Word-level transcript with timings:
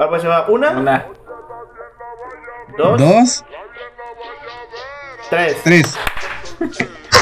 Ahora 0.00 0.08
pues 0.12 0.22
se 0.22 0.28
va 0.28 0.46
una, 0.48 0.70
Una. 0.70 1.06
dos, 2.78 2.98
Dos, 2.98 3.44
tres. 5.28 5.58
tres. 5.62 5.98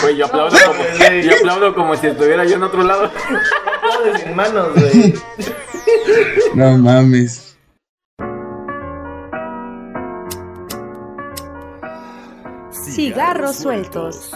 Güey, 0.01 0.17
yo 0.17 0.27
aplaudo 0.27 0.57
como, 0.65 0.85
yo 1.21 1.33
aplaudo 1.39 1.75
como 1.75 1.97
si 1.97 2.07
estuviera 2.07 2.45
yo 2.45 2.55
en 2.55 2.63
otro 2.63 2.85
lado. 2.85 3.11
Aplaudes 3.79 4.23
sin 4.23 4.37
manos, 4.37 4.69
güey. 4.77 5.15
No 6.55 6.79
mames. 6.79 7.59
Cigarros 12.71 13.57
sueltos. 13.57 14.31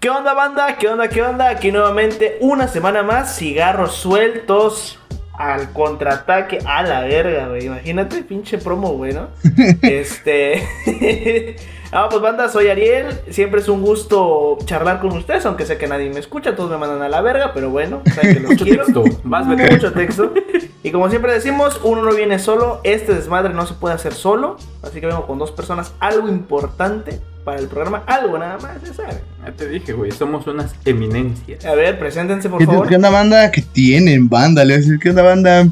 ¿Qué 0.00 0.10
onda, 0.10 0.32
banda? 0.32 0.76
¿Qué 0.76 0.86
onda? 0.86 1.08
¿Qué 1.08 1.22
onda? 1.22 1.48
Aquí 1.48 1.72
nuevamente 1.72 2.38
una 2.40 2.68
semana 2.68 3.02
más, 3.02 3.36
cigarros 3.36 3.94
sueltos 3.94 4.96
al 5.36 5.72
contraataque 5.72 6.60
a 6.64 6.84
la 6.84 7.00
verga, 7.00 7.48
güey. 7.48 7.66
Imagínate, 7.66 8.22
pinche 8.22 8.58
promo, 8.58 8.92
güey, 8.92 9.12
¿no? 9.12 9.28
este. 9.82 11.56
Ah, 11.90 12.08
pues 12.10 12.20
banda, 12.20 12.50
soy 12.50 12.68
Ariel. 12.68 13.06
Siempre 13.30 13.62
es 13.62 13.68
un 13.70 13.80
gusto 13.80 14.58
charlar 14.66 15.00
con 15.00 15.10
ustedes, 15.16 15.46
aunque 15.46 15.64
sé 15.64 15.78
que 15.78 15.86
nadie 15.86 16.10
me 16.10 16.20
escucha, 16.20 16.54
todos 16.54 16.70
me 16.70 16.76
mandan 16.76 17.00
a 17.00 17.08
la 17.08 17.22
verga, 17.22 17.52
pero 17.54 17.70
bueno, 17.70 18.02
saben 18.14 18.34
que 18.34 18.40
los 18.40 18.50
Mucho 18.50 18.64
quiero. 18.66 18.84
texto. 18.84 19.04
Vete. 19.24 19.70
Mucho 19.70 19.92
texto. 19.94 20.34
Y 20.82 20.90
como 20.90 21.08
siempre 21.08 21.32
decimos, 21.32 21.80
uno 21.82 22.02
no 22.02 22.14
viene 22.14 22.38
solo. 22.38 22.82
Este 22.84 23.14
desmadre 23.14 23.54
no 23.54 23.66
se 23.66 23.72
puede 23.72 23.94
hacer 23.94 24.12
solo. 24.12 24.58
Así 24.82 25.00
que 25.00 25.06
vengo 25.06 25.26
con 25.26 25.38
dos 25.38 25.50
personas, 25.50 25.94
algo 25.98 26.28
importante 26.28 27.20
para 27.48 27.60
el 27.60 27.66
programa, 27.68 28.02
algo 28.06 28.38
nada 28.38 28.58
más, 28.58 28.76
ya 28.86 28.92
saben. 28.92 29.16
Ya 29.42 29.52
te 29.52 29.66
dije, 29.70 29.94
güey, 29.94 30.12
somos 30.12 30.46
unas 30.46 30.70
eminencias. 30.84 31.64
A 31.64 31.74
ver, 31.74 31.98
preséntense 31.98 32.50
por 32.50 32.58
¿Qué, 32.58 32.66
favor. 32.66 32.86
qué 32.86 32.96
onda, 32.96 33.08
banda? 33.08 33.50
¿Qué 33.50 33.62
tienen, 33.62 34.28
banda? 34.28 34.66
Le 34.66 34.74
voy 34.74 34.82
a 34.82 34.84
decir, 34.84 34.98
¿qué 34.98 35.08
onda, 35.08 35.22
banda? 35.22 35.66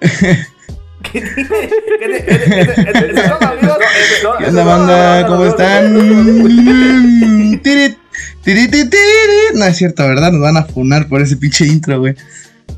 ¿Qué 0.00 0.08
te- 0.08 0.34
qué 1.12 1.20
te- 1.20 1.46
qué 2.00 2.08
te- 2.08 2.24
qué 2.24 2.64
te- 2.64 2.84
qué 2.84 2.92
te- 2.92 3.10
¿Estamos 3.20 3.42
amigos? 3.42 3.78
¿Qué 4.40 4.46
onda, 4.46 4.64
banda? 4.64 5.26
¿Cómo 5.28 5.44
están? 5.44 5.94
No 9.54 9.64
es 9.64 9.76
cierto, 9.76 10.02
¿verdad? 10.08 10.32
Nos 10.32 10.40
van 10.42 10.56
a 10.56 10.64
funar 10.64 11.08
por 11.08 11.22
ese 11.22 11.36
pinche 11.36 11.66
intro, 11.66 12.00
güey. 12.00 12.16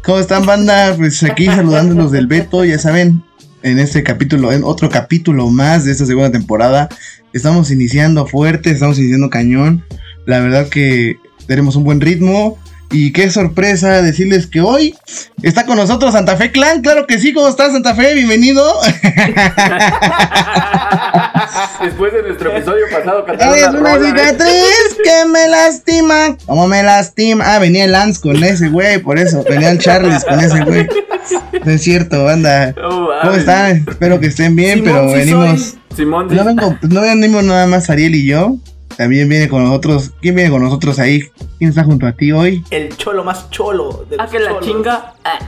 ¿Cómo 0.04 0.18
están, 0.18 0.44
banda? 0.44 0.94
Pues 0.98 1.22
aquí 1.22 1.46
saludándolos 1.46 2.12
del 2.12 2.26
Beto, 2.26 2.62
ya 2.66 2.78
saben, 2.78 3.22
en 3.62 3.78
este 3.78 4.02
capítulo, 4.02 4.52
en 4.52 4.64
otro 4.64 4.90
capítulo 4.90 5.48
más 5.48 5.84
de 5.86 5.92
esta 5.92 6.04
segunda 6.04 6.30
temporada. 6.30 6.88
Estamos 7.38 7.70
iniciando 7.70 8.26
fuerte, 8.26 8.72
estamos 8.72 8.98
iniciando 8.98 9.30
cañón. 9.30 9.84
La 10.26 10.40
verdad 10.40 10.68
que 10.68 11.18
tenemos 11.46 11.76
un 11.76 11.84
buen 11.84 12.00
ritmo. 12.00 12.58
Y 12.90 13.12
qué 13.12 13.30
sorpresa 13.30 14.02
decirles 14.02 14.48
que 14.48 14.60
hoy 14.60 14.96
está 15.42 15.66
con 15.66 15.76
nosotros 15.76 16.14
Santa 16.14 16.36
Fe 16.36 16.50
Clan. 16.50 16.82
Claro 16.82 17.06
que 17.06 17.20
sí, 17.20 17.32
¿cómo 17.32 17.46
estás, 17.46 17.70
Santa 17.72 17.94
Fe? 17.94 18.14
Bienvenido. 18.14 18.64
Después 21.80 22.12
de 22.12 22.22
nuestro 22.22 22.50
episodio 22.56 22.86
pasado 22.90 23.24
Es 23.28 23.68
una 23.68 23.94
¿eh? 23.94 24.00
cicatriz 24.04 24.96
que 25.04 25.26
me 25.30 25.48
lastima. 25.48 26.36
¿Cómo 26.44 26.66
me 26.66 26.82
lastima? 26.82 27.54
Ah, 27.54 27.60
venía 27.60 27.84
el 27.84 27.92
Lance 27.92 28.20
con 28.20 28.42
ese 28.42 28.68
güey, 28.68 28.98
por 28.98 29.16
eso. 29.16 29.44
Venía 29.48 29.70
el 29.70 29.78
Charles 29.78 30.24
con 30.24 30.40
ese 30.40 30.64
güey. 30.64 30.88
No 31.64 31.70
es 31.70 31.82
cierto, 31.82 32.24
banda. 32.24 32.72
No 32.72 33.10
¿Cómo 33.22 33.32
están? 33.34 33.84
Espero 33.88 34.18
que 34.18 34.26
estén 34.26 34.56
bien, 34.56 34.78
Simón, 34.78 34.92
pero 34.92 35.10
sí 35.10 35.14
venimos. 35.14 35.60
soy. 35.60 35.78
Simón, 35.98 36.30
sí. 36.30 36.36
No 36.36 36.44
vengo, 36.44 36.78
no 36.88 37.00
venimos 37.02 37.44
nada 37.44 37.66
más 37.66 37.90
Ariel 37.90 38.14
y 38.14 38.26
yo. 38.26 38.56
También 38.96 39.28
viene 39.28 39.48
con 39.48 39.62
nosotros. 39.62 40.12
¿Quién 40.20 40.34
viene 40.34 40.50
con 40.50 40.62
nosotros 40.62 40.98
ahí? 40.98 41.20
¿Quién 41.58 41.70
está 41.70 41.84
junto 41.84 42.06
a 42.06 42.12
ti 42.12 42.32
hoy? 42.32 42.64
El 42.70 42.96
cholo 42.96 43.22
más 43.22 43.48
cholo 43.50 44.06
de 44.10 44.16
Ah, 44.18 44.26
que 44.30 44.38
la 44.40 44.50
cholos. 44.50 44.64
chinga. 44.66 45.14
Ah. 45.24 45.38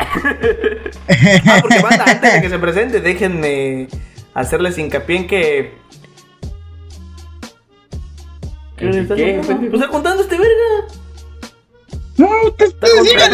Porque 1.62 1.78
banda, 1.82 2.04
antes 2.06 2.32
de 2.34 2.42
que 2.42 2.48
se 2.48 2.58
presente, 2.58 3.00
déjenme 3.00 3.88
hacerles 4.34 4.78
hincapié 4.78 5.16
en 5.16 5.26
que. 5.26 5.74
¿Qué 8.76 8.84
¿En 8.86 8.92
le 8.92 9.00
estás 9.02 9.16
qué, 9.16 9.36
contando? 9.36 9.48
pendejo? 9.48 9.70
Pues 9.70 9.82
está 9.82 9.92
contando 9.92 10.22
este 10.22 10.36
verga. 10.38 10.94
No, 12.20 12.52
te, 12.56 12.66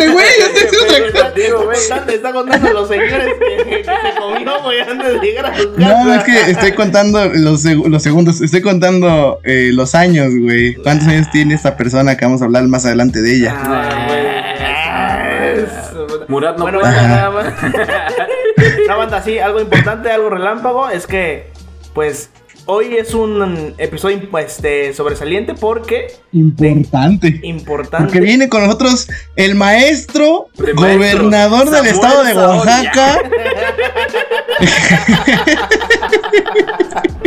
güey. 0.09 0.27
Yo 0.39 0.47
estoy 0.61 0.79
otra 0.81 1.13
cosa. 1.13 1.31
Digo, 1.33 1.65
güey, 1.65 1.77
está, 1.77 2.05
está 2.13 2.33
contando 2.33 2.69
a 2.69 2.73
los 2.73 2.89
señores 2.89 3.35
que, 3.39 3.65
que 3.65 3.85
se 3.85 4.19
comió, 4.19 4.63
güey, 4.63 4.81
antes 4.81 5.21
de 5.21 5.27
llegar 5.27 5.47
a 5.47 5.57
su 5.59 5.75
casa. 5.75 6.05
No, 6.05 6.15
es 6.15 6.25
que 6.25 6.51
estoy 6.51 6.73
contando 6.73 7.25
los, 7.35 7.65
seg- 7.65 7.87
los 7.89 8.03
segundos, 8.03 8.41
estoy 8.41 8.61
contando 8.63 9.41
eh, 9.45 9.71
los 9.73 9.95
años, 9.95 10.29
güey. 10.39 10.75
¿Cuántos 10.75 11.09
años 11.09 11.29
tiene 11.33 11.55
esta 11.55 11.77
persona 11.77 12.17
que 12.17 12.25
vamos 12.25 12.43
a 12.43 12.45
hablar 12.47 12.65
más 12.65 12.85
adelante 12.87 13.21
de 13.23 13.35
ella? 13.37 13.55
Ah, 13.57 14.05
güey. 14.09 14.27
Murat 16.29 16.57
no 16.57 16.63
bueno, 16.65 16.81
puede. 16.81 16.93
nada 16.93 17.31
más. 17.31 17.47
No, 18.89 18.99
banda, 18.99 19.23
sí, 19.23 19.39
algo 19.39 19.61
importante, 19.61 20.11
algo 20.11 20.29
relámpago, 20.31 20.89
es 20.91 21.07
que, 21.07 21.51
pues, 21.95 22.31
hoy 22.67 22.97
es 22.97 23.15
un 23.15 23.75
episodio 23.79 24.21
este, 24.39 24.93
sobresaliente 24.93 25.55
porque... 25.55 26.09
Importante. 26.33 27.41
Importante. 27.43 28.07
Porque 28.07 28.21
viene 28.21 28.49
con 28.49 28.65
nosotros 28.65 29.09
el 29.37 29.55
maestro, 29.55 30.49
gobernador 30.75 31.71
del 31.71 31.87
estado 31.87 32.25
de. 32.25 32.35
Oaxaca. 32.35 33.23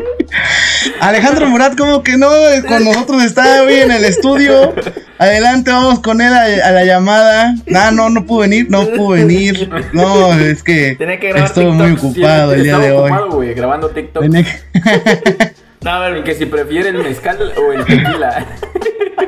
Alejandro 1.01 1.47
Murat, 1.47 1.77
como 1.77 2.03
que 2.03 2.17
no, 2.17 2.29
con 2.67 2.83
nosotros 2.85 3.23
está 3.23 3.63
hoy 3.63 3.75
en 3.75 3.91
el 3.91 4.05
estudio. 4.05 4.73
Adelante, 5.17 5.71
vamos 5.71 5.99
con 5.99 6.21
él 6.21 6.31
a, 6.33 6.43
a 6.67 6.71
la 6.71 6.85
llamada. 6.85 7.55
Ah, 7.75 7.91
no, 7.93 8.09
no 8.09 8.25
pudo 8.25 8.39
venir, 8.41 8.67
no 8.69 8.85
pudo 8.87 9.09
venir. 9.09 9.69
No, 9.93 10.33
es 10.33 10.63
que 10.63 10.95
que 10.97 11.29
estuvo 11.31 11.71
muy 11.71 11.91
ocupado 11.91 12.53
el 12.53 12.63
día 12.63 12.77
de 12.77 12.91
hoy. 12.91 13.09
ocupado, 13.11 13.31
güey, 13.31 13.53
grabando 13.53 13.89
TikTok. 13.89 14.23
Que- 14.31 15.53
No, 15.81 15.91
a 15.91 16.09
ver, 16.09 16.23
que 16.25 16.35
si 16.35 16.45
prefiere 16.45 16.89
el 16.89 16.97
mezcal 16.97 17.37
o 17.57 17.71
el 17.71 17.85
tequila. 17.85 18.45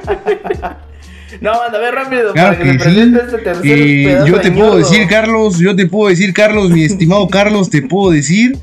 no, 1.42 1.52
banda, 1.58 1.78
a 1.78 1.82
ver 1.82 1.96
rápido 1.96 2.34
Claro 2.34 2.58
para 2.58 2.58
que, 2.58 2.64
que 2.64 2.72
sí. 2.72 2.78
presente 2.80 3.20
este 3.24 3.38
pedazo 3.38 3.64
yo 4.28 4.36
de 4.38 4.44
te 4.44 4.52
puedo 4.52 4.66
ñordo. 4.66 4.78
decir, 4.80 5.08
Carlos, 5.08 5.60
yo 5.60 5.76
te 5.76 5.86
puedo 5.88 6.10
decir, 6.10 6.34
Carlos, 6.34 6.70
mi 6.72 6.84
estimado 6.84 7.28
Carlos, 7.30 7.70
te 7.70 7.82
puedo 7.82 8.12
decir 8.12 8.58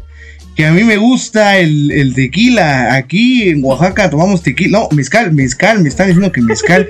que 0.58 0.66
a 0.66 0.72
mí 0.72 0.82
me 0.82 0.96
gusta 0.96 1.56
el, 1.58 1.92
el 1.92 2.14
tequila. 2.16 2.92
Aquí 2.94 3.48
en 3.48 3.62
Oaxaca 3.64 4.10
tomamos 4.10 4.42
tequila. 4.42 4.80
No, 4.80 4.88
mezcal, 4.90 5.30
mezcal, 5.32 5.80
me 5.80 5.88
están 5.88 6.08
diciendo 6.08 6.32
que 6.32 6.40
mezcal. 6.42 6.88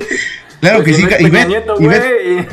Claro 0.61 0.83
que 0.83 0.93
Pues 0.93 0.97
sí, 0.97 1.03
y 1.21 1.25
Peña 1.25 1.31
ve, 1.31 1.47
Nieto, 1.49 1.75
y 1.79 1.87
ve- 1.87 2.47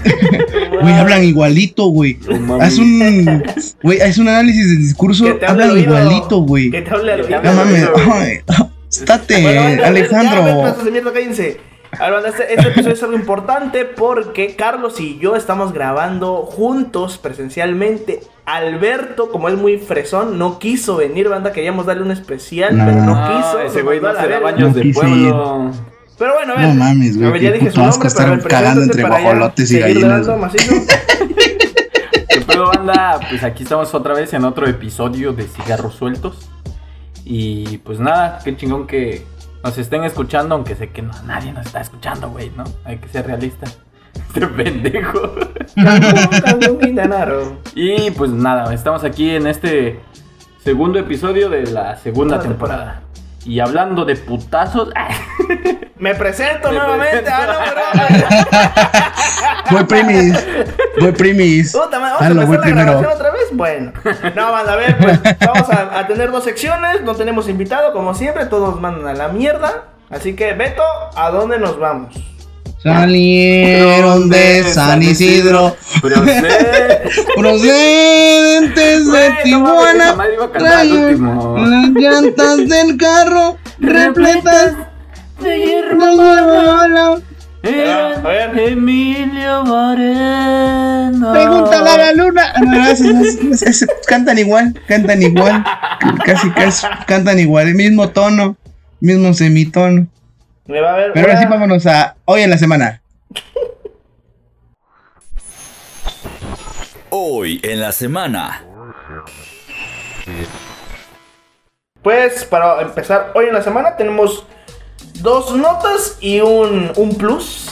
güey. 0.81 0.93
hablan 0.93 1.23
igualito, 1.23 1.85
güey. 1.87 2.17
Mames. 2.41 2.67
Haz 2.67 2.77
un, 2.79 3.43
güey, 3.81 4.01
haz 4.01 4.17
un 4.17 4.27
análisis 4.27 4.67
del 4.67 4.79
discurso, 4.79 5.39
hablan 5.47 5.77
igualito, 5.79 6.39
güey. 6.41 6.69
No 6.69 7.53
mames, 7.53 7.87
estate, 8.91 9.41
Bueno, 9.41 9.75
Ya, 9.77 9.87
Alejandro. 9.87 10.43
pedazos 10.43 10.83
de 10.85 10.91
mierda, 10.91 11.13
cállense. 11.13 11.57
A 11.99 12.03
ver, 12.05 12.13
banda, 12.13 12.29
este, 12.29 12.53
este 12.53 12.67
episodio 12.69 12.93
es 12.93 13.03
algo 13.03 13.15
importante 13.15 13.85
porque 13.85 14.55
Carlos 14.55 14.99
y 14.99 15.17
yo 15.19 15.35
estamos 15.35 15.73
grabando 15.73 16.37
juntos 16.37 17.17
presencialmente. 17.17 18.21
Alberto, 18.45 19.29
como 19.31 19.49
es 19.49 19.55
muy 19.55 19.77
fresón, 19.77 20.37
no 20.37 20.59
quiso 20.59 20.97
venir, 20.97 21.29
banda. 21.29 21.51
Queríamos 21.51 21.85
darle 21.85 22.03
un 22.03 22.11
especial, 22.11 22.77
No. 22.77 22.85
pero 22.85 22.97
no 23.01 23.15
No, 23.15 23.37
quiso. 23.37 23.59
ese 23.61 23.73
se 23.75 23.81
güey 23.81 23.99
no 24.01 24.09
a 24.09 24.21
se 24.21 24.27
da 24.27 24.39
baños 24.39 24.69
No 24.69 24.73
de 24.75 24.81
quise 24.81 24.99
pueblo. 24.99 25.71
Pero 26.17 26.33
bueno, 26.35 26.53
a 26.53 26.57
ver. 26.57 26.67
No 26.69 26.73
mames, 26.75 27.17
güey, 27.17 27.41
ya 27.41 27.51
dije 27.51 27.71
su 27.71 27.79
nombre, 27.79 27.97
pero 28.15 28.33
estar 28.35 28.47
cagando 28.47 28.83
entre 28.83 29.03
guajolotes 29.03 29.71
y 29.71 29.79
gallinas. 29.79 30.27
¿Qué 32.29 32.41
pedo, 32.41 32.67
banda? 32.67 33.19
Pues 33.29 33.43
aquí 33.43 33.63
estamos 33.63 33.93
otra 33.93 34.13
vez 34.13 34.33
en 34.33 34.45
otro 34.45 34.67
episodio 34.67 35.33
de 35.33 35.43
Cigarros 35.47 35.95
Sueltos. 35.95 36.49
Y 37.23 37.77
pues 37.79 37.99
nada, 37.99 38.39
qué 38.43 38.55
chingón 38.55 38.87
que 38.87 39.25
nos 39.65 39.77
estén 39.79 40.03
escuchando, 40.03 40.53
aunque 40.53 40.75
sé 40.75 40.91
que 40.91 41.01
no, 41.01 41.11
nadie 41.23 41.51
nos 41.51 41.65
está 41.65 41.81
escuchando, 41.81 42.29
güey, 42.29 42.51
¿no? 42.55 42.63
Hay 42.83 42.97
que 42.97 43.09
ser 43.09 43.25
realistas. 43.25 43.79
Este 44.35 44.47
pendejo. 44.47 45.33
Y 47.73 48.11
pues 48.11 48.31
nada, 48.31 48.73
estamos 48.73 49.03
aquí 49.03 49.29
en 49.35 49.47
este 49.47 49.99
segundo 50.63 50.99
episodio 50.99 51.49
de 51.49 51.63
la 51.63 51.97
segunda 51.97 52.39
temporada. 52.39 53.01
Y 53.45 53.59
hablando 53.59 54.05
de 54.05 54.15
putazos. 54.15 54.89
Me 55.97 56.13
presento 56.15 56.69
Me 56.69 56.77
nuevamente. 56.77 57.23
presento. 57.23 57.53
Ah, 57.93 59.05
no. 59.71 59.71
Voy 59.77 59.83
primis, 59.85 60.47
voy 60.99 61.11
primis. 61.13 61.71
Puta 61.71 61.97
¿Vamos 61.97 62.21
a 62.21 62.27
voy 62.33 62.43
empezar 62.43 62.55
la 62.57 62.61
primero. 62.61 62.85
grabación 62.99 63.13
otra 63.13 63.31
vez? 63.31 63.34
Bueno. 63.55 63.93
No, 64.35 64.51
banda, 64.51 64.73
a 64.73 64.75
ver, 64.75 64.97
pues 64.97 65.19
vamos 65.39 65.69
a, 65.69 65.99
a 65.99 66.07
tener 66.07 66.31
dos 66.31 66.43
secciones. 66.43 67.01
No 67.01 67.15
tenemos 67.15 67.47
invitado, 67.49 67.93
como 67.93 68.13
siempre. 68.13 68.45
Todos 68.45 68.79
mandan 68.79 69.07
a 69.07 69.13
la 69.13 69.27
mierda. 69.29 69.85
Así 70.09 70.35
que, 70.35 70.53
Beto, 70.53 70.83
¿a 71.15 71.31
dónde 71.31 71.57
nos 71.57 71.79
vamos? 71.79 72.15
Salieron 72.85 74.29
de 74.29 74.63
San 74.63 75.01
Isidro, 75.01 75.75
Procede. 76.03 77.01
procedentes 77.35 79.11
de 79.11 79.31
Tijuana, 79.43 80.15
las 80.59 80.85
llantas 81.95 82.57
del 82.57 82.95
carro 82.97 83.57
repletas 83.79 84.75
de 85.41 85.57
hierba 85.57 87.17
A 87.65 88.19
ver. 88.21 88.59
Emilio 88.59 89.63
Moreno. 89.63 91.31
Pregúntale 91.33 91.89
a 91.89 91.97
la 91.97 92.11
luna. 92.13 92.53
Ah, 92.55 92.61
No, 92.61 92.85
es- 92.87 93.01
es- 93.01 93.41
es- 93.41 93.61
es- 93.83 93.87
cantan 94.07 94.37
igual, 94.37 94.79
cantan 94.87 95.21
igual. 95.23 95.63
Casi, 96.25 96.49
casi 96.51 96.85
cantan 97.07 97.39
igual. 97.39 97.67
El 97.69 97.75
mismo 97.75 98.09
tono, 98.09 98.55
mismo 98.99 99.33
semitono. 99.33 100.07
Me 100.67 100.81
va 100.81 100.93
a 100.93 100.97
ver. 100.97 101.11
Pero 101.13 101.27
ahora 101.27 101.39
sí 101.41 101.47
vámonos 101.47 101.85
a 101.87 102.15
hoy 102.25 102.41
en 102.41 102.49
la 102.51 102.57
semana. 102.57 103.01
Hoy 107.09 107.59
en 107.63 107.79
la 107.81 107.91
semana. 107.91 108.61
Pues 112.01 112.45
para 112.45 112.81
empezar 112.81 113.31
hoy 113.33 113.45
en 113.47 113.53
la 113.53 113.61
semana 113.63 113.95
tenemos 113.95 114.45
dos 115.21 115.55
notas 115.55 116.17
y 116.21 116.39
un, 116.41 116.91
un 116.95 117.15
plus. 117.15 117.69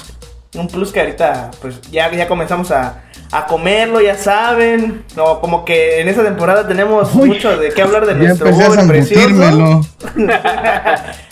Un 0.55 0.67
plus 0.67 0.91
que 0.91 0.99
ahorita 0.99 1.51
pues 1.61 1.81
ya, 1.89 2.11
ya 2.11 2.27
comenzamos 2.27 2.69
a, 2.71 3.01
a 3.31 3.45
comerlo, 3.47 3.99
ya 4.01 4.15
saben. 4.15 5.03
No, 5.15 5.39
como 5.41 5.65
que 5.65 6.01
en 6.01 6.07
esta 6.07 6.23
temporada 6.23 6.67
tenemos 6.67 7.13
Uy, 7.15 7.29
mucho 7.29 7.57
de 7.57 7.69
qué 7.69 7.81
hablar 7.81 8.05
de 8.05 8.15
nuestro 8.15 8.51
Bob 8.51 8.87
precioso. 8.87 9.81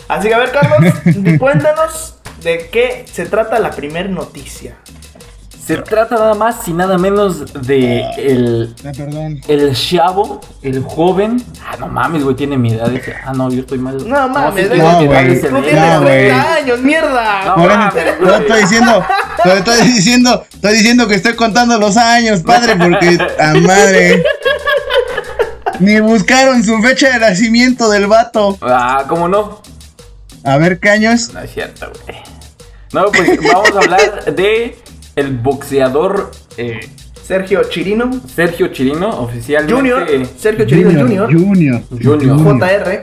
Así 0.07 0.27
que 0.27 0.33
a 0.33 0.37
ver 0.39 0.51
Carlos, 0.51 0.93
cuéntanos 1.39 2.15
de 2.41 2.69
qué 2.69 3.05
se 3.11 3.25
trata 3.25 3.59
la 3.59 3.71
primer 3.71 4.09
noticia. 4.09 4.77
Se 5.65 5.77
trata 5.77 6.15
nada 6.15 6.33
más 6.33 6.67
y 6.67 6.73
nada 6.73 6.97
menos 6.97 7.53
de 7.53 8.01
el, 8.17 8.75
Ah, 8.83 8.91
perdón. 8.97 9.39
el 9.47 9.75
chavo, 9.75 10.41
el 10.63 10.83
joven. 10.83 11.41
Ah, 11.63 11.75
no 11.79 11.87
mames, 11.87 12.23
güey, 12.23 12.35
tiene 12.35 12.57
mi 12.57 12.73
edad. 12.73 12.91
Ah, 13.23 13.31
no, 13.33 13.49
yo 13.51 13.61
estoy 13.61 13.77
mal. 13.77 13.97
No 14.07 14.27
mames, 14.27 14.69
sí 14.71 14.77
no, 14.77 14.99
mi 14.99 15.05
edad, 15.05 15.21
güey. 15.23 15.39
Tú 15.41 15.51
"Neta, 15.51 15.61
tienes 15.61 15.93
No, 15.93 16.01
güey. 16.01 16.27
30 16.29 16.53
años, 16.55 16.79
mierda. 16.81 17.45
No, 17.45 17.55
Por 17.55 17.69
mames, 17.69 18.05
no 18.19 18.35
estoy 18.35 18.61
diciendo, 18.61 19.05
no 19.45 19.51
estoy 19.53 19.81
diciendo, 19.87 20.45
estoy 20.51 20.73
diciendo 20.73 21.07
que 21.07 21.15
estoy 21.15 21.33
contando 21.35 21.77
los 21.77 21.95
años, 21.95 22.41
padre, 22.41 22.75
porque 22.75 23.17
a 23.39 23.53
madre. 23.53 24.23
Ni 25.79 25.99
buscaron 25.99 26.63
su 26.63 26.77
fecha 26.81 27.09
de 27.09 27.19
nacimiento 27.19 27.89
del 27.89 28.07
vato. 28.07 28.57
Ah, 28.61 29.05
¿cómo 29.07 29.27
no? 29.27 29.61
A 30.43 30.57
ver 30.57 30.79
qué 30.79 30.89
años. 30.89 31.31
No 31.33 31.39
es 31.39 31.53
cierto, 31.53 31.91
güey. 32.05 32.17
No, 32.93 33.05
pues 33.11 33.39
vamos 33.41 33.71
a 33.75 33.79
hablar 33.79 34.25
de 34.35 34.77
el 35.21 35.37
boxeador 35.37 36.31
eh, 36.57 36.89
Sergio 37.23 37.63
Chirino 37.69 38.11
Sergio 38.27 38.67
Chirino, 38.67 39.09
oficialmente. 39.21 39.73
Junior, 39.73 40.07
Sergio 40.37 40.65
Chirino 40.65 40.91
Junior, 40.91 41.31
Junior. 41.31 41.81
Junior. 41.89 42.59
JR. 42.59 43.01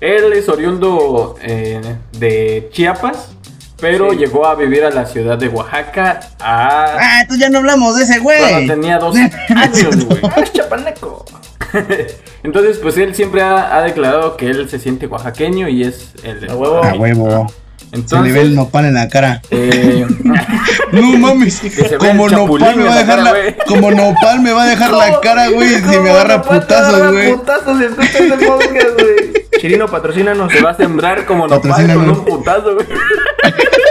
Él 0.00 0.32
es 0.32 0.48
oriundo 0.48 1.36
eh, 1.42 1.80
de 2.18 2.68
Chiapas, 2.72 3.32
pero 3.80 4.10
Sí. 4.12 4.18
llegó 4.18 4.46
a 4.46 4.54
vivir 4.54 4.84
a 4.84 4.90
la 4.90 5.04
ciudad 5.06 5.36
de 5.36 5.48
Oaxaca 5.48 6.20
a... 6.38 6.84
Ah, 6.98 7.20
entonces 7.22 7.40
ya 7.44 7.50
no 7.50 7.58
hablamos 7.58 7.96
de 7.96 8.04
ese 8.04 8.20
cuando 8.22 8.44
güey. 8.54 8.66
tenía 8.66 8.98
dos 8.98 9.16
años, 9.48 10.04
güey. 10.06 10.20
Ah, 10.22 10.40
es 10.40 10.52
chapaneco. 10.52 11.24
Entonces, 12.42 12.78
pues 12.78 12.96
él 12.96 13.14
siempre 13.14 13.42
ha, 13.42 13.76
ha 13.76 13.82
declarado 13.82 14.36
que 14.36 14.46
él 14.46 14.68
se 14.68 14.78
siente 14.78 15.06
oaxaqueño 15.06 15.68
y 15.68 15.82
es 15.84 16.12
el... 16.24 16.50
A 16.50 16.56
huevo. 16.56 16.82
A 16.82 16.94
huevo. 16.94 17.46
Se 17.90 17.96
Entonces, 17.96 18.32
le 18.32 18.32
ve 18.32 18.40
el 18.46 18.54
nopal 18.54 18.84
en 18.86 18.94
la 18.94 19.08
cara. 19.08 19.42
eh, 19.50 20.06
No 20.92 21.02
mames. 21.18 21.54
se 21.54 21.96
Como 21.98 22.28
nopal 22.28 22.76
me 22.76 22.84
va 22.84 22.94
a 22.94 22.98
dejar 22.98 23.18
cara, 23.24 23.32
la. 23.32 23.64
Como 23.66 23.90
nopal 23.90 24.40
me 24.40 24.52
va 24.52 24.62
a 24.64 24.66
dejar 24.66 24.90
la 24.92 25.20
cara, 25.20 25.48
güey. 25.50 25.68
Si 25.80 25.98
me 25.98 26.10
agarra 26.10 26.42
putazos, 26.42 27.12
güey. 27.12 27.32
Putazos 27.34 27.78
si 27.78 27.84
escuchas 27.84 28.14
ese 28.14 28.46
podcast, 28.46 29.00
güey. 29.00 29.46
Chirino, 29.60 29.88
patrocínanos. 29.88 30.52
se 30.52 30.62
va 30.62 30.70
a 30.70 30.76
sembrar 30.76 31.26
como 31.26 31.46
nopal 31.48 31.92
con 31.94 32.08
un 32.10 32.24
putazo, 32.24 32.74
güey. 32.74 32.86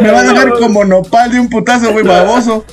Me 0.00 0.10
va 0.10 0.20
a 0.20 0.22
dejar 0.24 0.52
como 0.54 0.84
nopal 0.84 1.30
de 1.32 1.40
un 1.40 1.48
putazo, 1.48 1.92
güey, 1.92 2.04
baboso. 2.04 2.64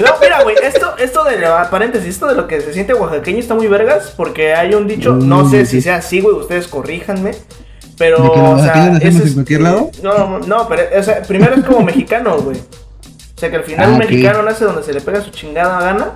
No, 0.00 0.10
mira, 0.20 0.42
güey, 0.42 0.56
esto, 0.62 0.94
esto 0.98 1.24
de 1.24 1.38
la 1.38 1.68
paréntesis, 1.70 2.08
esto 2.10 2.26
de 2.26 2.34
lo 2.34 2.46
que 2.46 2.60
se 2.60 2.72
siente 2.72 2.94
oaxaqueño 2.94 3.38
está 3.38 3.54
muy 3.54 3.66
vergas, 3.68 4.12
porque 4.16 4.54
hay 4.54 4.74
un 4.74 4.86
dicho, 4.88 5.12
no 5.12 5.44
Mm, 5.44 5.50
sé 5.50 5.64
sí. 5.66 5.76
si 5.76 5.82
sea 5.82 5.96
así, 5.96 6.20
güey, 6.20 6.34
ustedes 6.36 6.68
corríjanme. 6.68 7.32
Pero, 7.98 8.22
¿De 8.22 8.30
que 8.32 8.40
o 8.40 8.58
sea, 8.58 8.92
ese 9.00 9.08
en 9.08 9.26
es- 9.28 9.32
cualquier 9.34 9.60
lado? 9.60 9.90
No, 10.02 10.16
no, 10.18 10.38
no, 10.40 10.68
pero, 10.68 10.82
o 10.98 11.02
sea, 11.02 11.22
primero 11.22 11.54
es 11.54 11.64
como 11.64 11.82
mexicano, 11.82 12.38
güey. 12.40 12.56
O 12.56 13.38
sea, 13.44 13.50
que 13.50 13.56
al 13.56 13.64
final 13.64 13.86
Ah, 13.88 13.92
un 13.92 13.98
mexicano 13.98 14.42
nace 14.42 14.64
donde 14.64 14.82
se 14.82 14.92
le 14.92 15.00
pega 15.00 15.20
su 15.20 15.30
chingada 15.30 15.80
gana. 15.80 16.12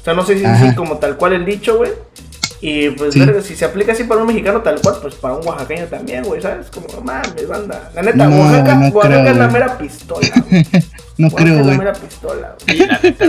O 0.00 0.04
sea, 0.04 0.14
no 0.14 0.24
sé 0.24 0.38
si 0.38 0.44
es 0.44 0.74
como 0.74 0.98
tal 0.98 1.16
cual 1.16 1.32
el 1.34 1.44
dicho, 1.44 1.76
güey. 1.76 1.90
Y 2.60 2.90
pues, 2.90 3.14
Sí. 3.14 3.20
verga, 3.20 3.40
si 3.40 3.54
se 3.54 3.64
aplica 3.64 3.92
así 3.92 4.04
para 4.04 4.20
un 4.20 4.26
mexicano 4.26 4.60
tal 4.62 4.80
cual, 4.80 4.96
pues 5.00 5.14
para 5.14 5.34
un 5.34 5.46
oaxaqueño 5.46 5.84
también, 5.86 6.24
güey, 6.24 6.42
¿sabes? 6.42 6.66
Como, 6.70 6.86
mames, 7.02 7.46
banda. 7.46 7.90
La 7.94 8.02
neta, 8.02 8.26
No, 8.26 8.36
Oaxaca, 8.40 8.74
no 8.74 8.88
Oaxaca 8.88 9.08
creo, 9.14 9.30
es 9.30 9.36
la 9.36 9.46
güey. 9.46 9.52
mera 9.62 9.78
pistola. 9.78 10.28
güey. 10.50 10.66
No 11.18 11.26
Oaxaca 11.28 11.42
creo, 11.44 11.54
es 11.54 11.58
la 11.60 11.64
güey. 11.66 11.78
mera 11.78 11.92
pistola, 11.92 12.56
güey. 12.66 12.78
Sí, 12.78 12.86
la 12.86 13.00
neta. 13.00 13.24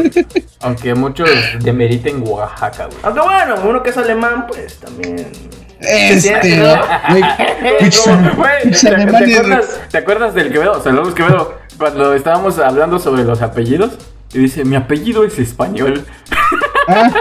Aunque 0.61 0.95
muchos 0.95 1.29
demeriten 1.61 2.23
Oaxaca, 2.27 2.85
güey. 2.85 2.97
Aunque 3.03 3.21
bueno, 3.21 3.55
uno 3.65 3.83
que 3.83 3.89
es 3.91 3.97
alemán, 3.97 4.47
pues 4.47 4.77
también. 4.77 5.27
Este, 5.79 6.31
güey. 6.59 7.21
güey, 8.35 8.61
pinches 8.63 8.81
¿te, 8.81 8.89
te 8.89 8.95
alemanes, 8.95 9.37
acuerdas, 9.37 9.79
te 9.91 9.97
acuerdas 9.97 10.33
del 10.33 10.51
Quevedo? 10.51 10.83
Saludos 10.83 11.13
Quevedo. 11.13 11.53
Cuando 11.77 12.13
estábamos 12.13 12.57
hablando 12.59 12.97
sobre 12.99 13.23
los 13.23 13.41
apellidos. 13.41 13.91
Y 14.33 14.37
dice, 14.39 14.63
mi 14.65 14.75
apellido 14.75 15.23
es 15.23 15.39
español. 15.39 16.05
Ah, 16.91 17.11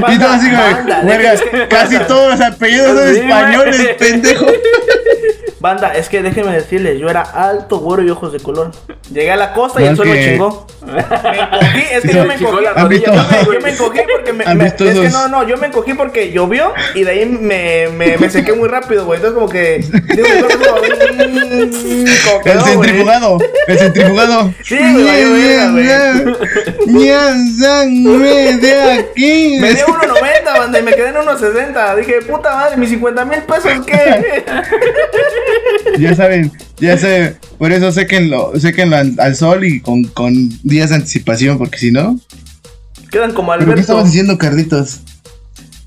No, 0.00 0.12
Y 0.12 0.18
todo 0.18 0.28
así, 0.30 0.48
güey. 0.50 1.68
casi 1.68 1.98
todos 2.00 2.30
los 2.32 2.40
apellidos 2.40 2.98
son 2.98 3.08
españoles, 3.16 3.88
pendejo. 3.98 4.46
Banda, 5.60 5.92
es 5.94 6.08
que 6.08 6.22
déjenme 6.22 6.52
decirles, 6.52 6.98
yo 7.00 7.08
era 7.08 7.22
alto, 7.22 7.78
güero 7.78 8.02
y 8.04 8.10
ojos 8.10 8.32
de 8.32 8.38
color. 8.40 8.70
Llegué 9.12 9.32
a 9.32 9.36
la 9.36 9.52
costa 9.54 9.82
y 9.82 9.86
el 9.86 9.96
sol 9.96 10.06
me 10.08 10.24
chingó. 10.24 10.66
Me 10.88 11.00
encogí, 11.00 11.82
es 11.92 12.02
que 12.02 12.14
yo 12.14 12.24
me 12.24 12.34
encogí. 12.34 12.64
la 12.64 12.72
Yo 12.74 12.88
me, 12.88 12.98
güey. 13.44 13.56
yo 13.56 13.60
me 13.60 13.70
encogí 13.72 14.00
porque 14.10 14.32
me, 14.32 14.54
me- 14.54 14.66
es 14.68 14.72
que 14.74 15.08
no, 15.10 15.28
no, 15.28 15.46
yo 15.46 15.58
me 15.58 15.66
encogí 15.66 15.92
porque 15.92 16.30
llovió 16.32 16.72
y 16.94 17.04
de 17.04 17.10
ahí 17.10 17.26
me, 17.26 17.88
me, 17.94 18.16
me 18.16 18.30
sequé 18.30 18.54
muy 18.54 18.68
rápido, 18.68 19.04
güey. 19.04 19.16
Entonces 19.16 19.34
como 19.34 19.48
que 19.50 19.78
digo, 20.14 20.28
como, 20.48 20.76
mm, 21.24 22.06
El 22.44 22.60
centrifugado, 22.62 23.38
el 23.66 23.78
centrifugado. 23.78 24.54
Sí, 24.64 24.78
güey, 24.78 25.56
sangre 27.60 28.56
de 28.56 28.92
aquí. 28.92 29.58
Me 29.60 29.74
dio 29.74 29.86
1.90, 29.86 30.58
banda, 30.58 30.78
y 30.78 30.82
me 30.82 30.92
quedé 30.94 31.08
en 31.08 31.16
1.60. 31.16 31.96
Dije, 31.96 32.22
puta 32.22 32.54
madre, 32.54 32.76
mis 32.76 32.90
50 32.90 33.24
mil 33.24 33.42
pesos, 33.42 33.72
¿qué? 33.86 34.44
Ya 35.98 36.14
saben, 36.14 36.52
ya 36.78 36.96
saben. 36.98 37.36
Por 37.58 37.72
eso 37.72 37.90
séquenlo, 37.92 38.52
séquenlo 38.58 38.96
al, 38.96 39.14
al 39.18 39.34
sol 39.36 39.64
y 39.64 39.80
con, 39.80 40.04
con 40.04 40.32
días 40.62 40.90
de 40.90 40.96
anticipación, 40.96 41.58
porque 41.58 41.78
si 41.78 41.90
no. 41.90 42.18
Quedan 43.10 43.32
como 43.32 43.48
¿Pero 43.52 43.58
qué 43.58 43.64
Alberto. 43.64 43.80
estabas 43.80 44.04
diciendo, 44.06 44.36
Carlitos? 44.38 45.00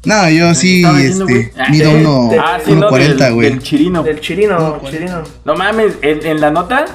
No, 0.04 0.28
yo 0.30 0.54
sí, 0.56 0.84
este, 1.00 1.52
mido 1.70 1.92
Ah, 1.92 1.96
uno, 1.96 2.32
Ah, 2.44 2.58
sí, 2.66 2.72
no, 2.74 2.90
1.40, 2.90 3.16
del, 3.18 3.34
güey. 3.36 3.50
del 3.52 3.60
chirino. 3.62 4.04
Del 4.04 4.20
chirino, 4.20 4.82
chirino. 4.90 5.24
No 5.46 5.56
mames, 5.56 5.94
en, 6.02 6.26
en 6.26 6.42
la 6.42 6.50
nota 6.50 6.86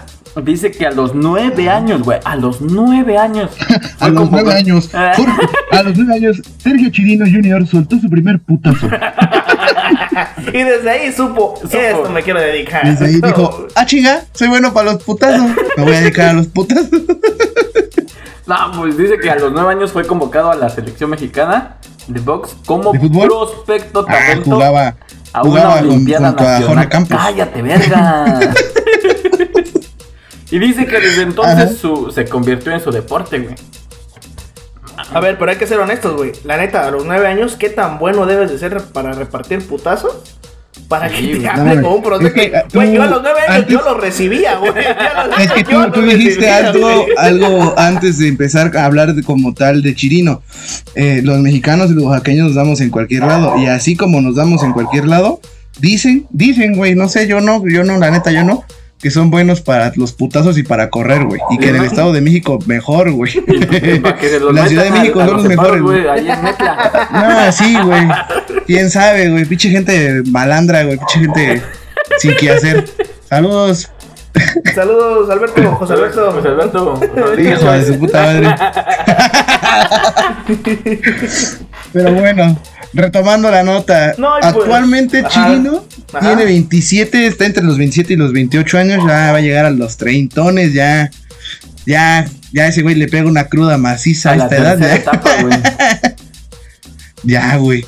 dice 0.44 0.70
que 0.70 0.85
a 0.87 0.90
los 0.90 1.14
nueve 1.14 1.70
años, 1.70 2.02
güey. 2.02 2.18
A 2.25 2.37
los 2.37 2.61
nueve 2.61 3.16
años. 3.16 3.50
A 4.00 4.08
los 4.08 4.30
nueve 4.30 4.52
años. 4.52 4.90
Jorge, 5.16 5.46
a 5.70 5.82
los 5.85 5.96
nueve 5.96 6.14
años, 6.14 6.42
Sergio 6.58 6.90
Chirino 6.90 7.25
Jr. 7.25 7.66
soltó 7.66 7.99
su 7.99 8.11
primer 8.11 8.38
putazo. 8.40 8.88
Y 10.52 10.62
desde 10.62 10.90
ahí 10.90 11.12
supo, 11.12 11.54
Supo. 11.61 11.76
esto 11.76 12.11
me 12.11 12.23
quiero 12.23 12.40
dedicar. 12.40 12.85
Desde 12.85 13.06
ahí 13.06 13.20
dijo, 13.20 13.66
ah 13.75 13.87
chinga, 13.87 14.25
soy 14.32 14.49
bueno 14.49 14.73
para 14.73 14.92
los 14.92 15.02
putazos. 15.02 15.50
Me 15.76 15.85
voy 15.85 15.94
a 15.94 16.00
dedicar 16.00 16.28
a 16.30 16.32
los 16.35 16.46
putazos. 16.49 16.88
No, 18.46 18.54
pues 18.76 18.96
dice 18.96 19.18
que 19.18 19.28
a 19.28 19.35
los 19.35 19.50
nueve 19.52 19.73
años 19.73 19.90
fue 19.90 20.06
convocado 20.06 20.52
a 20.52 20.54
la 20.54 20.68
selección 20.68 21.11
mexicana 21.11 21.78
de 22.06 22.20
box 22.20 22.54
como 22.64 22.92
prospecto 22.92 24.06
Ah, 24.08 24.12
talento 24.12 24.50
jugaba, 24.52 24.94
a 25.32 25.40
jugaba 25.40 25.68
una 25.70 25.78
con, 25.80 25.88
Olimpiada 25.88 26.28
junto 26.28 26.44
a 26.44 26.46
Jorge 26.46 26.61
Nacional. 26.61 26.88
Campos. 26.88 27.18
Cállate, 27.20 27.62
verga. 27.62 28.40
y 30.52 30.58
dice 30.61 30.87
que 30.87 31.00
desde 31.00 31.23
entonces 31.23 31.76
su, 31.76 32.12
se 32.12 32.25
convirtió 32.26 32.70
en 32.70 32.80
su 32.80 32.92
deporte, 32.92 33.40
güey. 33.40 33.56
A 35.12 35.20
ver, 35.20 35.38
pero 35.38 35.50
hay 35.50 35.56
que 35.56 35.66
ser 35.66 35.78
honestos, 35.78 36.16
güey. 36.16 36.32
La 36.44 36.56
neta, 36.56 36.86
a 36.86 36.90
los 36.90 37.04
nueve 37.04 37.26
años, 37.26 37.56
¿qué 37.56 37.68
tan 37.70 37.98
bueno 37.98 38.26
debes 38.26 38.50
de 38.50 38.58
ser 38.58 38.80
para 38.92 39.12
repartir 39.12 39.60
putazos? 39.66 40.16
Para 40.88 41.08
Sí, 41.08 41.32
que 41.32 41.36
te 41.38 41.48
hable 41.48 41.76
No, 41.76 41.82
como 41.82 41.96
un 42.18 42.26
es 42.26 42.32
que, 42.32 42.50
Güey, 42.75 42.88
tú 42.90 42.94
yo 42.94 43.02
a 43.02 43.06
los 43.06 43.22
nueve 43.22 43.40
años 43.40 43.56
antes- 43.56 43.72
yo 43.72 43.82
lo 43.82 43.94
recibía, 43.98 44.56
güey. 44.58 44.72
Es 45.40 45.52
que 45.52 45.64
tú, 45.64 45.90
tú 45.92 46.02
dijiste 46.02 46.40
recibía, 46.40 46.58
algo, 46.58 47.04
algo 47.16 47.75
antes 47.78 48.18
de 48.18 48.28
empezar 48.28 48.76
a 48.76 48.84
hablar 48.84 49.14
de, 49.14 49.22
como 49.22 49.54
tal 49.54 49.82
de 49.82 49.94
Chirino. 49.94 50.42
Eh, 50.94 51.22
los 51.25 51.38
mexicanos 51.38 51.90
y 51.90 51.94
los 51.94 52.04
oaxaqueños 52.04 52.48
nos 52.48 52.54
damos 52.56 52.80
en 52.80 52.90
cualquier 52.90 53.25
lado. 53.25 53.56
Y 53.58 53.66
así 53.66 53.96
como 53.96 54.20
nos 54.20 54.36
damos 54.36 54.62
en 54.62 54.72
cualquier 54.72 55.06
lado, 55.06 55.40
dicen, 55.80 56.26
dicen, 56.30 56.76
güey, 56.76 56.94
no 56.94 57.08
sé, 57.08 57.26
yo 57.26 57.40
no, 57.40 57.66
yo 57.66 57.82
no, 57.82 57.96
la 57.98 58.10
neta, 58.10 58.30
yo 58.30 58.44
no. 58.44 58.62
Que 59.00 59.10
son 59.10 59.30
buenos 59.30 59.60
para 59.60 59.92
los 59.96 60.12
putazos 60.12 60.56
y 60.58 60.62
para 60.62 60.88
correr, 60.90 61.24
güey. 61.24 61.40
Y 61.50 61.58
que 61.58 61.68
en 61.68 61.76
el 61.76 61.84
Estado 61.84 62.12
de 62.12 62.20
México, 62.22 62.58
mejor, 62.66 63.12
güey. 63.12 63.32
La 64.52 64.66
Ciudad 64.66 64.84
de 64.84 64.88
a- 64.88 64.92
México 64.92 65.20
a 65.20 65.26
son 65.26 65.36
los 65.36 65.44
mejores, 65.44 65.82
güey. 65.82 66.02
No, 67.12 67.52
sí, 67.52 67.76
güey. 67.84 68.08
Quién 68.66 68.90
sabe, 68.90 69.28
güey. 69.30 69.44
Pinche 69.44 69.68
gente 69.70 70.22
malandra, 70.30 70.84
güey. 70.84 70.98
Pinche 70.98 71.20
gente 71.20 71.62
sin 72.18 72.34
qué 72.36 72.50
hacer. 72.50 72.84
Saludos. 73.28 73.90
Saludos, 74.75 75.31
Alberto, 75.31 75.73
José 75.73 75.93
Alberto. 75.95 76.33
José 76.33 76.49
Alberto. 76.49 77.00
Hijo 77.38 77.73
de 77.73 77.87
su 77.87 77.99
puta 77.99 78.23
madre. 78.23 78.55
Pero 81.93 82.12
bueno, 82.14 82.59
retomando 82.93 83.50
la 83.50 83.62
nota. 83.62 84.14
No, 84.19 84.31
pues, 84.40 84.55
Actualmente 84.55 85.21
ajá, 85.21 85.28
Chirino 85.31 85.85
ajá. 86.12 86.26
tiene 86.26 86.45
27, 86.45 87.26
está 87.26 87.47
entre 87.47 87.64
los 87.64 87.78
27 87.78 88.12
y 88.12 88.16
los 88.16 88.33
28 88.33 88.78
años, 88.78 89.05
ya 89.07 89.33
va 89.33 89.38
a 89.38 89.40
llegar 89.40 89.66
a 89.66 89.71
los 89.71 89.97
treintones, 89.97 90.73
ya. 90.73 91.11
Ya, 91.87 92.26
ya 92.52 92.66
ese 92.66 92.83
güey 92.83 92.97
le 92.97 93.07
pega 93.07 93.28
una 93.28 93.45
cruda 93.45 93.78
maciza 93.78 94.31
a, 94.31 94.33
A 94.33 94.37
la 94.37 94.45
esta 94.45 94.57
edad. 94.57 94.78
Ya, 94.78 94.97
etapa, 94.97 95.31
güey. 95.40 95.57
ya, 97.23 97.57
güey. 97.57 97.87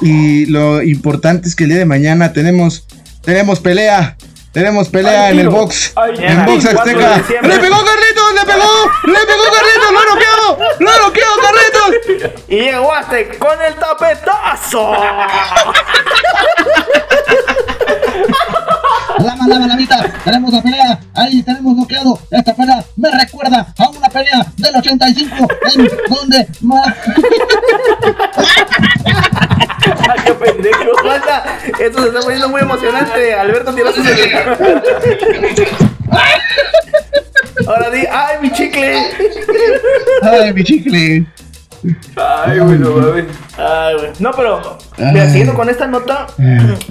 Y 0.00 0.46
lo 0.46 0.82
importante 0.82 1.46
es 1.46 1.54
que 1.54 1.64
el 1.64 1.70
día 1.70 1.78
de 1.78 1.84
mañana 1.84 2.32
tenemos, 2.32 2.86
tenemos 3.22 3.60
pelea. 3.60 4.16
Tenemos 4.56 4.88
pelea 4.88 5.32
en 5.32 5.40
el 5.40 5.50
box. 5.50 5.92
En 6.16 6.46
box 6.46 6.66
4 6.72 6.98
de 6.98 7.04
Azteca. 7.04 7.46
¡Le 7.46 7.58
pegó 7.58 7.76
Carlitos! 7.84 8.34
¡Le 8.34 8.46
pegó! 8.46 8.90
¡Le 9.04 9.18
pegó 9.26 9.44
Carlitos! 9.52 9.92
¡Lo 9.92 9.98
ha 9.98 10.06
noqueado! 10.14 10.58
¡Lo 10.78 10.90
ha 10.90 10.98
noqueado 10.98 11.34
Carlitos! 11.42 12.40
Y 12.48 12.56
llegó 12.56 12.90
Aztec 12.94 13.36
con 13.36 13.60
el 13.60 13.74
tapetazo. 13.74 14.92
Lama, 19.18 19.46
lama, 19.46 19.66
lamita, 19.66 20.10
tenemos 20.24 20.52
la 20.52 20.62
pelea, 20.62 21.00
ahí 21.14 21.42
tenemos 21.42 21.74
bloqueado, 21.74 22.18
esta 22.30 22.54
pelea 22.54 22.84
me 22.96 23.10
recuerda 23.10 23.74
a 23.76 23.88
una 23.88 24.08
pelea 24.08 24.46
del 24.56 24.76
85 24.76 25.48
en 25.74 25.90
donde 26.08 26.46
más... 26.60 26.94
se 32.10 32.16
está 32.16 32.20
poniendo 32.20 32.48
muy 32.48 32.60
emocionante. 32.60 33.34
Alberto 33.34 33.74
tiró 33.74 33.92
su 33.92 34.02
celular. 34.02 34.58
Ahora 37.66 37.90
di, 37.90 38.04
¡ay, 38.10 38.36
mi 38.42 38.52
chicle! 38.52 39.02
Ay, 40.22 40.52
mi 40.52 40.62
chicle. 40.62 41.26
Ay, 42.16 42.58
güey, 42.58 42.78
no 42.78 42.90
mames. 42.90 43.26
Ay, 43.56 43.94
güey. 43.96 44.10
No, 44.18 44.32
pero, 44.32 44.78
mira, 44.98 45.22
Ay. 45.22 45.28
siguiendo 45.28 45.54
con 45.54 45.68
esta 45.68 45.86
nota, 45.86 46.26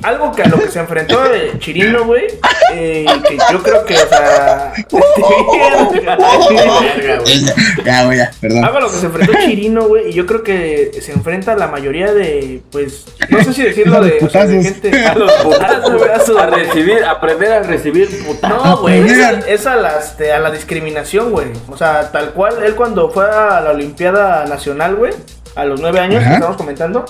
algo 0.04 0.32
que 0.34 0.44
a 0.44 0.48
lo 0.48 0.60
que 0.60 0.70
se 0.70 0.80
enfrentó 0.80 1.26
el 1.26 1.60
Chirino, 1.60 2.06
güey, 2.06 2.26
eh, 2.74 3.06
que 3.28 3.38
yo 3.52 3.62
creo 3.64 3.86
que, 3.86 3.96
o 3.96 4.08
sea. 4.08 4.74
Ya, 7.92 8.06
güey, 8.06 8.18
ya, 8.18 8.32
perdón. 8.42 8.62
Lo 8.82 8.92
que 8.92 8.98
se 8.98 9.06
enfrentó 9.06 9.34
Chirino, 9.46 9.88
güey, 9.88 10.10
y 10.10 10.14
yo 10.14 10.26
creo 10.26 10.44
que 10.44 10.92
se 11.02 11.12
enfrenta 11.12 11.54
a 11.54 11.56
la 11.56 11.68
mayoría 11.68 12.12
de, 12.14 12.62
pues, 12.72 13.06
no 13.30 13.44
sé 13.44 13.54
si 13.54 13.64
decirlo 13.64 14.02
de, 14.04 14.18
o 14.22 14.30
sea, 14.30 14.46
de 14.46 14.58
Putazos. 14.58 14.82
gente. 14.82 15.06
A 15.06 15.16
los 15.16 15.32
putazos, 15.34 16.38
A 16.38 16.46
recibir, 16.48 17.04
aprender 17.04 17.52
a 17.54 17.64
recibir 17.64 18.10
putazos. 18.26 18.66
No, 18.66 18.78
güey, 18.82 19.00
es, 19.08 19.20
a- 19.24 19.40
es 19.48 19.66
a, 19.68 19.76
la, 19.76 20.00
este, 20.00 20.32
a 20.34 20.40
la 20.40 20.52
discriminación, 20.52 21.32
güey. 21.32 21.48
O 21.70 21.78
sea, 21.78 22.12
tal 22.12 22.32
cual, 22.32 22.64
él 22.64 22.76
cuando 22.76 23.10
fue 23.10 23.26
a 23.30 23.62
la 23.62 23.72
Olimpiada 23.72 24.46
Nacional, 24.46 24.96
güey, 24.96 25.14
a 25.56 25.66
los 25.66 25.80
nueve 25.80 26.00
años 26.00 26.22
Ajá. 26.22 26.30
que 26.30 26.36
estamos 26.36 26.58
comentando, 26.58 27.06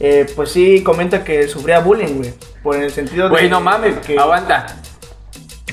eh, 0.00 0.26
pues 0.34 0.50
sí 0.50 0.82
comenta 0.82 1.22
que 1.22 1.46
sufría 1.48 1.78
bullying, 1.80 2.16
güey. 2.16 2.34
Por 2.62 2.76
el 2.76 2.90
sentido 2.90 3.24
de. 3.24 3.30
Güey, 3.30 3.48
no 3.48 3.60
mames, 3.60 3.98
que. 3.98 4.18
aguanta. 4.18 4.66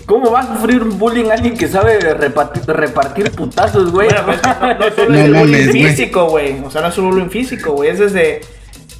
¿Cómo 0.05 0.31
va 0.31 0.41
a 0.41 0.48
sufrir 0.48 0.81
un 0.81 0.98
bullying 0.98 1.29
alguien 1.29 1.58
que 1.58 1.67
sabe 1.67 2.00
repartir, 2.00 2.63
repartir 2.67 3.31
putazos, 3.31 3.91
güey? 3.91 4.08
Bueno, 4.10 4.25
pues, 4.25 4.41
no, 4.43 4.74
no 4.74 4.96
solo 4.96 5.10
No 5.10 5.17
es 5.17 5.39
bullying 5.39 5.72
físico, 5.72 6.29
güey. 6.29 6.60
O 6.63 6.72
sea, 6.72 6.81
no 6.81 6.88
es 6.88 6.98
un 6.98 7.10
bullying 7.10 7.29
físico, 7.29 7.74
güey. 7.74 7.89
Es 7.89 8.00
desde. 8.00 8.41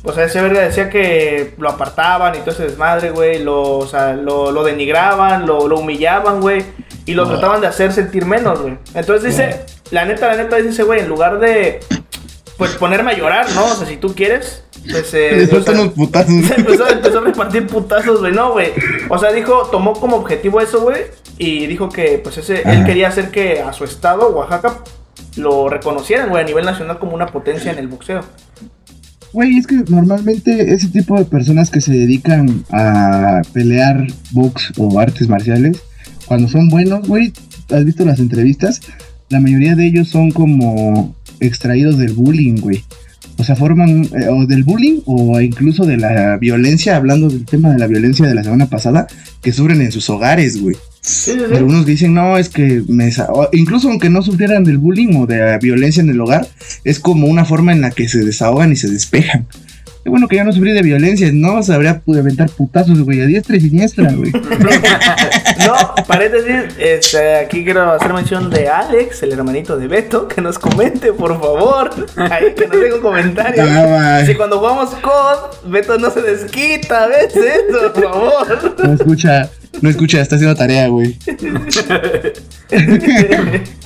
O 0.04 0.12
sea, 0.12 0.26
ese 0.26 0.42
verga 0.42 0.62
decía 0.62 0.90
que 0.90 1.54
lo 1.60 1.70
apartaban 1.70 2.34
y 2.36 2.40
todo 2.40 2.52
ese 2.52 2.64
desmadre, 2.64 3.12
güey. 3.12 3.44
Lo, 3.44 3.78
o 3.78 3.88
sea, 3.88 4.14
lo, 4.14 4.52
lo 4.52 4.64
denigraban, 4.64 5.46
lo, 5.46 5.68
lo 5.68 5.80
humillaban, 5.80 6.42
güey. 6.42 6.64
Y 7.06 7.14
lo 7.14 7.28
trataban 7.28 7.62
de 7.62 7.68
hacer 7.68 7.92
sentir 7.92 8.26
menos, 8.26 8.62
güey. 8.62 8.78
Entonces 8.94 9.36
dice, 9.36 9.66
la 9.92 10.06
neta, 10.06 10.28
la 10.28 10.38
neta, 10.38 10.56
dice 10.58 10.70
ese 10.70 10.84
güey, 10.84 11.02
en 11.02 11.10
lugar 11.10 11.40
de. 11.40 11.80
Pues 12.58 12.72
ponerme 12.76 13.12
a 13.12 13.18
llorar, 13.18 13.50
¿no? 13.52 13.66
O 13.66 13.76
sea, 13.76 13.88
si 13.88 13.98
tú 13.98 14.14
quieres. 14.16 14.64
Pues. 14.90 15.14
Eh, 15.14 15.32
Le 15.38 15.44
o 15.44 15.48
sueltan 15.48 15.76
sea, 15.76 15.84
unos 15.84 15.94
putazos. 15.94 16.46
se 16.46 16.56
empezó, 16.58 16.90
empezó 16.90 17.20
a 17.20 17.22
repartir 17.22 17.68
putazos, 17.68 18.20
güey. 18.20 18.34
No, 18.34 18.54
güey. 18.54 18.70
O 19.10 19.18
sea, 19.18 19.32
dijo, 19.32 19.68
tomó 19.72 19.94
como 19.94 20.18
objetivo 20.18 20.60
eso, 20.62 20.82
güey. 20.82 21.02
Y 21.38 21.68
dijo 21.68 21.90
que, 21.90 22.20
pues, 22.24 22.38
ese, 22.38 22.62
él 22.66 22.86
quería 22.86 23.08
hacer 23.08 23.32
que 23.32 23.62
a 23.62 23.74
su 23.74 23.84
estado, 23.84 24.30
Oaxaca, 24.30 24.80
lo 25.38 25.70
reconocieran, 25.70 26.30
güey, 26.30 26.44
a 26.44 26.46
nivel 26.46 26.66
nacional 26.66 27.00
como 27.00 27.14
una 27.14 27.28
potencia 27.28 27.72
en 27.72 27.80
el 27.80 27.88
boxeo. 27.88 28.22
Güey, 29.34 29.58
es 29.58 29.66
que 29.66 29.76
normalmente 29.88 30.74
ese 30.74 30.90
tipo 30.90 31.18
de 31.18 31.26
personas 31.26 31.70
que 31.70 31.80
se 31.80 31.94
dedican 31.94 32.66
a 32.72 33.42
pelear 33.54 34.06
box 34.32 34.74
o 34.78 35.00
artes 35.00 35.30
marciales, 35.30 35.82
cuando 36.26 36.48
son 36.50 36.68
buenos, 36.70 37.08
güey, 37.08 37.32
¿has 37.72 37.86
visto 37.86 38.04
las 38.06 38.20
entrevistas? 38.20 38.82
La 39.30 39.40
mayoría 39.40 39.76
de 39.76 39.88
ellos 39.88 40.10
son 40.10 40.32
como 40.32 41.16
extraídos 41.40 41.98
del 41.98 42.14
bullying, 42.14 42.60
güey. 42.60 42.84
O 43.42 43.44
sea, 43.44 43.56
forman 43.56 44.06
eh, 44.06 44.28
o 44.30 44.46
del 44.46 44.64
bullying 44.64 45.00
o 45.08 45.42
incluso 45.42 45.84
de 45.84 45.98
la 45.98 46.38
violencia, 46.38 46.96
hablando 46.96 47.28
del 47.28 47.44
tema 47.44 47.72
de 47.74 47.80
la 47.80 47.88
violencia 47.88 48.28
de 48.28 48.36
la 48.36 48.44
semana 48.44 48.68
pasada, 48.68 49.08
que 49.42 49.52
sufren 49.52 49.82
en 49.82 49.92
sus 49.92 50.08
hogares, 50.12 50.62
güey. 50.62 50.76
Sí, 51.02 51.32
sí, 51.32 51.40
sí. 51.50 51.56
Algunos 51.56 51.88
dicen, 51.88 52.14
no, 52.14 52.38
es 52.38 52.50
que 52.50 52.84
me... 52.88 53.12
incluso 53.54 53.90
aunque 53.90 54.12
no 54.12 54.22
sufrieran 54.22 54.64
del 54.64 54.78
bullying 54.78 55.16
o 55.16 55.26
de 55.26 55.40
la 55.40 55.58
violencia 55.58 56.04
en 56.04 56.12
el 56.12 56.22
hogar, 56.22 56.48
es 56.84 57.00
como 57.00 57.26
una 57.26 57.44
forma 57.44 57.72
en 57.72 57.82
la 57.82 57.90
que 57.90 58.08
se 58.08 58.20
desahogan 58.20 58.74
y 58.74 58.76
se 58.76 58.92
despejan. 58.92 59.48
Qué 60.04 60.10
bueno 60.10 60.28
que 60.28 60.36
yo 60.38 60.44
no 60.44 60.52
sufrí 60.52 60.72
de 60.72 60.82
violencia, 60.82 61.30
no 61.32 61.62
sabría 61.62 62.04
pu- 62.04 62.18
aventar 62.20 62.50
putazos, 62.50 63.00
güey, 63.04 63.22
a 63.22 63.26
diestra 63.28 63.56
y 63.56 63.62
siniestra, 63.62 64.12
güey. 64.12 64.32
No, 65.68 65.76
paréntesis, 66.08 66.74
este, 66.80 67.36
aquí 67.36 67.64
quiero 67.64 67.92
hacer 67.92 68.12
mención 68.14 68.50
de 68.50 68.68
Alex, 68.68 69.22
el 69.22 69.34
hermanito 69.34 69.78
de 69.78 69.88
Beto, 69.88 70.28
que 70.28 70.42
nos 70.42 70.58
comente, 70.58 71.14
por 71.14 71.40
favor. 71.40 71.92
Ahí 72.18 72.56
que 72.56 72.68
nos 72.68 72.80
deje 72.80 72.94
un 72.96 73.02
comentario. 73.02 73.64
Ah. 73.68 74.24
Si 74.26 74.34
cuando 74.34 74.58
jugamos 74.58 74.90
COD, 74.96 75.70
Beto 75.72 76.00
no 76.00 76.10
se 76.10 76.22
desquita, 76.24 77.06
¿ves 77.08 77.36
eso? 77.36 77.94
Por 77.94 78.04
favor. 78.04 78.76
No 78.84 78.94
escucha, 78.94 79.50
no 79.82 79.90
escucha, 79.90 80.20
está 80.22 80.36
haciendo 80.38 80.56
tarea, 80.56 80.88
güey. 80.88 81.16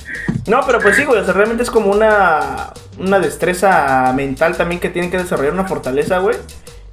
No, 0.46 0.60
pero 0.64 0.80
pues 0.80 0.96
sí, 0.96 1.04
güey, 1.04 1.20
o 1.20 1.24
sea, 1.24 1.34
realmente 1.34 1.62
es 1.62 1.70
como 1.70 1.90
una, 1.90 2.72
una 2.98 3.18
destreza 3.18 4.12
mental 4.14 4.56
también 4.56 4.80
que 4.80 4.90
tienen 4.90 5.10
que 5.10 5.18
desarrollar 5.18 5.52
una 5.52 5.64
fortaleza, 5.64 6.18
güey. 6.18 6.36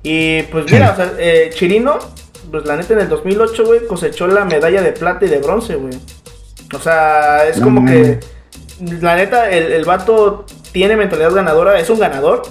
Y 0.02 0.44
pues 0.44 0.72
mira, 0.72 0.92
o 0.92 0.96
sea, 0.96 1.14
eh, 1.18 1.52
Chirino, 1.54 2.00
pues 2.52 2.66
la 2.66 2.76
neta 2.76 2.94
en 2.94 3.02
el 3.02 3.10
2008, 3.10 3.66
güey, 3.66 3.88
cosechó 3.88 4.28
la 4.28 4.46
medalla 4.46 4.82
de 4.82 4.92
plata 4.92 5.26
y 5.26 5.30
de 5.30 5.40
bronce, 5.40 5.76
güey. 5.76 5.94
O 6.74 6.80
sea, 6.80 7.48
es 7.48 7.60
como 7.60 7.86
que, 7.86 8.20
la 9.02 9.16
neta, 9.16 9.50
el, 9.50 9.72
el 9.72 9.86
vato 9.86 10.46
tiene 10.72 10.96
mentalidad 10.96 11.32
ganadora, 11.32 11.80
es 11.80 11.90
un 11.90 12.00
ganador. 12.00 12.42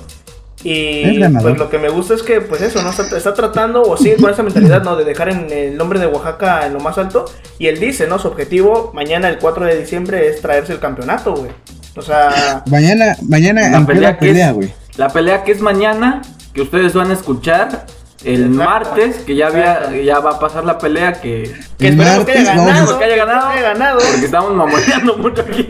Y 0.65 1.19
pues 1.41 1.59
lo 1.59 1.69
que 1.69 1.79
me 1.79 1.89
gusta 1.89 2.15
es 2.15 2.23
que, 2.23 2.41
pues 2.41 2.63
eso, 2.63 2.83
¿no? 2.83 2.91
Está, 2.91 3.17
está 3.17 3.35
tratando 3.35 3.83
o 3.83 3.97
sigue 3.97 4.17
con 4.17 4.31
esa 4.31 4.43
mentalidad, 4.43 4.83
¿no? 4.85 4.95
De 4.97 5.05
dejar 5.05 5.29
en 5.29 5.51
el 5.51 5.77
nombre 5.77 5.99
de 5.99 6.07
Oaxaca 6.07 6.67
en 6.67 6.75
lo 6.75 6.81
más 6.81 6.99
alto. 6.99 7.25
Y 7.59 7.67
él 7.67 7.81
dice, 7.81 8.07
¿no? 8.07 8.19
Su 8.19 8.29
objetivo 8.29 8.91
mañana, 8.95 9.29
el 9.29 9.39
4 9.39 9.65
de 9.67 9.79
diciembre, 9.81 10.29
es 10.29 10.41
traerse 10.41 10.73
el 10.73 10.79
campeonato, 10.79 11.35
güey. 11.35 11.51
O 11.97 12.03
sea, 12.03 12.63
Mañana, 12.71 13.17
mañana, 13.29 13.69
La 13.69 13.79
¿en 13.79 13.87
qué 13.87 13.93
pelea, 13.93 14.11
la 14.11 14.19
que 14.19 14.27
pelea, 14.27 14.49
es, 14.51 14.55
güey? 14.55 14.75
la 14.97 15.09
pelea 15.09 15.43
que 15.45 15.53
es 15.53 15.61
mañana, 15.61 16.23
que 16.55 16.63
ustedes 16.63 16.95
van 16.95 17.11
a 17.11 17.15
escuchar 17.15 17.87
el 18.25 18.43
Exacto. 18.53 18.57
martes, 18.71 19.17
que 19.27 19.35
ya, 19.35 19.49
había, 19.49 19.91
ya 20.03 20.21
va 20.21 20.31
a 20.33 20.39
pasar 20.39 20.65
la 20.65 20.79
pelea, 20.79 21.15
que 21.15 21.53
que 21.77 21.89
El 21.89 21.95
esperemos 22.01 22.25
que 22.25 22.33
haya 22.33 22.55
martes 22.55 22.57
vamos 22.57 22.71
a- 22.71 22.75
ganado. 22.75 22.99
que 22.99 23.05
haya 23.05 23.17
ganado. 23.17 23.51
Que 23.53 23.59
haya 23.59 23.69
ganado. 23.73 23.99
porque 23.99 24.25
estamos 24.27 24.55
mamoneando 24.55 25.17
mucho 25.19 25.43
aquí. 25.43 25.69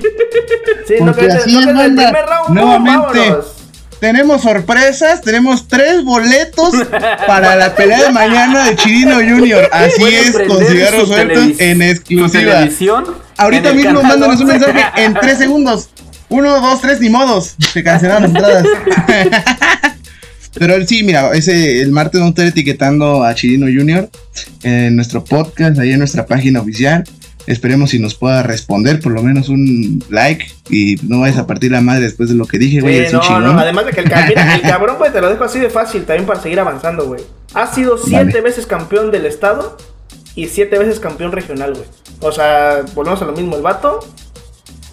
Sí, 0.87 0.95
no 1.01 1.15
que, 1.15 1.27
así 1.27 1.55
no 1.65 1.81
el 1.83 1.95
primer 1.95 2.27
round. 2.27 2.49
Nuevamente. 2.51 3.19
vámonos. 3.19 3.55
Tenemos 4.03 4.43
sorpresas, 4.43 5.21
tenemos 5.21 5.69
tres 5.69 6.03
boletos 6.03 6.75
para 7.25 7.55
la 7.55 7.77
pelea 7.77 8.03
de 8.03 8.11
mañana 8.11 8.69
de 8.69 8.75
Chirino 8.75 9.15
Junior. 9.15 9.69
Así 9.73 10.03
es, 10.03 10.37
con 10.49 10.67
cigarros 10.67 11.03
su 11.03 11.15
sueltos 11.15 11.61
en 11.61 11.83
exclusiva. 11.83 12.69
Ahorita 13.37 13.71
en 13.71 13.77
mismo 13.77 14.03
mándanos 14.03 14.41
un 14.41 14.51
11. 14.51 14.67
mensaje 14.67 15.05
en 15.05 15.15
tres 15.15 15.39
segundos. 15.39 15.89
Uno, 16.31 16.61
dos, 16.61 16.81
tres, 16.81 16.99
ni 16.99 17.11
modos. 17.11 17.55
Se 17.73 17.85
cancelaron 17.85 18.23
las 18.23 18.31
entradas. 18.33 18.67
Pero 20.55 20.85
sí, 20.85 21.05
mira, 21.05 21.31
ese 21.33 21.81
el 21.81 21.93
martes 21.93 22.21
vamos 22.21 22.31
a 22.31 22.43
estar 22.43 22.47
etiquetando 22.49 23.23
a 23.23 23.33
Chirino 23.37 23.67
Junior 23.67 24.11
en 24.65 24.97
nuestro 24.97 25.23
podcast, 25.23 25.79
ahí 25.79 25.93
en 25.93 26.01
nuestra 26.01 26.27
página 26.27 26.61
oficial. 26.61 27.05
Esperemos 27.47 27.91
si 27.91 27.99
nos 27.99 28.15
pueda 28.15 28.43
responder, 28.43 29.01
por 29.01 29.13
lo 29.13 29.23
menos 29.23 29.49
un 29.49 30.03
like 30.11 30.47
y 30.71 30.97
no 31.03 31.21
vayas 31.21 31.39
a 31.39 31.47
partir 31.47 31.73
la 31.73 31.81
madre 31.81 32.03
después 32.05 32.29
de 32.29 32.35
lo 32.37 32.47
que 32.47 32.59
dije, 32.59 32.81
güey. 32.81 32.99
Sí, 32.99 33.05
es 33.07 33.13
un 33.13 33.19
no, 33.19 33.23
chingón. 33.25 33.45
no, 33.57 33.59
además 33.61 33.87
de 33.87 33.93
que 33.93 34.01
el, 34.01 34.09
ca- 34.11 34.27
mira, 34.29 34.55
el 34.55 34.63
cabrón, 34.63 34.97
güey, 34.99 35.13
te 35.13 35.21
lo 35.21 35.29
dejo 35.29 35.45
así 35.45 35.59
de 35.59 35.69
fácil 35.71 36.05
también 36.05 36.27
para 36.27 36.41
seguir 36.41 36.61
avanzando, 36.61 37.07
güey. 37.07 37.23
Ha 37.55 37.67
sido 37.73 37.99
siete 37.99 38.25
Vale. 38.25 38.41
veces 38.43 38.67
campeón 38.67 39.11
del 39.11 39.27
estado 39.27 39.77
y 40.35 40.47
siete 40.49 40.79
veces 40.79 41.01
campeón 41.01 41.33
regional, 41.33 41.73
güey. 41.75 41.85
O 42.21 42.31
sea, 42.33 42.83
volvemos 42.95 43.21
a 43.23 43.25
lo 43.25 43.33
mismo, 43.33 43.57
el 43.57 43.63
vato 43.63 43.99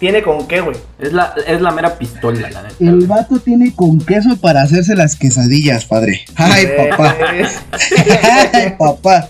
tiene 0.00 0.22
con 0.22 0.48
qué, 0.48 0.60
güey. 0.60 0.76
Es 0.98 1.12
la, 1.12 1.34
es 1.46 1.60
la 1.60 1.70
mera 1.70 1.98
pistola, 1.98 2.50
la 2.50 2.62
neta. 2.62 2.74
El 2.80 3.06
vato 3.06 3.38
tiene 3.38 3.74
con 3.76 4.00
queso 4.00 4.36
para 4.40 4.62
hacerse 4.62 4.96
las 4.96 5.14
quesadillas, 5.14 5.84
padre. 5.84 6.22
Ay, 6.36 6.66
papá. 6.90 7.16
Ay, 8.52 8.74
papá. 8.78 9.28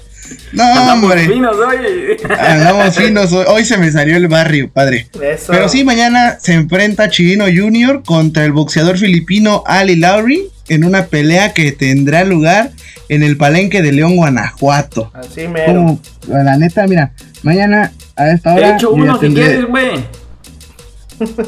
No, 0.52 0.62
Andamos 0.64 1.04
hombre. 1.04 1.26
finos 1.28 1.56
hoy. 1.56 2.16
Andamos 2.38 2.94
finos. 2.96 3.32
Hoy, 3.32 3.44
hoy 3.48 3.64
se 3.64 3.76
me 3.78 3.90
salió 3.90 4.16
el 4.16 4.28
barrio, 4.28 4.70
padre. 4.72 5.08
Eso. 5.22 5.52
Pero 5.52 5.68
sí, 5.68 5.84
mañana 5.84 6.38
se 6.40 6.54
enfrenta 6.54 7.08
Chirino 7.10 7.44
Jr. 7.44 8.02
contra 8.04 8.44
el 8.44 8.52
boxeador 8.52 8.98
filipino 8.98 9.62
Ali 9.66 9.96
Lowry 9.96 10.48
en 10.68 10.84
una 10.84 11.06
pelea 11.06 11.52
que 11.52 11.72
tendrá 11.72 12.24
lugar 12.24 12.70
en 13.08 13.22
el 13.22 13.36
palenque 13.36 13.82
de 13.82 13.92
León, 13.92 14.16
Guanajuato. 14.16 15.10
Así 15.14 15.48
mero. 15.48 15.66
Como, 15.66 16.00
la 16.28 16.56
neta, 16.56 16.86
mira, 16.86 17.12
mañana 17.42 17.92
a 18.16 18.30
esta 18.30 18.54
hora. 18.54 18.70
He 18.70 18.74
hecho 18.74 18.88
yo 18.90 18.90
uno 18.92 19.18
si 19.18 19.26
tendré- 19.26 19.44
quieres, 19.46 19.66
güey. 19.66 20.04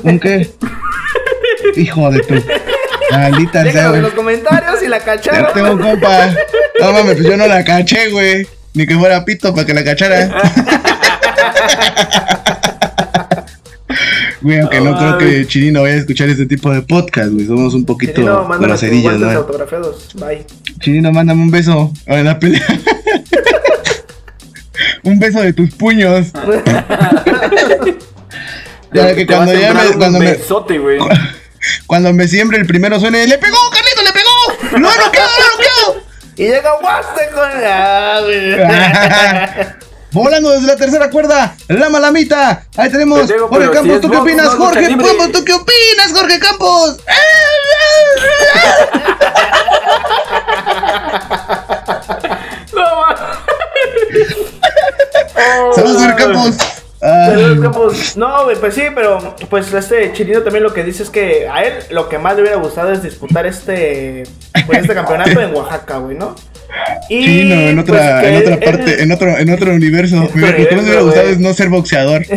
¿Un 0.02 0.18
qué? 0.20 0.50
Hijo 1.76 2.10
de 2.10 2.20
tu. 2.20 2.34
Maldita 3.10 3.62
sea, 3.70 3.94
en 3.94 4.02
los 4.02 4.12
comentarios 4.14 4.82
y 4.82 4.88
la 4.88 4.98
cacharon. 5.00 5.52
tengo 5.54 5.72
un 5.72 5.78
compa. 5.78 6.30
No 6.80 6.92
mames, 6.92 7.14
pues 7.14 7.26
yo 7.26 7.36
no 7.36 7.46
la 7.46 7.62
caché, 7.64 8.08
güey. 8.10 8.46
Ni 8.74 8.86
que 8.86 8.96
fuera 8.96 9.24
pito 9.24 9.54
para 9.54 9.66
que 9.66 9.74
la 9.74 9.84
cachara. 9.84 10.30
Güey, 14.42 14.58
aunque 14.58 14.80
no 14.80 14.98
creo 14.98 15.18
que 15.18 15.46
Chirino 15.46 15.82
vaya 15.82 15.94
a 15.94 15.98
escuchar 15.98 16.28
este 16.28 16.46
tipo 16.46 16.72
de 16.72 16.82
podcast, 16.82 17.30
güey. 17.30 17.46
Somos 17.46 17.74
un 17.74 17.84
poquito 17.84 18.48
groserillas, 18.58 19.20
güey. 19.20 19.34
autografiados. 19.34 20.08
Bye. 20.14 20.44
Chirino, 20.80 21.12
mándame 21.12 21.42
un 21.42 21.50
beso 21.52 21.92
en 22.06 22.24
la 22.24 22.40
pelea. 22.40 22.60
un 25.04 25.20
beso 25.20 25.40
de 25.40 25.52
tus 25.52 25.70
puños. 25.74 26.26
Ya 28.94 29.14
que 29.14 29.22
a 29.22 29.26
cuando 29.26 29.54
ya 29.54 29.72
me, 29.72 29.88
un 29.88 29.92
cuando 29.94 30.18
me, 30.18 30.32
besote, 30.32 30.78
güey. 30.78 30.98
cuando 31.86 32.12
me 32.12 32.28
siembre 32.28 32.58
el 32.58 32.66
primero 32.66 33.00
suene, 33.00 33.26
¡le 33.26 33.38
pegó, 33.38 33.56
Carlito, 33.70 34.02
le 34.02 34.12
pegó! 34.12 34.28
¡Lo 34.78 34.86
ha 34.90 34.96
noqueado, 34.96 35.30
lo 35.38 35.44
ha 35.44 35.48
noqueado! 35.56 36.02
Y 36.36 36.44
llega 36.44 36.74
Waste 36.80 37.30
con. 37.34 37.50
Ah. 37.64 38.20
Volando 40.12 40.50
desde 40.50 40.66
la 40.66 40.76
tercera 40.76 41.08
cuerda, 41.10 41.54
la 41.68 41.88
malamita. 41.88 42.66
Ahí 42.76 42.90
tenemos 42.90 43.20
Jorge 43.30 43.70
Campos. 43.70 43.94
si 43.94 44.00
¿Tú 44.00 44.10
qué 44.10 44.16
opinas, 44.18 44.44
no 44.44 44.50
Jorge. 44.66 44.88
Campos? 44.88 45.32
¿Tú 45.32 45.44
qué 45.44 45.52
opinas, 45.54 46.12
Jorge 46.14 46.38
Campos? 46.38 46.96
No. 52.72 52.82
Saludos, 55.74 56.02
Jorge 56.02 56.16
Campos. 56.16 56.56
Campos. 57.60 58.16
No, 58.16 58.44
güey, 58.44 58.56
pues 58.56 58.74
sí, 58.74 58.82
pero 58.94 59.34
pues 59.50 59.72
este 59.72 60.12
Chirino 60.12 60.42
también 60.42 60.62
lo 60.62 60.72
que 60.72 60.84
dice 60.84 61.02
es 61.02 61.10
que 61.10 61.48
a 61.48 61.64
él 61.64 61.74
lo 61.90 62.08
que 62.08 62.18
más 62.18 62.36
le 62.36 62.42
hubiera 62.42 62.58
gustado 62.58 62.92
es 62.92 63.02
disputar 63.02 63.44
este 63.44 64.22
pues, 64.66 64.78
este 64.78 64.94
campeonato 64.94 65.40
en 65.40 65.54
Oaxaca, 65.54 65.98
güey, 65.98 66.16
¿no? 66.16 66.36
Y 67.08 67.24
Chino, 67.24 67.54
en 67.54 67.78
otra, 67.78 68.20
pues, 68.20 68.32
en 68.32 68.36
otra 68.42 68.60
parte, 68.60 69.02
en 69.02 69.12
otro, 69.12 69.38
en 69.38 69.50
otro 69.50 69.72
universo. 69.74 70.16
Lo 70.34 70.54
que 70.56 70.68
más 70.70 70.72
me 70.72 70.80
hubiera 70.82 71.00
gustado 71.02 71.28
es 71.28 71.38
no 71.38 71.52
ser 71.54 71.68
boxeador. 71.68 72.22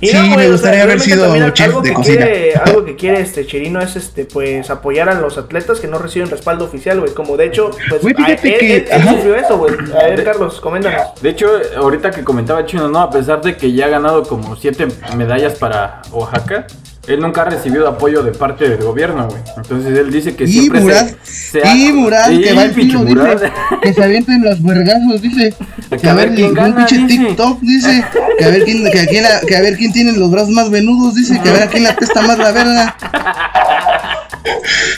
Y 0.00 0.08
Sí, 0.08 0.16
no, 0.16 0.22
güey, 0.34 0.36
me 0.36 0.36
o 0.36 0.38
sea, 0.42 0.50
gustaría 0.52 0.82
haber 0.82 1.00
sido 1.00 1.50
chef 1.50 1.66
algo 1.66 1.82
de 1.82 1.88
que 1.90 1.94
cocina. 1.94 2.16
Quiere, 2.26 2.54
algo 2.56 2.84
que 2.84 2.96
quiere 2.96 3.20
este 3.20 3.46
Chirino 3.46 3.80
es 3.80 3.94
este 3.96 4.24
pues 4.24 4.68
apoyar 4.70 5.08
a 5.08 5.14
los 5.14 5.38
atletas 5.38 5.78
que 5.80 5.86
no 5.86 5.98
reciben 5.98 6.28
respaldo 6.30 6.64
oficial, 6.64 7.00
güey. 7.00 7.12
Como 7.14 7.36
de 7.36 7.46
hecho, 7.46 7.70
pues 7.88 8.02
Güey, 8.02 8.14
a- 8.18 8.36
que- 8.36 8.76
él- 8.76 8.86
él 8.90 9.02
sufrió 9.08 9.36
eso, 9.36 9.58
güey. 9.58 9.74
A 10.00 10.04
ver, 10.08 10.24
Carlos, 10.24 10.60
coméntanos. 10.60 11.02
De 11.20 11.30
hecho, 11.30 11.48
ahorita 11.76 12.10
que 12.10 12.24
comentaba 12.24 12.64
Chino, 12.66 12.88
¿no? 12.88 13.00
A 13.00 13.10
pesar 13.10 13.40
de 13.42 13.56
que 13.56 13.72
ya 13.72 13.86
ha 13.86 13.88
ganado 13.88 14.22
como 14.24 14.56
siete 14.56 14.86
medallas 15.16 15.54
para 15.54 16.02
Oaxaca, 16.10 16.66
él 17.08 17.18
nunca 17.20 17.42
ha 17.42 17.44
recibido 17.46 17.88
apoyo 17.88 18.22
de 18.22 18.30
parte 18.32 18.68
del 18.68 18.78
gobierno, 18.82 19.26
güey. 19.28 19.42
Entonces 19.56 19.98
él 19.98 20.12
dice 20.12 20.36
que 20.36 20.44
Y 20.44 20.48
siempre 20.52 20.80
Murat, 20.80 21.08
se, 21.24 21.60
se 21.60 21.66
ha- 21.68 21.74
y 21.74 21.92
Murat, 21.92 22.28
Sí, 22.28 22.40
que 22.40 22.52
va 22.52 22.62
el 22.64 22.70
pinche 22.70 22.98
filo, 22.98 23.24
dice. 23.24 23.52
Que 23.82 23.92
se 23.92 24.04
avienten 24.04 24.42
los 24.44 24.62
vergazos, 24.62 25.20
dice. 25.20 25.54
Que 26.00 26.08
a 26.08 26.14
ver 26.14 26.32
quién 26.34 26.54
gana, 26.54 26.76
pinche 26.86 26.98
dice. 27.06 27.24
TikTok, 27.26 27.60
dice. 27.60 28.04
Que 28.38 28.44
a 28.44 28.48
ver 28.48 28.64
quién, 28.64 28.84
que 28.90 29.00
a 29.00 29.06
quién, 29.06 29.24
que 29.48 29.56
a 29.56 29.60
ver 29.62 29.76
quién 29.76 29.92
tiene 29.92 30.12
los 30.12 30.30
brazos 30.30 30.50
más 30.50 30.70
venudos, 30.70 31.16
dice. 31.16 31.40
Que 31.42 31.48
a 31.48 31.52
ver 31.52 31.62
a 31.64 31.66
quién 31.66 31.82
la 31.84 31.96
testa 31.96 32.22
más 32.22 32.38
la 32.38 32.52
verga. 32.52 32.96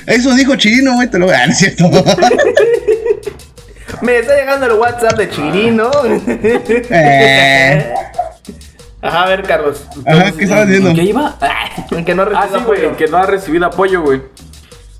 Eso 0.07 0.35
dijo 0.35 0.57
Chirino, 0.57 0.95
güey, 0.97 1.09
te 1.11 1.19
lo 1.19 1.27
voy 1.27 1.35
a 1.35 1.39
dar, 1.39 1.49
¿no 1.49 1.53
es 1.53 1.59
cierto? 1.59 1.91
Me 4.03 4.19
está 4.19 4.37
llegando 4.37 4.67
el 4.67 4.73
WhatsApp 4.73 5.17
de 5.17 5.31
Chirino. 5.31 5.91
Eh. 6.91 7.95
Ajá, 9.05 9.23
a 9.25 9.29
ver, 9.29 9.43
Carlos. 9.43 9.85
Ajá, 10.07 10.33
¿qué 10.33 10.45
estabas 10.45 10.67
diciendo? 10.67 10.91
¿En 10.91 10.97
qué 10.97 11.03
iba? 11.05 11.37
En 11.91 12.05
que 12.05 12.15
no 12.15 12.23
Ah, 12.23 12.27
recibió 12.27 12.59
sí, 12.59 12.65
güey, 12.65 12.79
apoyo. 12.85 12.97
que 12.97 13.07
no 13.09 13.17
ha 13.19 13.27
recibido 13.27 13.67
apoyo, 13.67 14.03
güey. 14.03 14.23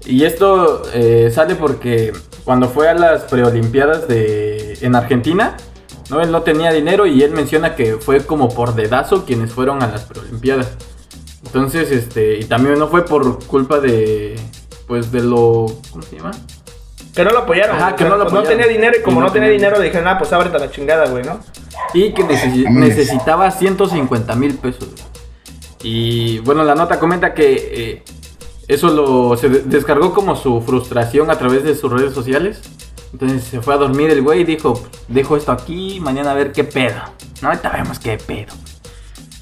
Y 0.07 0.25
esto 0.25 0.83
eh, 0.93 1.31
sale 1.35 1.55
porque 1.55 2.13
cuando 2.45 2.69
fue 2.69 2.89
a 2.89 2.95
las 2.95 3.23
preolimpiadas 3.23 4.07
de 4.07 4.77
en 4.83 4.95
Argentina, 4.95 5.57
no, 6.11 6.21
él 6.21 6.31
no 6.31 6.43
tenía 6.43 6.71
dinero 6.73 7.07
y 7.07 7.23
él 7.23 7.31
menciona 7.31 7.75
que 7.75 7.95
fue 7.97 8.21
como 8.27 8.51
por 8.51 8.75
dedazo 8.75 9.25
quienes 9.25 9.53
fueron 9.53 9.83
a 9.83 9.87
las 9.87 10.03
preolimpiadas. 10.05 10.69
Entonces, 11.47 11.91
este, 11.91 12.39
y 12.39 12.45
también 12.45 12.79
no 12.79 12.89
fue 12.89 13.05
por 13.07 13.45
culpa 13.47 13.79
de, 13.81 14.37
pues, 14.87 15.11
de 15.13 15.23
lo, 15.23 15.67
¿cómo 15.91 16.03
se 16.03 16.17
llama? 16.17 16.33
Que 17.15 17.25
no 17.25 17.31
lo 17.31 17.39
apoyaron. 17.41 17.77
Ajá, 17.77 17.97
que 17.97 18.05
no 18.05 18.17
lo 18.17 18.25
Pues 18.25 18.33
No 18.35 18.41
apoyaron. 18.41 18.59
tenía 18.67 18.77
dinero 18.77 18.97
y 18.99 19.03
como 19.03 19.19
Y 19.19 19.21
no 19.21 19.27
no 19.29 19.33
tenía 19.33 19.49
tenía 19.49 19.59
dinero 19.59 19.79
le 19.79 19.87
dijeron, 19.87 20.09
ah, 20.09 20.19
pues 20.19 20.33
ábrete 20.33 20.57
a 20.57 20.61
la 20.61 20.71
chingada, 20.71 21.07
güey, 21.09 21.25
¿no? 21.25 21.41
Y 21.93 22.13
que 22.13 22.23
Vámonos. 22.23 22.89
necesitaba 22.89 23.51
150 23.51 24.35
mil 24.35 24.55
pesos. 24.55 24.89
Y 25.83 26.39
bueno, 26.41 26.65
la 26.65 26.75
nota 26.75 26.99
comenta 26.99 27.35
que 27.35 27.55
eh, 27.73 28.03
eso 28.69 28.89
lo 28.89 29.37
se 29.37 29.49
de- 29.49 29.63
descargó 29.63 30.13
como 30.15 30.35
su 30.37 30.61
frustración 30.63 31.31
a 31.31 31.39
través 31.39 31.63
de 31.65 31.75
sus 31.75 31.93
redes 31.93 32.15
sociales. 32.15 32.61
Entonces 33.13 33.45
se 33.45 33.61
fue 33.61 33.75
a 33.75 33.77
dormir 33.77 34.11
el 34.11 34.23
güey 34.23 34.41
y 34.41 34.45
dijo, 34.45 34.83
dejo 35.09 35.37
esto 35.37 35.53
aquí, 35.53 36.01
mañana 36.01 36.33
a 36.33 36.35
ver 36.35 36.53
qué 36.53 36.65
pedo. 36.65 37.01
No, 37.43 37.49
ahorita 37.49 37.71
vemos 37.71 37.99
qué 37.99 38.17
pedo. 38.19 38.53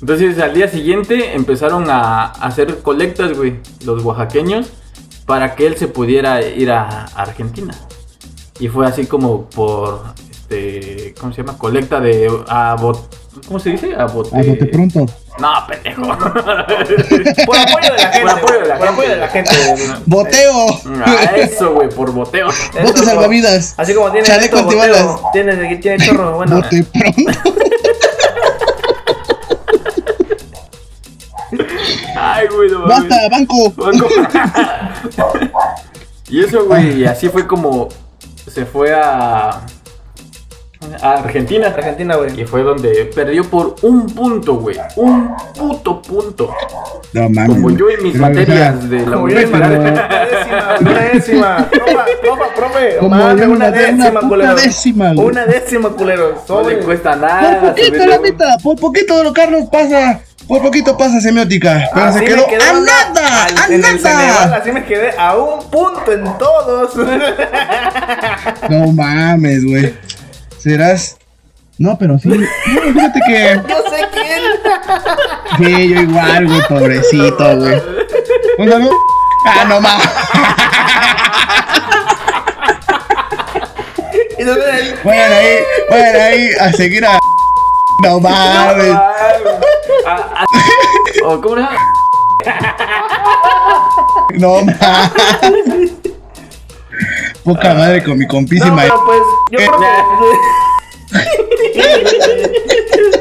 Entonces 0.00 0.38
al 0.40 0.52
día 0.52 0.68
siguiente 0.68 1.34
empezaron 1.34 1.88
a 1.88 2.24
hacer 2.32 2.78
colectas, 2.82 3.36
güey, 3.36 3.60
los 3.84 4.02
oaxaqueños, 4.04 4.66
para 5.26 5.54
que 5.54 5.66
él 5.66 5.76
se 5.76 5.86
pudiera 5.86 6.42
ir 6.42 6.70
a 6.72 7.04
Argentina. 7.14 7.72
Y 8.58 8.66
fue 8.68 8.84
así 8.86 9.06
como 9.06 9.48
por, 9.48 10.02
este, 10.52 11.14
¿cómo 11.18 11.32
se 11.32 11.42
llama? 11.42 11.56
Colecta 11.58 12.00
de, 12.00 12.30
a 12.48 12.74
bot, 12.78 13.16
¿cómo 13.46 13.58
se 13.58 13.70
dice? 13.70 13.94
A 13.96 14.04
bote. 14.06 14.36
A 14.36 14.42
bote 14.42 14.66
pronto. 14.66 15.06
No, 15.38 15.48
pendejo. 15.66 16.02
Por 16.02 16.12
apoyo 17.58 17.92
de 17.92 17.98
la 17.98 18.08
gente. 18.12 18.26
Por 18.26 18.28
apoyo 18.28 18.58
de 18.60 18.66
la 18.66 18.78
por 18.78 18.86
gente. 18.86 18.88
apoyo 18.88 19.08
de 19.08 19.16
la 19.16 19.28
gente. 19.28 19.50
Boteo. 20.06 20.66
Ah, 21.06 21.36
eso, 21.36 21.72
güey, 21.72 21.88
por 21.88 22.12
boteo. 22.12 22.48
Eso, 22.50 22.68
Bote 22.82 22.92
por- 22.92 23.04
salvavidas. 23.04 23.74
Así 23.78 23.94
como 23.94 24.10
tiene 24.10 24.26
Chaleco 24.26 24.58
esto, 24.58 24.66
boteo. 24.76 25.22
Tiene, 25.32 25.76
tiene 25.76 26.04
chorro, 26.04 26.36
bueno. 26.36 26.56
Bote 26.56 26.84
pronto. 26.84 27.32
Ay, 32.16 32.46
güey, 32.48 32.70
no. 32.70 32.86
Basta, 32.86 33.28
banco. 33.30 33.70
Banco. 33.76 34.08
y 36.28 36.44
eso, 36.44 36.64
güey, 36.66 37.00
y 37.00 37.04
así 37.04 37.28
fue 37.28 37.46
como 37.46 37.88
se 38.50 38.64
fue 38.66 38.94
a, 38.94 39.60
a 41.00 41.12
Argentina. 41.14 41.68
Argentina, 41.68 42.16
güey. 42.16 42.40
Y 42.40 42.44
fue 42.44 42.62
donde 42.62 43.10
perdió 43.14 43.44
por 43.48 43.76
un 43.82 44.06
punto, 44.06 44.54
güey. 44.56 44.76
Un 44.96 45.34
puto 45.56 46.02
punto. 46.02 46.54
No 47.12 47.28
mames. 47.28 47.48
Como 47.56 47.70
yo 47.70 47.90
en 47.90 48.02
mis 48.02 48.12
Pero, 48.14 48.24
o 48.24 48.28
sea, 48.28 48.44
materias 48.72 48.90
de 48.90 49.06
la 49.06 49.16
universidad. 49.18 49.60
una 49.60 49.68
décima, 50.26 50.78
una 50.80 51.00
décima. 51.00 51.68
Profa, 51.70 52.04
profa, 52.22 52.54
profe. 52.54 52.96
Como 52.98 53.14
una 53.16 53.34
de- 53.34 53.46
una 53.46 53.70
décima, 53.70 54.20
culero. 54.20 54.54
décima. 54.54 55.12
Una 55.12 55.46
décima, 55.46 55.88
culero. 55.90 56.32
No 56.34 56.46
Sobre. 56.46 56.76
le 56.76 56.82
cuesta 56.84 57.10
Por 57.12 57.20
nada. 57.20 57.60
poquito, 57.60 57.86
subirle 57.86 58.06
la 58.06 58.18
neta. 58.18 58.56
Por 58.62 58.76
poquito, 58.78 59.22
lo 59.22 59.32
Carlos 59.32 59.64
pasa. 59.70 60.20
Por 60.48 60.60
poquito 60.60 60.96
pasa 60.96 61.20
semiótica. 61.20 61.88
Pero 61.94 62.06
Así 62.06 62.18
se 62.18 62.24
quedó 62.24 62.46
quedé 62.46 62.62
a 62.64 62.72
nada. 62.72 63.44
al- 63.46 63.58
A 63.58 63.66
en 63.74 63.84
el 63.84 63.98
Ceneval, 64.00 64.26
nada. 64.26 64.56
así 64.56 64.72
me 64.72 64.84
quedé 64.84 65.10
a 65.16 65.36
un 65.36 65.60
punto 65.70 66.12
en 66.12 66.24
todos. 66.38 66.96
No 68.68 68.86
mames, 68.92 69.64
güey. 69.64 69.94
Serás. 70.62 71.18
No, 71.76 71.98
pero 71.98 72.18
sí. 72.20 72.28
No, 72.28 72.38
fíjate 72.92 73.20
que. 73.26 73.60
Yo 73.68 73.82
sé 73.90 74.06
quién. 74.12 74.42
Sí, 75.58 75.88
yo 75.88 76.00
igual, 76.02 76.46
güey, 76.46 76.62
pobrecito, 76.68 77.56
güey. 77.56 77.82
Un 78.58 78.70
saludo. 78.70 78.96
Ah, 79.46 79.64
no. 79.68 79.80
Y 84.38 84.42
entonces 84.42 84.66
ahí, 84.72 84.94
Vayan 85.90 86.20
ahí, 86.20 86.50
a 86.60 86.72
seguir 86.72 87.04
a. 87.04 87.18
No 88.04 88.20
mames. 88.20 88.94
Ah, 88.94 89.12
ah, 90.06 90.44
¿O 91.24 91.40
cómo 91.40 91.56
era? 91.56 91.76
No 94.38 94.62
mames. 94.62 95.92
Poca 97.44 97.74
madre 97.74 98.02
con 98.04 98.16
mi 98.18 98.24
No, 98.24 98.30
compísima. 98.30 98.82
pero 98.82 99.02
pues, 99.04 99.20
yo 99.50 99.58
creo 99.58 99.72
que. 99.80 99.86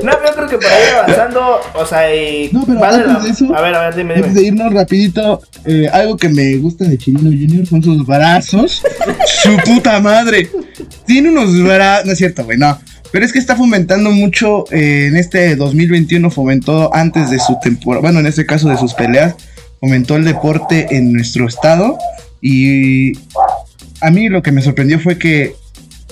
No, 0.04 0.12
yo 0.14 0.34
creo 0.34 0.48
que 0.48 0.58
para 0.58 0.80
ir 0.80 0.96
avanzando, 0.96 1.60
o 1.76 1.86
sea, 1.86 2.16
y. 2.16 2.50
No, 2.52 2.64
pero 2.66 2.84
antes 2.84 3.06
la- 3.08 3.20
de 3.20 3.30
eso- 3.30 3.56
A 3.56 3.62
ver, 3.62 3.76
a 3.76 3.82
ver, 3.86 3.96
dime, 3.96 4.16
Antes 4.16 4.30
dime. 4.34 4.42
de 4.42 4.48
irnos 4.48 4.74
rapidito, 4.74 5.42
eh, 5.66 5.88
algo 5.94 6.18
que 6.18 6.28
me 6.30 6.56
gusta 6.58 6.86
de 6.86 6.98
Chirino 6.98 7.30
Junior 7.30 7.68
son 7.68 7.84
sus 7.84 8.04
brazos. 8.06 8.82
Su 9.44 9.56
puta 9.58 10.00
madre. 10.00 10.50
Tiene 11.06 11.30
unos 11.30 11.62
brazos. 11.64 12.06
No 12.08 12.12
es 12.14 12.18
cierto, 12.18 12.44
güey, 12.46 12.58
no. 12.58 12.80
Pero 13.12 13.26
es 13.26 13.32
que 13.34 13.38
está 13.40 13.56
fomentando 13.56 14.10
mucho 14.12 14.64
eh, 14.72 15.08
en 15.10 15.18
este 15.18 15.56
2021, 15.56 16.32
fomentó 16.32 16.90
antes 16.96 17.30
de 17.30 17.38
su 17.40 17.58
temporada, 17.62 18.02
bueno, 18.02 18.20
en 18.22 18.26
este 18.26 18.46
caso 18.46 18.70
de 18.70 18.78
sus 18.78 18.94
peleas, 18.96 19.36
fomentó 19.82 20.16
el 20.16 20.24
deporte 20.24 20.88
en 20.96 21.12
nuestro 21.14 21.46
estado. 21.48 21.98
Y 22.42 23.12
a 24.02 24.12
mí 24.12 24.30
lo 24.30 24.42
que 24.42 24.52
me 24.52 24.62
sorprendió 24.62 25.00
fue 25.00 25.18
que 25.18 25.56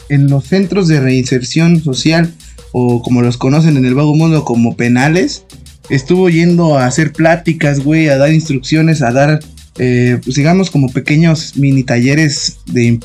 en 0.10 0.28
los 0.28 0.46
centros 0.46 0.88
de 0.88 1.00
reinserción 1.00 1.82
social, 1.82 2.34
o 2.72 3.02
como 3.02 3.22
los 3.22 3.38
conocen 3.38 3.78
en 3.78 3.86
el 3.86 3.96
vago 3.96 4.16
mundo 4.16 4.46
como 4.46 4.76
penales, 4.76 5.44
estuvo 5.90 6.30
yendo 6.30 6.78
a 6.78 6.86
hacer 6.86 7.12
pláticas, 7.12 7.84
güey, 7.84 8.10
a 8.10 8.18
dar 8.18 8.32
instrucciones, 8.32 9.02
a 9.02 9.12
dar, 9.12 9.40
eh, 9.78 10.20
pues 10.24 10.36
digamos, 10.36 10.70
como 10.70 10.92
pequeños 10.92 11.58
mini 11.58 11.84
talleres 11.84 12.60
de, 12.66 13.00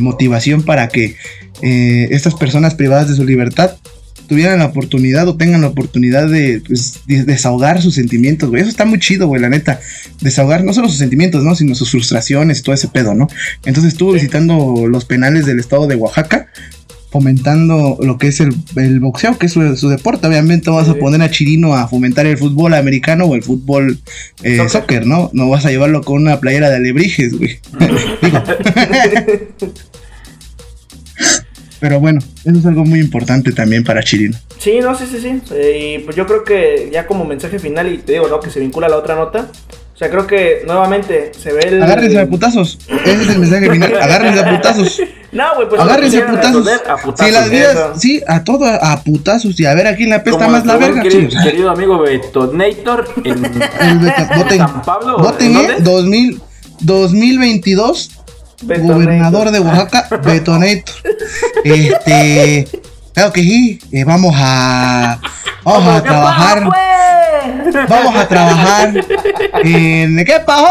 motivación 0.00 0.62
para 0.62 0.88
que 0.88 1.16
eh, 1.62 2.08
estas 2.10 2.34
personas 2.34 2.74
privadas 2.74 3.08
de 3.08 3.16
su 3.16 3.24
libertad 3.24 3.76
tuvieran 4.26 4.58
la 4.58 4.66
oportunidad 4.66 5.28
o 5.28 5.36
tengan 5.36 5.60
la 5.62 5.68
oportunidad 5.68 6.28
de, 6.28 6.62
pues, 6.66 7.00
de- 7.06 7.24
desahogar 7.24 7.80
sus 7.82 7.94
sentimientos, 7.94 8.48
güey. 8.50 8.62
Eso 8.62 8.70
está 8.70 8.84
muy 8.84 8.98
chido, 8.98 9.26
güey, 9.28 9.40
la 9.40 9.48
neta. 9.48 9.80
Desahogar 10.20 10.64
no 10.64 10.72
solo 10.72 10.88
sus 10.88 10.98
sentimientos, 10.98 11.44
¿no? 11.44 11.54
Sino 11.54 11.74
sus 11.74 11.90
frustraciones, 11.90 12.62
todo 12.62 12.74
ese 12.74 12.88
pedo, 12.88 13.14
¿no? 13.14 13.28
Entonces 13.64 13.92
estuvo 13.92 14.12
visitando 14.12 14.86
los 14.88 15.04
penales 15.04 15.46
del 15.46 15.60
estado 15.60 15.86
de 15.86 15.96
Oaxaca, 15.96 16.48
fomentando 17.10 17.98
lo 18.02 18.18
que 18.18 18.28
es 18.28 18.40
el, 18.40 18.54
el 18.76 19.00
boxeo, 19.00 19.38
que 19.38 19.46
es 19.46 19.52
su, 19.52 19.76
su 19.76 19.88
deporte. 19.88 20.26
Obviamente 20.26 20.68
vas 20.70 20.88
a 20.88 20.94
poner 20.94 21.22
a 21.22 21.30
Chirino 21.30 21.74
a 21.74 21.88
fomentar 21.88 22.26
el 22.26 22.36
fútbol 22.36 22.74
americano 22.74 23.24
o 23.24 23.34
el 23.34 23.42
fútbol 23.42 23.98
eh, 24.42 24.56
Soccer. 24.56 24.70
soccer. 24.70 25.06
¿no? 25.06 25.30
No 25.32 25.48
vas 25.48 25.64
a 25.64 25.70
llevarlo 25.70 26.02
con 26.02 26.22
una 26.22 26.40
playera 26.40 26.68
de 26.68 26.76
alebrijes, 26.76 27.38
güey. 27.38 27.58
Pero 31.80 32.00
bueno, 32.00 32.20
eso 32.44 32.58
es 32.58 32.66
algo 32.66 32.84
muy 32.84 33.00
importante 33.00 33.52
también 33.52 33.84
para 33.84 34.02
Chirino. 34.02 34.36
Sí, 34.58 34.78
no, 34.80 34.96
sí, 34.96 35.04
sí, 35.10 35.18
sí. 35.20 35.40
Eh, 35.52 35.96
y 36.00 36.04
pues 36.04 36.16
yo 36.16 36.26
creo 36.26 36.42
que 36.44 36.88
ya 36.92 37.06
como 37.06 37.24
mensaje 37.24 37.58
final, 37.58 37.92
y 37.92 37.98
te 37.98 38.12
digo, 38.14 38.28
¿no? 38.28 38.40
Que 38.40 38.50
se 38.50 38.60
vincula 38.60 38.86
a 38.86 38.90
la 38.90 38.96
otra 38.96 39.14
nota. 39.14 39.48
O 39.94 39.98
sea, 39.98 40.10
creo 40.10 40.26
que 40.26 40.62
nuevamente 40.66 41.32
se 41.38 41.52
ve 41.54 41.60
el. 41.68 41.82
Agárrense 41.82 42.18
a 42.18 42.26
putazos. 42.26 42.78
Ese 42.86 43.22
es 43.22 43.28
el 43.30 43.38
mensaje 43.38 43.70
final. 43.70 43.94
Agárrense 43.96 44.40
a 44.40 44.50
putazos. 44.56 45.00
No, 45.32 45.44
güey, 45.56 45.68
pues. 45.68 45.80
Agárrense 45.82 46.22
a 46.22 46.26
putazos. 46.28 46.66
a 46.88 46.96
putazos, 46.96 47.26
Si 47.26 47.32
las 47.32 47.50
vidas, 47.50 47.74
eso. 47.74 47.92
sí, 47.98 48.22
a 48.26 48.42
todo, 48.44 48.64
a 48.64 49.02
putazos. 49.02 49.58
Y 49.60 49.66
a 49.66 49.74
ver 49.74 49.86
a 49.86 49.94
quién 49.96 50.08
le 50.08 50.14
apesta 50.14 50.38
Como 50.38 50.50
más 50.52 50.64
la 50.64 50.76
verga. 50.78 51.02
querido, 51.02 51.28
sí, 51.30 51.36
sea. 51.36 51.42
querido 51.44 51.70
amigo 51.70 51.98
Betonator 51.98 53.06
en 53.22 53.44
El 53.44 53.98
Beta- 53.98 54.30
voten, 54.36 54.58
San 54.58 54.82
Pablo. 54.82 55.18
voten, 55.18 55.50
¿en 55.56 55.56
¿eh? 55.56 55.74
dónde? 55.80 55.82
2000, 55.82 56.40
2022, 56.80 58.10
Betonator. 58.66 58.94
gobernador 59.04 59.50
de 59.50 59.60
Oaxaca, 59.60 60.08
Betonator. 60.22 60.94
Este, 61.64 62.68
claro 63.14 63.32
que 63.32 63.40
sí, 63.40 63.78
eh, 63.92 64.04
vamos 64.04 64.34
a, 64.36 65.18
vamos 65.64 65.96
a 65.96 66.02
trabajar, 66.02 66.68
vamos 67.88 68.16
a 68.16 68.28
trabajar 68.28 68.92
en, 69.62 70.24
¿qué 70.24 70.40
pasó? 70.44 70.66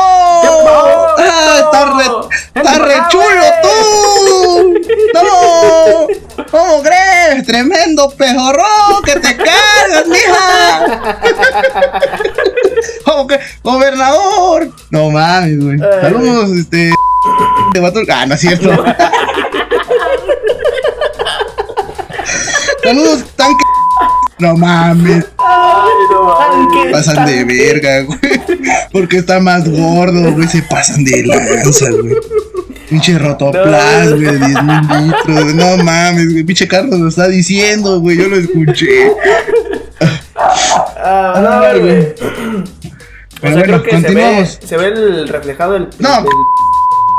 Ah, 1.18 1.60
está 1.60 1.86
re, 1.98 2.06
está 2.54 2.80
re 2.80 2.96
chulo 3.10 3.46
tú, 3.62 4.74
no, 5.14 6.44
¿cómo 6.52 6.82
crees? 6.84 7.46
Tremendo 7.46 8.10
pejorrón 8.12 9.04
que 9.04 9.14
te 9.20 9.36
cargas, 9.36 10.08
mija. 10.08 11.20
¿Cómo 13.06 13.28
que? 13.28 13.40
Gobernador. 13.64 14.70
No 14.90 15.12
mames, 15.12 15.60
güey. 15.64 15.78
Saludos, 15.80 16.52
este. 16.52 16.92
De 17.74 17.80
vato- 17.80 18.00
Ah, 18.12 18.26
no 18.26 18.36
es 18.36 18.42
cierto. 18.42 18.70
Saludos, 22.84 23.26
tanque. 23.36 23.64
No 24.40 24.56
mames. 24.58 25.26
Ay, 25.38 25.90
no. 26.12 26.92
Pasan 26.92 27.26
de 27.26 27.44
verga, 27.46 28.02
güey. 28.02 28.20
Porque 28.92 29.18
está 29.18 29.40
más 29.40 29.68
gordo, 29.70 30.32
güey. 30.34 30.48
Se 30.48 30.62
pasan 30.64 31.04
de 31.04 31.24
lanza, 31.26 31.90
güey. 31.90 32.16
Pinche 32.90 33.18
rotoplas, 33.18 34.06
No. 34.08 34.16
güey, 34.18 34.26
de 34.26 34.38
10 34.38 34.64
mil 34.64 35.08
litros. 35.08 35.56
No 35.56 35.78
mames, 35.84 36.32
güey. 36.34 36.44
Pinche 36.44 36.68
Carlos 36.68 37.00
lo 37.00 37.08
está 37.08 37.28
diciendo, 37.28 38.00
güey. 38.02 38.18
Yo 38.18 38.28
lo 38.28 38.36
escuché. 38.36 39.12
Ah, 40.38 41.40
no, 41.74 41.80
güey. 41.82 42.02
O 42.02 42.14
Pero 43.42 43.54
sea, 43.56 43.64
bueno, 43.64 43.64
creo 43.64 43.84
que 43.84 43.90
se 43.90 43.96
ve, 43.98 44.04
continuamos. 44.04 44.60
se 44.66 44.78
ve 44.78 44.88
el 44.88 45.28
reflejado 45.30 45.76
el. 45.78 45.90
No, 46.00 46.20
el- 46.20 46.26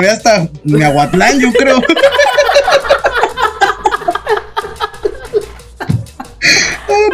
hasta 0.05 0.49
Miahuatlán, 0.65 1.41
yo 1.41 1.53
creo. 1.53 1.81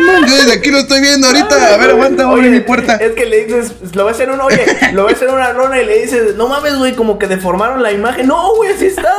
No, 0.00 0.26
Yo 0.26 0.36
desde 0.36 0.52
aquí 0.54 0.70
lo 0.70 0.78
estoy 0.78 1.00
viendo 1.00 1.26
ahorita. 1.28 1.74
A 1.74 1.76
ver, 1.76 1.90
aguanta, 1.90 2.24
abre 2.24 2.40
Oye, 2.40 2.50
mi 2.50 2.60
puerta. 2.60 2.96
Es 2.96 3.12
que 3.12 3.24
le 3.26 3.44
dices, 3.44 3.72
lo 3.94 4.04
ves 4.06 4.18
en 4.20 4.30
un, 4.30 4.40
oye, 4.40 4.64
lo 4.92 5.06
ves 5.06 5.22
en 5.22 5.30
una 5.30 5.52
lona 5.52 5.80
y 5.80 5.86
le 5.86 6.02
dices, 6.02 6.34
no 6.36 6.48
mames, 6.48 6.76
güey, 6.76 6.94
como 6.94 7.18
que 7.18 7.26
deformaron 7.26 7.82
la 7.82 7.92
imagen. 7.92 8.26
No, 8.26 8.54
güey, 8.56 8.72
así 8.72 8.86
está. 8.86 9.12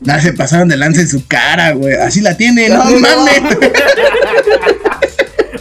Nada, 0.00 0.20
se 0.20 0.32
pasaron 0.32 0.68
de 0.68 0.76
lanza 0.76 1.00
en 1.02 1.08
su 1.08 1.26
cara, 1.28 1.72
güey. 1.72 1.94
Así 1.94 2.20
la 2.22 2.36
tiene, 2.36 2.68
no 2.68 2.82
No. 2.84 2.98
mames. 2.98 3.42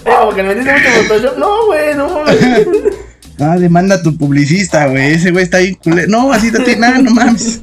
Eh, 0.03 0.13
como 0.19 0.33
que 0.33 0.41
le 0.43 0.55
metiste 0.55 0.73
mucho 0.73 0.89
Photoshop. 1.07 1.37
No, 1.37 1.65
güey, 1.67 1.93
no 1.95 2.09
mames. 2.09 2.67
Ah, 3.41 3.57
demanda 3.57 3.95
a 3.95 4.01
tu 4.03 4.15
publicista, 4.15 4.85
güey. 4.87 5.13
Ese 5.13 5.31
güey 5.31 5.45
está 5.45 5.57
ahí 5.57 5.75
culero. 5.75 6.07
No, 6.09 6.31
así 6.31 6.51
no 6.51 6.63
tiene 6.63 6.81
nada, 6.81 6.99
no 6.99 7.11
mames. 7.11 7.61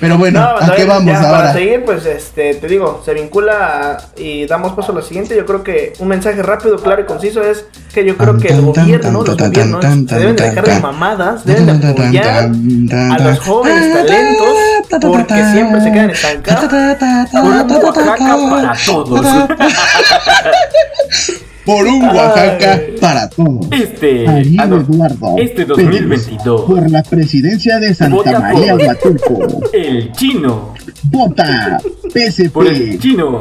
Pero 0.00 0.16
bueno, 0.16 0.40
No, 0.40 0.46
¿a 0.58 0.66
no, 0.68 0.74
qué 0.76 0.82
ya, 0.82 0.86
vamos 0.88 1.12
Para 1.16 1.28
ahora? 1.36 1.52
seguir, 1.52 1.84
pues, 1.84 2.06
este, 2.06 2.54
te 2.54 2.68
digo, 2.68 3.02
se 3.04 3.14
vincula 3.14 3.98
a- 3.98 4.20
y 4.20 4.46
damos 4.46 4.72
paso 4.74 4.92
a 4.92 4.94
lo 4.94 5.02
siguiente. 5.02 5.34
Yo 5.36 5.44
creo 5.44 5.64
que 5.64 5.92
un 5.98 6.06
mensaje 6.06 6.40
rápido, 6.40 6.76
claro 6.76 7.02
y 7.02 7.04
conciso 7.04 7.42
es 7.42 7.64
que 7.92 8.04
yo 8.04 8.16
creo 8.16 8.38
que 8.38 8.46
el 8.46 8.60
gobierno, 8.60 9.24
los 9.24 9.36
gobiernos, 9.36 9.84
se 10.08 10.18
deben 10.18 10.36
de 10.36 10.44
dejar 10.50 10.64
de 10.64 10.78
mamadas, 10.80 11.44
deben 11.44 11.80
de 11.80 11.88
apoyar 11.88 12.44
a 13.12 13.18
los 13.18 13.40
jóvenes 13.40 13.92
talentos 13.92 14.56
porque 15.02 15.44
siempre 15.52 15.80
se 15.80 15.90
quedan 15.92 16.10
estancados. 16.10 16.72
Oaxaca 17.34 18.36
para 18.50 18.72
todos. 18.86 19.26
Por 21.68 21.86
un 21.86 22.02
Oaxaca 22.02 22.72
Ay. 22.72 22.96
para 22.98 23.28
todos. 23.28 23.66
Este, 23.70 24.26
Ariel 24.26 24.58
ah, 24.58 24.64
Eduardo. 24.64 25.34
este 25.36 25.66
Pérez, 25.66 25.84
2022. 25.90 26.62
Por 26.62 26.90
la 26.90 27.02
presidencia 27.02 27.78
de 27.78 27.94
Santa 27.94 28.16
Vota 28.16 28.40
María 28.40 28.74
Huatulco. 28.74 29.68
El 29.74 30.10
chino. 30.12 30.72
Vota 31.02 31.78
Por 32.54 32.66
el 32.68 32.94
PSP. 32.94 32.98
chino. 33.00 33.38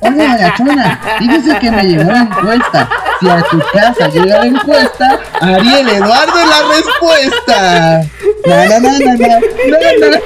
Oye, 0.00 0.26
Agachona, 0.26 1.00
fíjese 1.18 1.58
que 1.58 1.70
me 1.70 1.84
llegó 1.84 2.12
la 2.12 2.20
encuesta. 2.20 2.90
Si 3.18 3.28
a 3.30 3.42
tu 3.50 3.58
casa 3.72 4.08
llega 4.10 4.38
la 4.40 4.46
encuesta, 4.46 5.20
Ariel 5.40 5.88
Eduardo 5.88 6.34
es 6.38 6.48
la 6.50 6.62
respuesta. 6.76 8.02
no, 8.44 8.66
no, 8.68 8.78
no, 8.78 8.90
no, 8.98 9.16
no, 9.16 9.40
no, 10.00 10.10
no. 10.10 10.18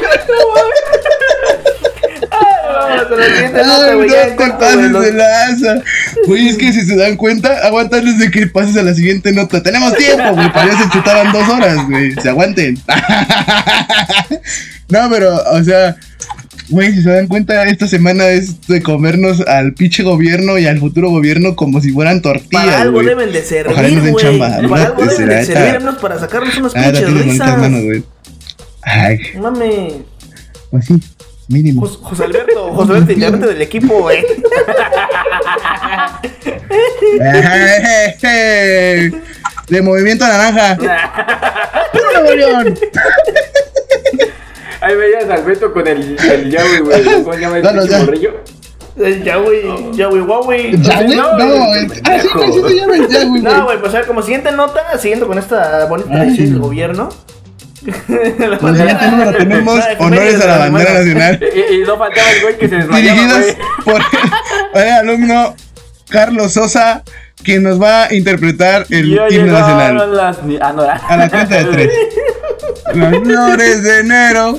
Vamos 2.97 3.13
a 3.13 3.17
la 3.17 3.27
siguiente 3.27 3.63
nota, 3.67 3.87
Ay, 3.89 3.97
güey, 3.97 4.91
no 4.91 5.01
de 5.01 5.13
es 6.49 6.57
que 6.57 6.73
si 6.73 6.81
se 6.83 6.97
dan 6.97 7.17
cuenta, 7.17 7.59
aguanta 7.67 7.97
antes 7.99 8.19
de 8.19 8.31
que 8.31 8.47
pases 8.47 8.77
a 8.77 8.83
la 8.83 8.95
siguiente 8.95 9.33
nota. 9.33 9.63
Tenemos 9.63 9.95
tiempo, 9.97 10.33
güey, 10.35 10.53
para 10.53 10.67
ya 10.73 10.79
se 10.83 10.91
chutaban 10.91 11.33
dos 11.33 11.49
horas, 11.49 11.79
güey. 11.89 12.13
Se 12.15 12.29
aguanten. 12.29 12.79
No, 14.89 15.09
pero, 15.11 15.35
o 15.51 15.65
sea, 15.65 15.97
güey, 16.69 16.93
si 16.93 17.03
se 17.03 17.11
dan 17.11 17.27
cuenta, 17.27 17.65
esta 17.65 17.89
semana 17.89 18.29
es 18.29 18.61
de 18.69 18.83
comernos 18.83 19.41
al 19.41 19.73
pinche 19.73 20.03
gobierno 20.03 20.59
y 20.59 20.67
al 20.67 20.79
futuro 20.79 21.11
gobierno 21.11 21.57
como 21.57 21.81
si 21.81 21.91
fueran 21.91 22.21
tortillas, 22.21 22.65
Para 22.67 22.81
algo 22.83 23.03
deben 23.03 23.33
de 23.33 23.43
servir, 23.43 23.73
Ojalá 23.73 23.89
nos 23.89 24.05
den 24.05 24.13
güey. 24.13 24.25
chamba, 24.25 24.69
Para 24.69 24.85
algo 24.87 25.05
deben 25.07 25.29
la 25.29 25.35
de 25.37 25.47
servirnos 25.47 25.95
para 25.97 26.19
sacarnos 26.21 26.57
unas 26.59 26.77
Ah, 26.77 26.81
la 26.93 26.93
pinches 26.93 27.39
manos, 27.39 27.81
risas. 27.81 27.85
güey. 27.85 28.05
Ay, 28.83 29.19
No 29.37 29.43
Mames. 29.51 29.95
pues 30.71 30.85
sí, 30.85 31.01
mínimo. 31.49 31.83
Jos- 31.83 31.99
José 32.03 32.25
Alberto, 32.25 32.73
José 32.73 32.93
Alberto, 32.93 33.13
integrante 33.13 33.47
del 33.49 33.63
equipo, 33.63 34.01
güey. 34.01 34.25
De 39.69 39.83
Movimiento 39.83 40.27
Naranja. 40.27 40.77
¡Puro 41.93 42.23
Nuevo! 42.23 42.75
Ahí 44.81 44.97
veías 44.97 45.29
al 45.31 45.45
Beto 45.45 45.73
con 45.73 45.87
el, 45.87 46.17
el 46.21 46.51
Yahweh, 46.51 46.81
güey. 46.81 47.05
¿Cómo 47.05 47.33
se 47.35 47.41
llama 47.41 47.59
el 47.59 47.65
morrillo? 48.05 48.33
El 48.97 49.25
Yahweh, 49.25 49.91
Yahweh, 49.95 50.21
Huawei. 50.21 50.81
¿Yahweh? 50.81 51.17
No, 51.17 51.37
No, 51.39 51.75
el 51.75 51.87
es- 51.91 52.01
ah, 52.05 52.19
sí, 52.21 52.29
sí 52.69 52.77
Yahweh. 52.79 53.41
No, 53.41 53.65
güey, 53.65 53.81
pues 53.81 53.95
a 53.95 53.99
ver, 53.99 54.07
como 54.07 54.23
siguiente 54.23 54.53
nota, 54.53 54.99
siguiendo 54.99 55.27
con 55.27 55.39
esta 55.39 55.87
bonita 55.87 56.11
del 56.25 56.59
gobierno. 56.59 57.09
La 57.85 59.11
número 59.11 59.33
tenemos 59.37 59.77
No, 59.77 60.05
honores 60.07 60.41
a 60.41 60.47
la 60.47 60.59
bandera 60.59 60.95
nacional. 60.95 61.41
Y, 61.55 61.75
y 61.75 61.81
no 61.85 61.97
faltaba 61.99 62.31
el 62.31 62.43
güey 62.43 62.59
que 62.59 62.69
se 62.69 62.77
desmayaba, 62.77 63.01
Dirigidas 63.21 63.43
güey. 63.43 63.57
por 64.73 64.83
el 64.83 64.89
alumno 64.93 65.55
Carlos 66.09 66.53
Sosa, 66.53 67.03
quien 67.43 67.63
nos 67.63 67.81
va 67.81 68.05
a 68.05 68.15
interpretar 68.15 68.87
el 68.91 69.07
himno 69.31 69.53
nacional. 69.53 70.17
las 70.17 70.39
Ah, 70.61 70.73
no, 70.73 70.83
A 70.83 71.17
la 71.17 71.29
cuenta 71.31 71.57
de 71.57 71.65
tres. 71.65 71.91
Las 72.95 73.17
flores 73.19 73.83
de 73.83 74.01
enero. 74.01 74.59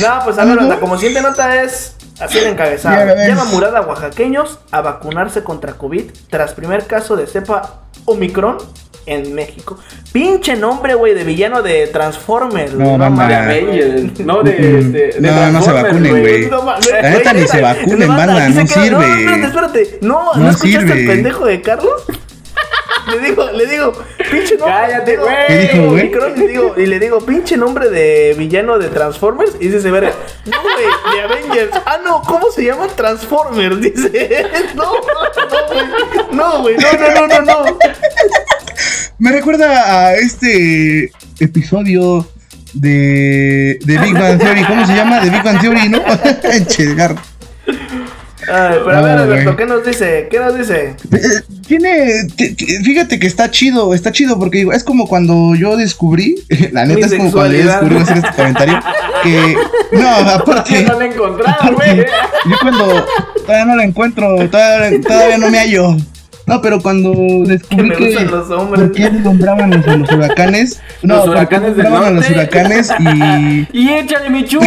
No, 0.00 0.20
pues 0.24 0.38
a 0.38 0.44
ver, 0.44 0.58
como 0.80 0.96
siguiente 0.96 1.20
nota 1.22 1.62
es 1.62 1.94
así 2.18 2.38
el 2.38 2.46
encabezado. 2.48 3.14
Llama 3.26 3.44
Murada 3.44 3.78
a 3.78 3.82
oaxaqueños 3.82 4.58
a 4.70 4.80
vacunarse 4.80 5.44
contra 5.44 5.74
COVID 5.74 6.04
tras 6.30 6.54
primer 6.54 6.86
caso 6.86 7.16
de 7.16 7.26
cepa 7.26 7.82
Omicron 8.08 8.58
en 9.06 9.34
México. 9.34 9.78
Pinche 10.12 10.54
nombre, 10.56 10.94
güey, 10.94 11.14
de 11.14 11.24
villano 11.24 11.62
de 11.62 11.86
Transformers. 11.86 12.74
No, 12.74 12.84
güey, 12.84 12.98
mamá. 12.98 13.26
De. 13.28 13.34
Avengers, 13.34 14.20
no 14.20 14.42
de, 14.42 14.50
este, 14.80 15.20
de 15.20 15.30
No, 15.30 15.50
no 15.52 15.62
se 15.62 15.72
vacunen, 15.72 16.20
güey. 16.20 16.50
No, 16.50 16.62
La 17.00 17.10
neta 17.10 17.32
ni 17.32 17.46
se 17.46 17.60
vacunen, 17.62 18.08
banda, 18.08 18.48
no 18.48 18.54
queda- 18.54 18.66
sirve. 18.66 18.90
No, 18.90 19.02
espérate, 19.14 19.46
espérate. 19.46 19.98
No, 20.02 20.34
¿no, 20.34 20.42
No 20.42 20.50
escuchaste 20.50 20.80
sirve. 20.88 20.92
al 21.02 21.06
pendejo 21.06 21.46
de 21.46 21.60
Carlos? 21.62 22.02
Le 23.10 23.18
digo, 23.20 23.50
le 23.52 23.66
digo, 23.66 23.92
pinche 24.30 24.56
nombre. 24.56 24.74
Cállate, 24.74 25.16
güey. 25.16 25.34
Y, 25.48 26.46
digo, 26.46 26.74
y 26.76 26.86
le 26.86 26.98
digo, 26.98 27.20
pinche 27.20 27.56
nombre 27.56 27.88
de 27.90 28.34
villano 28.36 28.78
de 28.78 28.88
Transformers. 28.88 29.52
Y 29.60 29.68
dice, 29.68 29.90
verga, 29.90 30.12
no, 30.44 30.56
güey, 30.62 31.14
de 31.14 31.22
Avengers. 31.22 31.82
Ah, 31.86 31.98
no, 32.04 32.22
¿cómo 32.22 32.50
se 32.50 32.64
llama 32.64 32.86
Transformers? 32.88 33.80
Dice, 33.80 34.46
no, 34.74 34.92
no, 34.92 35.68
güey. 35.72 36.32
No, 36.32 36.62
güey, 36.62 36.76
no, 36.76 36.92
no, 36.92 37.26
no, 37.26 37.40
no, 37.40 37.64
no. 37.64 37.78
Me 39.18 39.32
recuerda 39.32 40.06
a 40.08 40.14
este 40.14 41.10
episodio 41.40 42.26
de, 42.74 43.78
de 43.84 43.98
Big 43.98 44.14
Bang 44.14 44.38
Theory. 44.38 44.64
¿Cómo 44.64 44.86
se 44.86 44.94
llama? 44.94 45.20
De 45.20 45.30
Big 45.30 45.42
Bang 45.42 45.60
Theory, 45.60 45.88
¿no? 45.88 46.02
Chegar. 46.68 47.16
Ay, 48.50 48.78
pero 48.84 48.96
a 48.96 49.00
ver, 49.00 49.18
Alberto. 49.18 49.56
¿qué 49.56 49.66
nos 49.66 49.84
dice? 49.84 50.28
¿Qué 50.30 50.38
nos 50.40 50.56
dice? 50.56 50.94
Eh, 51.12 51.18
Tiene, 51.66 52.26
fíjate 52.84 53.18
que 53.18 53.26
está 53.26 53.50
chido, 53.50 53.92
está 53.94 54.10
chido 54.12 54.38
porque 54.38 54.58
digo, 54.58 54.72
es 54.72 54.82
como 54.84 55.06
cuando 55.06 55.54
yo 55.54 55.76
descubrí, 55.76 56.36
la 56.72 56.84
Mi 56.84 56.94
neta 56.94 57.06
es 57.06 57.14
como 57.14 57.30
cuando 57.32 57.56
yo 57.56 57.66
descubrí 57.66 57.96
hacer 57.98 58.16
este 58.18 58.30
comentario, 58.34 58.80
que 59.22 59.56
no, 59.92 60.08
aparte, 60.08 60.82
No 60.88 60.98
la 60.98 61.04
he 61.04 61.08
encontrado, 61.08 61.74
güey. 61.74 61.98
yo 61.98 62.56
cuando 62.62 63.06
todavía 63.46 63.64
no 63.66 63.76
la 63.76 63.84
encuentro, 63.84 64.48
todavía, 64.48 65.00
todavía 65.00 65.38
no 65.38 65.50
me 65.50 65.58
hallo. 65.58 65.96
No, 66.46 66.62
pero 66.62 66.80
cuando 66.80 67.12
Que 67.12 67.50
descubrí 67.52 67.90
que, 67.90 68.06
gustan 68.06 68.30
los 68.30 68.50
hombres. 68.50 68.80
¿por 68.84 68.92
qué 68.92 69.10
nombraban 69.10 69.70
los, 69.70 69.86
los 69.86 70.10
huracanes? 70.10 70.80
No, 71.02 71.16
Los 71.16 71.24
¿por 71.26 71.34
qué 71.34 71.40
huracanes 71.40 71.76
nombraban 71.76 72.04
a 72.04 72.10
los 72.12 72.30
huracanes 72.30 72.90
y 72.98 73.68
Y 73.78 73.90
échale 73.90 74.30
mi 74.30 74.46
chuy. 74.46 74.62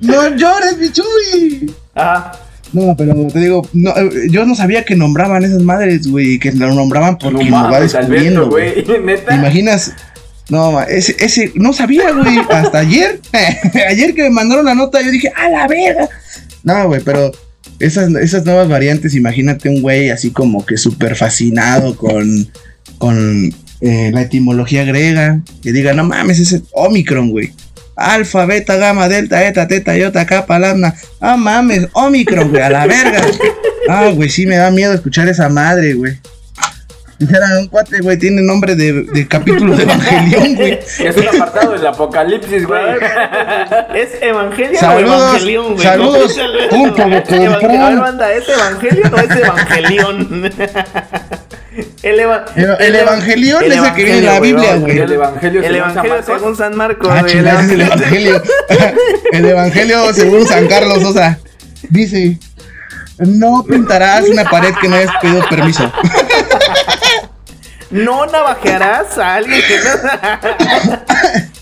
No 0.00 0.36
llores, 0.36 0.78
Michuy. 0.78 1.74
Ajá. 1.94 2.32
No, 2.74 2.96
pero 2.96 3.14
te 3.28 3.38
digo, 3.38 3.68
no, 3.72 3.90
eh, 3.96 4.28
yo 4.30 4.44
no 4.44 4.56
sabía 4.56 4.84
que 4.84 4.96
nombraban 4.96 5.44
esas 5.44 5.62
madres, 5.62 6.08
güey, 6.08 6.40
que 6.40 6.50
lo 6.50 6.74
nombraban 6.74 7.18
porque 7.18 7.44
No 7.44 7.56
va 7.62 7.70
mames, 7.70 7.92
descubriendo, 7.92 8.50
güey. 8.50 8.82
¿Te 8.84 9.34
imaginas? 9.34 9.92
No, 10.50 10.82
ese, 10.82 11.14
ese, 11.20 11.52
no 11.54 11.72
sabía, 11.72 12.10
güey, 12.10 12.38
hasta 12.50 12.80
ayer. 12.80 13.20
ayer 13.88 14.12
que 14.12 14.24
me 14.24 14.30
mandaron 14.30 14.64
la 14.64 14.74
nota, 14.74 15.00
yo 15.02 15.12
dije, 15.12 15.32
a 15.36 15.48
la 15.48 15.68
verga. 15.68 16.08
No, 16.64 16.88
güey, 16.88 17.00
pero 17.02 17.30
esas, 17.78 18.12
esas 18.14 18.44
nuevas 18.44 18.68
variantes, 18.68 19.14
imagínate 19.14 19.68
un 19.68 19.80
güey 19.80 20.10
así 20.10 20.32
como 20.32 20.66
que 20.66 20.76
súper 20.76 21.14
fascinado 21.14 21.96
con, 21.96 22.48
con 22.98 23.54
eh, 23.80 24.10
la 24.12 24.22
etimología 24.22 24.84
griega, 24.84 25.42
que 25.62 25.72
diga, 25.72 25.92
no 25.92 26.02
mames, 26.02 26.40
ese 26.40 26.62
Omicron, 26.72 27.30
güey. 27.30 27.52
Alfa, 27.96 28.44
beta, 28.46 28.76
gamma, 28.76 29.08
delta, 29.08 29.44
eta, 29.46 29.68
teta, 29.68 29.96
iota, 29.96 30.26
kappa, 30.26 30.58
lambda. 30.58 30.94
Ah, 31.20 31.36
mames, 31.36 31.88
Omicron, 31.92 32.50
güey, 32.50 32.62
a 32.62 32.70
la 32.70 32.86
verga. 32.86 33.20
Ah, 33.88 34.10
güey, 34.12 34.28
sí 34.28 34.46
me 34.46 34.56
da 34.56 34.70
miedo 34.70 34.92
escuchar 34.94 35.28
esa 35.28 35.48
madre, 35.48 35.94
güey. 35.94 36.18
Dijera 37.16 37.46
un 37.60 37.68
cuate, 37.68 38.00
güey, 38.00 38.18
tiene 38.18 38.42
nombre 38.42 38.74
de, 38.74 39.04
de 39.04 39.28
capítulo 39.28 39.76
de 39.76 39.84
Evangelión, 39.84 40.56
güey. 40.56 40.72
Es 40.98 41.16
un 41.16 41.28
apartado 41.28 41.72
del 41.72 41.86
apocalipsis, 41.86 42.66
güey. 42.66 42.82
¿Es 43.94 44.20
Evangelion 44.20 44.76
o 44.76 44.80
Saludos, 44.80 45.20
Evangelion, 45.30 45.72
güey? 45.74 45.84
saludos, 45.86 46.36
de 46.36 46.42
Evangel- 46.42 47.80
A 47.80 47.88
ver, 47.90 47.98
banda, 48.00 48.32
¿es 48.32 48.48
Evangelion 48.48 49.14
o 49.14 49.18
es 49.18 49.30
Evangelion? 49.30 50.52
el, 52.02 52.20
eva- 52.20 52.44
El- 52.56 52.76
el 52.80 52.94
Evangelion 52.96 53.64
es 53.64 53.78
el 53.78 53.94
que 53.94 54.04
viene 54.04 54.18
en 54.18 54.24
la 54.26 54.36
Evangelio, 54.36 54.56
Biblia, 54.56 54.76
güey. 54.76 54.98
El 54.98 55.12
evangelio 55.12 55.60
El 55.62 55.66
según 55.74 55.76
San 55.94 56.06
Evangelio 56.06 56.14
Marcos. 56.16 56.26
según 56.36 56.56
San 56.56 56.76
Marcos. 56.76 57.08
Ah, 57.12 57.24
el 57.28 57.80
Evangelio. 57.80 58.42
El 59.32 59.44
Evangelio 59.46 60.14
según 60.14 60.46
San 60.46 60.66
Carlos 60.68 61.02
Sosa. 61.02 61.38
Dice, 61.90 62.38
no 63.18 63.64
pintarás 63.68 64.24
una 64.28 64.44
pared 64.44 64.72
que 64.80 64.88
no 64.88 64.96
hayas 64.96 65.12
pedido 65.20 65.48
permiso. 65.48 65.90
No 67.90 68.26
navajearás 68.26 69.18
a 69.18 69.34
alguien 69.36 69.60
que 69.68 69.76
no. 69.78 71.00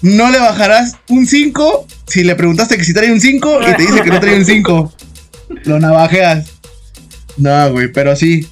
No 0.00 0.30
le 0.30 0.38
bajarás 0.38 0.94
un 1.08 1.26
5 1.26 1.86
si 2.06 2.22
le 2.24 2.36
preguntaste 2.36 2.78
que 2.78 2.84
si 2.84 2.94
trae 2.94 3.10
un 3.12 3.20
5 3.20 3.60
y 3.62 3.72
te 3.74 3.82
dice 3.82 4.00
que 4.02 4.10
no 4.10 4.20
trae 4.20 4.36
un 4.36 4.44
5. 4.46 4.92
Lo 5.64 5.78
navajeas. 5.80 6.46
No, 7.36 7.70
güey, 7.72 7.88
pero 7.92 8.14
sí. 8.16 8.48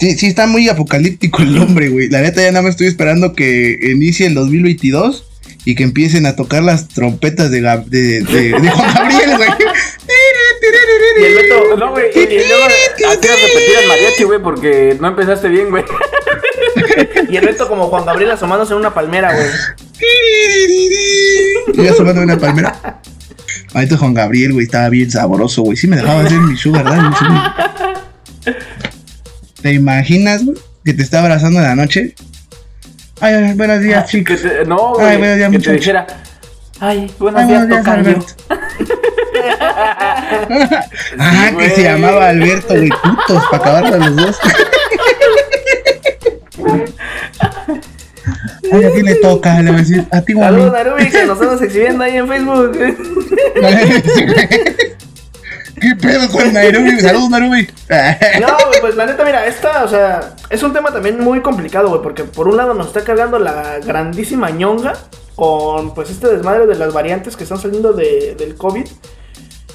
Sí, 0.00 0.16
sí 0.18 0.26
está 0.26 0.46
muy 0.46 0.68
apocalíptico 0.68 1.42
el 1.42 1.54
nombre, 1.54 1.88
güey. 1.88 2.08
La 2.10 2.20
neta 2.20 2.42
ya 2.42 2.50
nada 2.50 2.62
más 2.62 2.72
estoy 2.72 2.88
esperando 2.88 3.34
que 3.34 3.78
inicie 3.92 4.26
el 4.26 4.34
2022 4.34 5.24
y 5.64 5.74
que 5.74 5.82
empiecen 5.84 6.26
a 6.26 6.36
tocar 6.36 6.62
las 6.62 6.88
trompetas 6.88 7.50
de, 7.50 7.60
Gab- 7.62 7.86
de, 7.86 8.20
de- 8.22 8.60
de 8.60 8.70
Juan 8.70 8.94
Gabriel, 8.94 9.36
güey. 9.36 9.48
Y 11.16 11.22
el 11.24 11.34
Beto. 11.34 11.76
No, 11.76 11.90
güey. 11.92 12.06
Y, 12.14 12.18
y 12.18 12.48
luego 12.48 12.64
hacías 12.66 13.20
repetir 13.20 13.78
el 13.82 13.88
mariachi, 13.88 14.24
güey, 14.24 14.42
porque 14.42 14.96
no 15.00 15.08
empezaste 15.08 15.48
bien, 15.48 15.70
güey. 15.70 15.84
Y 17.30 17.36
el 17.36 17.46
Beto 17.46 17.68
como 17.68 17.86
Juan 17.88 18.04
Gabriel 18.04 18.30
asomándose 18.32 18.72
en 18.72 18.78
una 18.80 18.92
palmera, 18.94 19.32
güey. 19.34 19.46
Y 21.74 21.82
ya 21.84 21.94
tomando 21.94 22.22
una 22.22 22.38
palmera. 22.38 23.00
Ahorita 23.72 23.96
Juan 23.96 24.14
Gabriel, 24.14 24.52
güey, 24.52 24.64
estaba 24.66 24.88
bien 24.88 25.10
sabroso, 25.10 25.62
güey. 25.62 25.76
Sí 25.76 25.86
me 25.86 25.96
dejaba 25.96 26.20
hacer 26.22 26.38
mi 26.38 26.56
sugar, 26.56 26.84
¿verdad? 26.84 28.03
¿Te 29.64 29.72
imaginas, 29.72 30.44
güey? 30.44 30.58
Que 30.84 30.92
te 30.92 31.02
está 31.02 31.20
abrazando 31.20 31.58
en 31.58 31.64
la 31.64 31.74
noche. 31.74 32.14
Ay, 33.18 33.32
ay, 33.32 33.54
buenos 33.54 33.80
días, 33.80 34.04
Que 34.04 34.10
chicos. 34.18 34.42
te- 34.42 34.66
no, 34.66 34.92
güey. 34.92 35.06
Ay, 35.06 35.16
buenos 35.16 35.36
días, 35.38 35.50
que 35.50 35.58
te 35.58 35.70
muchachos. 35.70 35.80
dijera. 35.80 36.06
Ay, 36.80 37.10
buenos 37.18 37.40
Ay, 37.40 37.48
días, 37.48 37.66
buenos 37.66 37.84
días. 37.86 37.96
Alberto. 37.96 38.26
Ah, 41.18 41.50
que 41.58 41.68
se 41.70 41.74
güey. 41.76 41.84
llamaba 41.84 42.28
Alberto, 42.28 42.74
güey. 42.74 42.90
Putos, 42.90 43.42
para 43.50 43.78
acabarlos 43.78 43.98
los 44.10 44.16
dos. 44.16 44.38
Ay, 48.72 48.84
¿a 48.84 48.90
quién 48.92 49.06
le 49.06 49.14
toca? 49.16 49.60
Le 49.62 49.70
voy 49.70 49.80
a 49.80 49.82
decir, 49.82 50.06
a 50.10 50.20
ti, 50.20 50.32
a 50.32 50.36
mí. 50.36 50.40
Saludos, 50.42 50.74
que 51.10 51.24
nos 51.26 51.40
estamos 51.40 51.62
exhibiendo 51.62 52.04
ahí 52.04 52.16
en 52.18 52.28
Facebook. 52.28 52.78
¿Qué 55.80 55.94
pedo 56.00 56.28
con 56.30 56.52
Nairobi? 56.52 57.00
Saludos, 57.00 57.30
Nairobi. 57.30 57.68
No, 58.40 58.56
pues 58.80 58.94
la 58.96 59.06
neta, 59.06 59.24
mira, 59.24 59.46
esta, 59.46 59.84
o 59.84 59.88
sea, 59.88 60.34
es 60.50 60.62
un 60.62 60.72
tema 60.72 60.92
también 60.92 61.20
muy 61.20 61.40
complicado, 61.40 61.88
güey, 61.88 62.02
porque 62.02 62.24
por 62.24 62.48
un 62.48 62.56
lado 62.56 62.74
nos 62.74 62.88
está 62.88 63.02
cargando 63.04 63.38
la 63.38 63.78
grandísima 63.84 64.50
ñonga 64.50 64.94
con, 65.34 65.94
pues, 65.94 66.10
este 66.10 66.28
desmadre 66.28 66.66
de 66.66 66.76
las 66.76 66.92
variantes 66.92 67.36
que 67.36 67.42
están 67.42 67.58
saliendo 67.58 67.92
de- 67.92 68.34
del 68.36 68.54
COVID. 68.56 68.86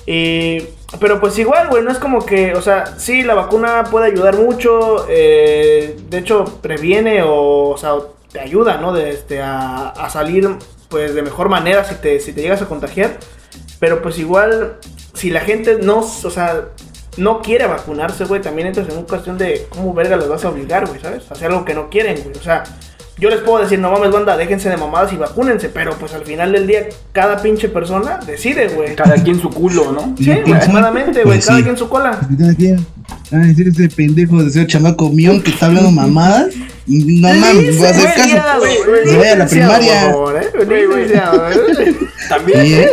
Y, 0.06 0.64
pero 1.00 1.20
pues 1.20 1.38
igual, 1.38 1.68
güey, 1.70 1.84
no 1.84 1.92
es 1.92 2.00
como 2.00 2.26
que, 2.26 2.54
o 2.56 2.62
sea, 2.62 2.98
sí, 2.98 3.22
la 3.22 3.36
vacuna 3.36 3.84
puede 3.92 4.08
ayudar 4.08 4.36
mucho, 4.38 5.06
eh, 5.10 5.98
de 6.10 6.18
hecho, 6.18 6.46
previene 6.62 7.22
o, 7.22 7.70
o 7.70 7.78
sea, 7.78 7.92
te 8.32 8.40
ayuda, 8.40 8.78
¿no? 8.78 8.94
De, 8.94 9.10
este, 9.12 9.42
a, 9.42 9.90
a 9.90 10.10
salir, 10.10 10.50
pues, 10.88 11.14
de 11.14 11.22
mejor 11.22 11.50
manera 11.50 11.84
si 11.84 11.96
te, 11.96 12.20
si 12.20 12.32
te 12.34 12.42
llegas 12.42 12.62
a 12.62 12.66
contagiar. 12.66 13.18
Pero 13.80 14.02
pues 14.02 14.18
igual, 14.20 14.78
si 15.20 15.30
la 15.30 15.42
gente 15.42 15.80
no, 15.84 16.00
o 16.00 16.30
sea, 16.30 16.70
no 17.18 17.42
quiere 17.42 17.68
vacunarse, 17.68 18.24
güey, 18.24 18.42
también 18.42 18.70
entras 18.70 18.88
en 18.88 18.98
una 18.98 19.06
cuestión 19.06 19.38
de 19.38 19.68
cómo 19.70 19.94
verga 19.94 20.16
los 20.16 20.30
vas 20.30 20.46
a 20.46 20.50
obligar, 20.50 20.88
güey, 20.88 21.02
¿sabes? 21.02 21.30
A 21.30 21.34
hacer 21.34 21.50
algo 21.52 21.66
que 21.66 21.74
no 21.74 21.90
quieren, 21.90 22.22
güey. 22.24 22.38
O 22.38 22.42
sea, 22.42 22.64
yo 23.18 23.30
les 23.30 23.42
puedo 23.42 23.62
decir, 23.62 23.80
no 23.80 23.92
mames, 23.92 24.12
banda, 24.12 24.38
déjense 24.38 24.70
de 24.70 24.78
mamadas 24.78 25.12
y 25.12 25.18
vacúnense, 25.18 25.68
pero 25.68 25.94
pues 26.00 26.14
al 26.14 26.24
final 26.24 26.54
del 26.54 26.68
día, 26.68 26.88
cada 27.12 27.42
pinche 27.42 27.68
persona 27.68 28.18
decide, 28.26 28.70
güey. 28.70 28.96
Cada 28.96 29.16
quien 29.16 29.42
su 29.42 29.50
culo, 29.50 29.92
¿no? 29.92 30.16
Sí, 30.18 30.32
aproximadamente, 30.32 31.24
güey, 31.24 31.36
Pues 31.36 31.46
cada 31.46 31.58
sí. 31.58 31.64
quien 31.66 31.76
su 31.76 31.90
cola. 31.90 32.18
Cada 32.40 32.56
quien. 32.56 32.86
Ah, 33.34 33.40
decir 33.40 33.68
ese 33.68 33.90
pendejo 33.90 34.42
de 34.42 34.50
ser 34.50 34.68
chamaco 34.68 35.10
mión 35.10 35.42
que 35.42 35.52
está 35.52 35.66
hablando 35.66 35.92
mamadas. 35.92 36.56
No 36.88 37.34
mames, 37.34 37.78
voy 37.78 37.88
a 37.88 37.90
hacer 37.90 38.14
caso. 38.16 38.30
Se 39.10 39.18
vaya 39.18 39.34
a 39.34 39.36
la 39.36 39.48
primaria. 39.48 40.12
¿eh? 40.12 40.50
¿eh? 41.76 41.96
También. 42.30 42.90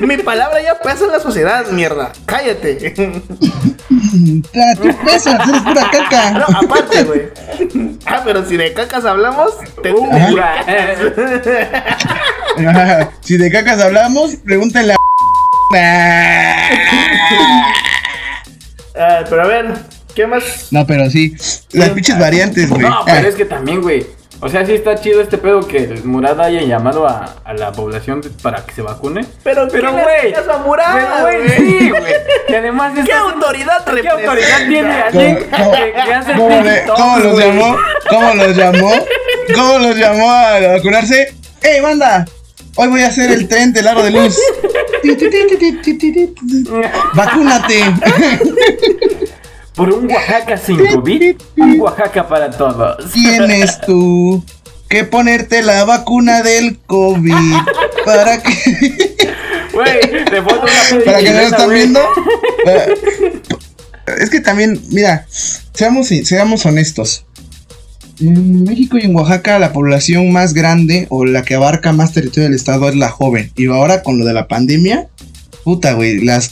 Mi 0.00 0.16
palabra 0.16 0.60
ya 0.62 0.78
pesa 0.78 1.04
en 1.04 1.12
la 1.12 1.20
sociedad, 1.20 1.66
mierda. 1.68 2.10
Cállate. 2.26 2.90
Tú 2.90 3.22
pesas, 5.04 5.48
eres 5.48 5.62
pura 5.62 5.82
No, 5.82 5.90
caca. 5.90 6.46
aparte, 6.62 7.02
güey. 7.04 7.22
Ah, 8.06 8.22
pero 8.24 8.44
si 8.48 8.56
de 8.56 8.72
cacas 8.72 9.04
hablamos, 9.04 9.52
te 9.82 9.92
Ajá, 12.66 13.10
Si 13.20 13.36
de 13.36 13.50
cacas 13.50 13.80
hablamos, 13.80 14.36
pregúntale 14.44 14.94
a. 14.94 14.96
Ah. 15.76 16.70
Ah, 18.98 19.20
pero 19.28 19.42
a 19.42 19.46
ver, 19.46 19.72
¿qué 20.14 20.26
más? 20.26 20.68
No, 20.70 20.86
pero 20.86 21.08
sí. 21.10 21.36
Las 21.72 21.90
pinches 21.90 22.18
variantes, 22.18 22.68
güey. 22.68 22.82
No, 22.82 23.02
pero 23.04 23.18
Ah, 23.18 23.28
es 23.28 23.34
que 23.34 23.44
también, 23.44 23.80
güey. 23.80 24.06
O 24.42 24.48
sea, 24.48 24.64
sí 24.64 24.72
está 24.72 24.94
chido 24.98 25.20
este 25.20 25.36
pedo 25.36 25.60
que 25.66 26.00
Murad 26.04 26.40
haya 26.40 26.62
llamado 26.62 27.06
a, 27.06 27.36
a 27.44 27.52
la 27.52 27.72
población 27.72 28.22
para 28.42 28.64
que 28.64 28.72
se 28.72 28.80
vacune. 28.80 29.26
Pero, 29.44 29.68
Pero, 29.70 29.90
¿quién 29.92 29.96
le 29.96 30.02
güey. 30.02 30.34
a 30.34 30.58
Murad, 30.58 30.94
Pero, 30.94 31.20
güey, 31.20 31.48
sí, 31.50 31.90
güey. 31.90 32.12
Y 32.48 32.54
además 32.54 32.92
¿Qué 33.04 33.12
autoridad 33.12 33.84
¿Qué 33.84 33.90
representa? 33.92 34.24
autoridad 34.30 34.58
tiene 34.66 34.88
¿Cómo, 34.88 35.04
alguien 35.04 35.50
cómo- 35.50 35.72
que, 35.72 35.92
que 35.92 36.14
hace 36.14 36.32
cómo 36.32 36.62
le- 36.62 36.84
cómo 36.86 37.18
los 37.18 37.38
llamó? 37.38 37.76
¿Cómo 38.08 38.34
los 38.34 38.56
llamó? 38.56 38.92
¿Cómo 39.54 39.78
los 39.78 39.96
llamó 39.96 40.30
a 40.32 40.58
vacunarse? 40.60 41.34
¡Ey, 41.62 41.80
banda! 41.82 42.24
Hoy 42.76 42.88
voy 42.88 43.02
a 43.02 43.08
hacer 43.08 43.30
el 43.32 43.46
tren 43.46 43.72
del 43.74 43.88
aro 43.88 44.02
de 44.02 44.10
luz. 44.12 44.38
Vacúnate. 47.14 47.82
Por 49.80 49.94
un 49.94 50.12
Oaxaca 50.12 50.58
sin 50.58 50.76
COVID, 50.88 51.36
un 51.56 51.80
Oaxaca 51.80 52.28
para 52.28 52.50
todos. 52.50 53.12
Tienes 53.14 53.80
tú 53.80 54.44
que 54.90 55.04
ponerte 55.04 55.62
la 55.62 55.86
vacuna 55.86 56.42
del 56.42 56.76
COVID. 56.80 57.32
¿Para 58.04 58.42
que 58.42 58.52
Güey, 59.72 60.24
de 60.30 60.42
foto 60.42 60.64
una 60.64 61.02
¿Para 61.02 61.20
que 61.20 61.30
no 61.30 61.40
lo 61.40 61.46
están 61.46 61.70
viendo? 61.70 62.00
Es 64.20 64.28
que 64.28 64.40
también, 64.40 64.78
mira, 64.90 65.26
seamos, 65.72 66.08
seamos 66.08 66.66
honestos. 66.66 67.24
En 68.20 68.64
México 68.64 68.98
y 68.98 69.06
en 69.06 69.16
Oaxaca 69.16 69.58
la 69.58 69.72
población 69.72 70.30
más 70.30 70.52
grande 70.52 71.06
o 71.08 71.24
la 71.24 71.40
que 71.40 71.54
abarca 71.54 71.94
más 71.94 72.12
territorio 72.12 72.50
del 72.50 72.54
estado 72.54 72.86
es 72.90 72.96
la 72.96 73.08
joven. 73.08 73.50
Y 73.56 73.68
ahora 73.68 74.02
con 74.02 74.18
lo 74.18 74.26
de 74.26 74.34
la 74.34 74.46
pandemia, 74.46 75.08
puta, 75.64 75.94
güey, 75.94 76.22
las 76.22 76.50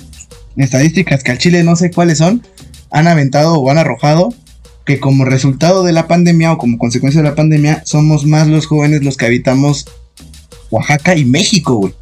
estadísticas 0.57 1.23
que 1.23 1.33
al 1.33 1.37
Chile 1.37 1.63
no 1.63 1.77
sé 1.77 1.91
cuáles 1.91 2.17
son, 2.17 2.43
han 2.91 3.09
aventado 3.09 3.55
o 3.55 3.71
han 3.71 3.79
arrojado 3.79 4.35
que 4.85 5.01
como 5.01 5.27
resultado 5.27 5.85
de 5.85 5.93
la 5.93 6.09
pandemia 6.09 6.53
o 6.53 6.59
como 6.59 6.79
consecuencia 6.79 7.21
de 7.21 7.29
la 7.29 7.35
pandemia, 7.35 7.83
somos 7.85 8.25
más 8.25 8.49
los 8.49 8.67
jóvenes 8.67 9.05
los 9.05 9.19
que 9.19 9.27
habitamos 9.27 9.87
Oaxaca 10.71 11.15
y 11.15 11.27
México, 11.27 11.75
güey. 11.75 11.95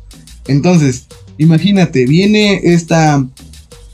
Entonces, 0.47 1.07
imagínate, 1.37 2.07
viene 2.07 2.61
esta 2.63 3.27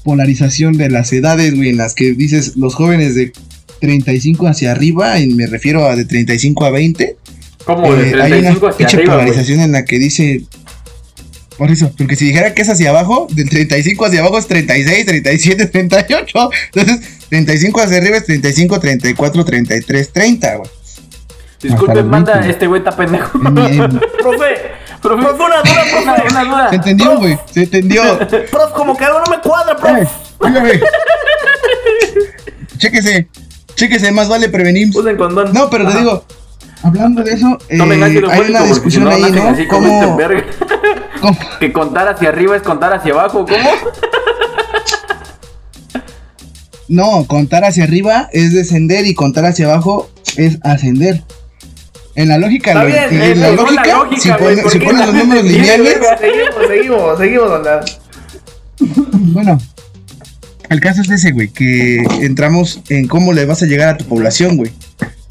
polarización 0.05 0.77
de 0.77 0.91
las 0.91 1.11
edades, 1.13 1.57
güey, 1.57 1.71
en 1.71 1.79
las 1.79 1.95
que 1.95 2.13
dices 2.13 2.57
los 2.57 2.75
jóvenes 2.75 3.15
de 3.15 3.33
35 3.81 4.47
hacia 4.47 4.73
arriba, 4.73 5.19
y 5.19 5.29
me 5.29 5.47
refiero 5.47 5.87
a 5.87 5.97
de 5.97 6.05
35 6.05 6.65
a 6.65 6.71
20. 6.71 7.17
Como 7.65 7.95
de 7.95 8.11
eh, 8.11 8.23
hay 8.23 8.33
una 8.33 8.51
35 8.51 8.67
hacia 8.69 8.87
arriba, 8.87 9.15
polarización 9.15 9.61
en 9.61 9.73
la 9.73 9.85
que 9.87 9.99
dice. 9.99 10.43
Por 11.59 11.71
eso, 11.71 11.93
porque 11.97 12.17
si 12.17 12.27
dijera 12.27 12.55
que 12.55 12.63
es 12.63 12.69
hacia 12.71 12.91
abajo, 12.91 13.27
del 13.31 13.49
35 13.49 14.07
hacia 14.07 14.21
abajo 14.21 14.39
es 14.39 14.47
36, 14.47 15.07
37, 15.07 15.67
38. 15.67 16.51
Entonces, 16.75 17.07
35 17.29 17.81
hacia 17.81 17.99
arriba 17.99 18.17
es 18.17 18.25
35, 18.25 18.81
34, 18.81 19.45
33, 19.45 20.13
30, 20.13 20.57
güey. 20.57 20.71
Disculpen, 21.63 22.09
manda, 22.09 22.41
este 22.49 22.67
güey 22.67 22.81
está 22.81 22.97
pendejo. 22.97 23.39
En- 23.39 23.59
en- 23.59 23.91
Profe, 23.91 24.73
Profe, 25.01 25.23
profe, 25.23 25.43
una 25.43 25.63
duda, 25.63 25.85
profe. 25.93 26.29
una 26.31 26.45
duda. 26.45 26.69
Se 26.71 26.77
entendió, 26.77 27.19
güey. 27.19 27.39
Se 27.53 27.63
entendió. 27.65 28.19
Prof, 28.51 28.73
como 28.75 28.97
que 28.97 29.05
algo 29.05 29.21
no 29.25 29.31
me 29.31 29.41
cuadra, 29.41 29.77
prof. 29.77 30.09
dígame. 30.45 30.81
Chéquese. 32.79 33.29
Chéquese, 33.75 34.13
más 34.13 34.29
vale 34.29 34.49
prevenir. 34.49 34.89
Usen 34.95 35.17
condón. 35.17 35.53
No, 35.53 35.71
pero 35.71 35.85
te 35.85 35.91
Ajá. 35.91 35.99
digo, 36.01 36.25
hablando 36.83 37.23
de 37.23 37.33
eso, 37.33 37.59
eh, 37.69 37.79
ácido 37.81 38.31
hay 38.31 38.41
una 38.51 38.63
discusión 38.65 39.05
no 39.05 39.11
ahí, 39.11 39.31
¿no? 39.33 39.49
así 39.49 39.67
como 39.67 40.17
¿Cómo, 41.23 41.33
este 41.33 41.45
verga. 41.45 41.49
cómo- 41.49 41.59
Que 41.61 41.73
contar 41.73 42.09
hacia 42.09 42.29
arriba 42.29 42.57
es 42.57 42.63
contar 42.63 42.93
hacia 42.93 43.13
abajo, 43.13 43.47
¿cómo? 43.47 43.71
No, 46.89 47.25
contar 47.27 47.65
hacia 47.65 47.85
arriba 47.85 48.29
es 48.33 48.53
descender 48.53 49.07
y 49.07 49.15
contar 49.15 49.47
hacia 49.47 49.67
abajo 49.67 50.11
es 50.37 50.59
ascender. 50.63 51.23
En 52.15 52.29
la 52.29 52.37
lógica, 52.37 52.73
Está 52.73 52.83
lo- 52.85 52.89
bien, 52.91 53.23
en 53.23 53.41
la 53.41 53.51
lógica, 53.53 53.87
lógica, 53.97 54.21
si, 54.21 54.29
güey, 54.29 54.39
pone- 54.41 54.63
¿por 54.63 54.71
si 54.73 54.79
qué 54.79 54.85
pones 54.85 55.07
los 55.07 55.15
números 55.15 55.45
lineales, 55.45 55.95
Seguimos, 56.21 56.67
seguimos, 56.69 57.19
seguimos, 57.19 57.51
onda. 57.51 57.85
bueno, 59.33 59.59
el 60.69 60.81
caso 60.81 61.01
es 61.01 61.09
ese, 61.11 61.33
güey, 61.33 61.49
que 61.49 62.03
entramos 62.21 62.83
en 62.91 63.09
cómo 63.09 63.33
le 63.33 63.47
vas 63.47 63.63
a 63.63 63.67
llegar 63.67 63.89
a 63.89 63.97
tu 63.97 64.05
población, 64.05 64.59
güey. 64.59 64.73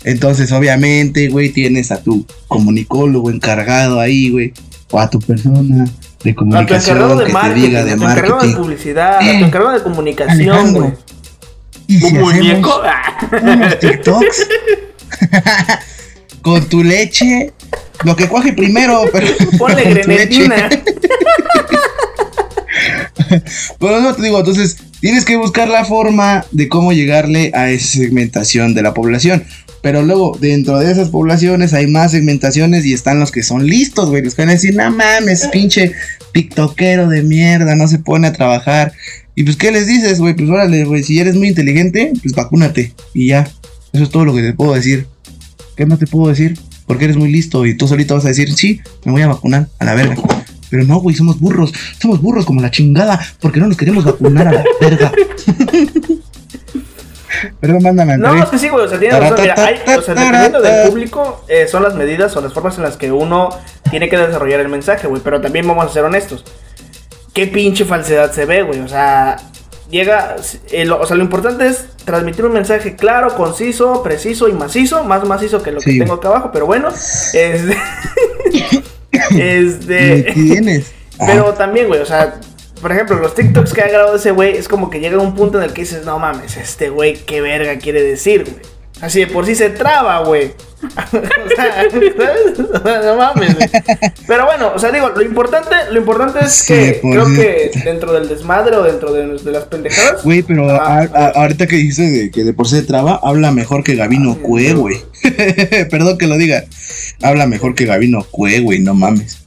Entonces, 0.04 0.52
obviamente, 0.52 1.28
güey, 1.30 1.50
tienes 1.50 1.92
a 1.92 2.02
tu 2.02 2.26
comunicólogo 2.48 3.30
encargado 3.30 4.00
ahí, 4.00 4.32
güey, 4.32 4.54
o 4.92 5.00
a 5.00 5.10
tu 5.10 5.20
persona 5.20 5.86
de 6.24 6.30
A 6.30 6.34
tu 6.34 6.36
comunicación 6.36 6.98
encargado 6.98 7.20
de 7.20 7.32
marketing, 7.34 7.62
diga 7.62 7.80
a 7.80 7.84
de 7.86 7.96
tu 7.96 8.04
encargado 8.04 8.24
de 8.26 8.32
marketing. 8.32 8.56
publicidad, 8.56 9.18
a 9.20 9.32
Eh, 9.32 9.40
tu 9.40 9.46
encargado 9.46 9.74
de 9.78 9.84
comunicación, 9.84 10.74
güey. 10.74 10.92
¿y 11.88 12.00
si 12.00 12.06
Un 12.16 12.22
muñeco. 12.22 12.82
unos 13.42 13.80
TikToks? 13.80 14.48
Con 16.42 16.66
tu 16.70 16.84
leche, 16.84 17.54
lo 18.04 18.16
que 18.16 18.28
cuaje 18.28 18.54
primero, 18.54 19.04
pero 19.12 19.28
Ponle 19.58 19.84
grenetina. 19.84 20.70
Bueno, 23.80 24.02
no 24.02 24.14
te 24.16 24.22
digo, 24.24 24.40
entonces 24.40 24.78
tienes 25.00 25.24
que 25.26 25.38
buscar 25.38 25.68
la 25.70 25.86
forma 25.86 26.46
de 26.52 26.68
cómo 26.68 26.92
llegarle 26.94 27.52
a 27.54 27.70
esa 27.70 28.00
segmentación 28.00 28.74
de 28.74 28.82
la 28.82 28.94
población. 28.94 29.46
Pero 29.82 30.04
luego, 30.04 30.38
dentro 30.40 30.78
de 30.80 30.92
esas 30.92 31.10
poblaciones 31.10 31.74
hay 31.74 31.88
más 31.88 32.12
segmentaciones 32.12 32.86
y 32.86 32.94
están 32.94 33.20
los 33.20 33.32
que 33.32 33.44
son 33.44 33.66
listos, 33.66 34.10
güey. 34.10 34.24
Los 34.24 34.36
que 34.36 34.44
van 34.44 34.50
a 34.50 34.54
decir, 34.54 34.76
no 34.76 34.92
mames, 34.92 35.48
pinche 35.52 35.94
tiktokero 36.34 37.10
de 37.10 37.24
mierda, 37.24 37.76
no 37.76 37.88
se 37.88 38.00
pone 38.00 38.28
a 38.28 38.34
trabajar. 38.34 38.94
Y 39.36 39.44
pues, 39.44 39.58
¿qué 39.58 39.72
les 39.72 39.88
dices, 39.88 40.20
güey? 40.20 40.36
Pues 40.36 40.50
órale, 40.50 40.86
güey, 40.86 41.04
si 41.04 41.20
eres 41.20 41.36
muy 41.36 41.48
inteligente, 41.48 42.12
pues 42.22 42.36
vacúnate. 42.36 42.94
Y 43.14 43.28
ya, 43.28 43.50
eso 43.92 44.04
es 44.04 44.10
todo 44.10 44.26
lo 44.26 44.36
que 44.36 44.42
te 44.42 44.54
puedo 44.54 44.74
decir. 44.74 45.08
¿Qué 45.76 45.86
no 45.86 45.98
te 45.98 46.06
puedo 46.06 46.30
decir? 46.30 46.60
Porque 46.86 47.06
eres 47.06 47.18
muy 47.18 47.32
listo 47.32 47.66
y 47.66 47.76
tú 47.76 47.88
solito 47.88 48.16
vas 48.16 48.26
a 48.26 48.30
decir, 48.30 48.54
sí, 48.54 48.82
me 49.06 49.14
voy 49.14 49.22
a 49.24 49.28
vacunar, 49.28 49.68
a 49.80 49.86
la 49.86 49.96
verga. 49.96 50.16
Pero 50.70 50.86
no, 50.86 51.00
güey, 51.00 51.16
somos 51.16 51.40
burros. 51.40 51.74
Somos 52.00 52.22
burros 52.22 52.46
como 52.46 52.62
la 52.62 52.72
chingada. 52.72 53.20
Porque 53.42 53.60
no 53.60 53.68
nos 53.68 53.78
queremos 53.78 54.06
vacunar 54.06 54.48
a 54.48 54.52
la 54.54 54.64
verga. 54.80 55.12
Perdón, 57.60 57.84
mándame. 57.84 58.18
No, 58.18 58.36
es 58.36 58.50
que 58.50 58.58
sí, 58.58 58.70
güey, 58.70 58.86
o 58.86 58.90
sea, 58.90 59.00
tienes 59.00 59.20
razón. 59.20 59.38
Mira, 59.42 59.56
hay, 59.58 59.76
o 59.98 60.02
sea, 60.02 60.14
dependiendo 60.14 60.62
del 60.62 60.90
público, 60.90 61.44
eh, 61.48 61.68
son 61.68 61.84
las 61.84 61.96
medidas 61.96 62.36
o 62.36 62.42
las 62.42 62.54
formas 62.54 62.78
en 62.78 62.84
las 62.84 62.98
que 62.98 63.12
uno 63.12 63.50
tiene 63.90 64.10
que 64.10 64.18
desarrollar 64.18 64.60
el 64.60 64.70
mensaje, 64.70 65.08
güey. 65.08 65.22
Pero 65.24 65.40
también 65.42 65.68
vamos 65.68 65.86
a 65.86 65.90
ser 65.90 66.04
honestos. 66.04 66.44
¿Qué 67.34 67.48
pinche 67.48 67.86
falsedad 67.86 68.32
se 68.32 68.46
ve, 68.46 68.64
güey? 68.64 68.80
O 68.82 68.88
sea, 68.88 69.38
llega. 69.90 70.36
eh, 70.72 70.84
lo- 70.86 71.00
o 71.00 71.06
sea, 71.06 71.16
lo 71.16 71.24
importante 71.24 71.68
es 71.68 71.86
transmitir 72.04 72.44
un 72.46 72.52
mensaje 72.54 72.96
claro, 72.96 73.36
conciso, 73.36 74.04
preciso 74.04 74.50
y 74.50 74.54
macizo. 74.54 75.04
Más 75.06 75.24
macizo 75.26 75.64
que 75.64 75.72
lo 75.72 75.80
que 75.80 75.98
tengo 76.00 76.16
acá 76.16 76.28
abajo, 76.30 76.50
pero 76.52 76.66
bueno. 76.66 76.90
Este. 77.34 77.78
¿Me 79.32 79.58
este. 79.60 80.32
tienes? 80.34 80.92
Pero 81.26 81.54
también, 81.54 81.88
güey, 81.88 82.02
o 82.02 82.06
sea, 82.06 82.36
por 82.82 82.92
ejemplo, 82.92 83.18
los 83.20 83.36
TikToks 83.36 83.74
que 83.74 83.82
ha 83.82 83.88
grabado 83.88 84.16
ese 84.16 84.32
güey 84.32 84.58
es 84.58 84.68
como 84.68 84.90
que 84.90 85.00
llega 85.00 85.18
un 85.20 85.36
punto 85.36 85.58
en 85.60 85.64
el 85.66 85.74
que 85.74 85.82
dices, 85.82 86.06
no 86.06 86.20
mames, 86.20 86.58
este 86.58 86.90
güey, 86.90 87.14
qué 87.26 87.40
verga 87.42 87.78
quiere 87.78 88.02
decir, 88.02 88.44
güey. 88.44 88.56
Así 89.02 89.20
de 89.20 89.28
por 89.28 89.48
sí 89.48 89.56
se 89.56 89.70
traba, 89.72 90.24
güey. 90.24 90.52
o 90.84 91.56
sea, 91.56 91.86
¿sabes? 91.90 93.06
no 93.06 93.16
mames, 93.16 93.56
güey. 93.56 93.70
Pero 94.28 94.46
bueno, 94.46 94.72
o 94.76 94.80
sea, 94.80 94.92
digo, 94.92 95.10
lo 95.10 95.22
importante, 95.24 95.70
lo 95.92 96.00
importante 96.00 96.40
es 96.46 96.52
Sí, 96.54 96.74
que 96.74 97.00
por 97.02 97.12
creo 97.12 97.26
sí. 97.28 97.36
que 97.36 97.72
dentro 97.84 98.14
del 98.14 98.28
desmadre 98.30 98.76
o 98.76 98.84
dentro 98.84 99.12
de, 99.12 99.38
de 99.40 99.52
las 99.52 99.64
pendejadas. 99.66 100.24
Güey, 100.24 100.44
pero 100.44 100.70
Ah, 100.70 101.08
a- 101.14 101.20
a- 101.20 101.30
ahorita 101.42 101.66
que 101.66 101.78
de 101.78 102.30
que 102.32 102.44
de 102.44 102.54
por 102.54 102.68
sí 102.68 102.76
se 102.76 102.84
traba, 102.84 103.20
habla 103.24 103.52
mejor 103.52 103.84
que 103.84 103.96
Gabino 103.96 104.38
Cue, 104.40 104.74
güey. 104.74 104.98
Perdón 105.90 106.18
que 106.20 106.28
lo 106.28 106.38
diga. 106.38 106.64
Habla 107.24 107.48
mejor 107.48 107.74
que 107.74 107.86
Gabino 107.86 108.24
Cue, 108.30 108.60
güey, 108.60 108.80
no 108.80 108.94
mames. 108.94 109.40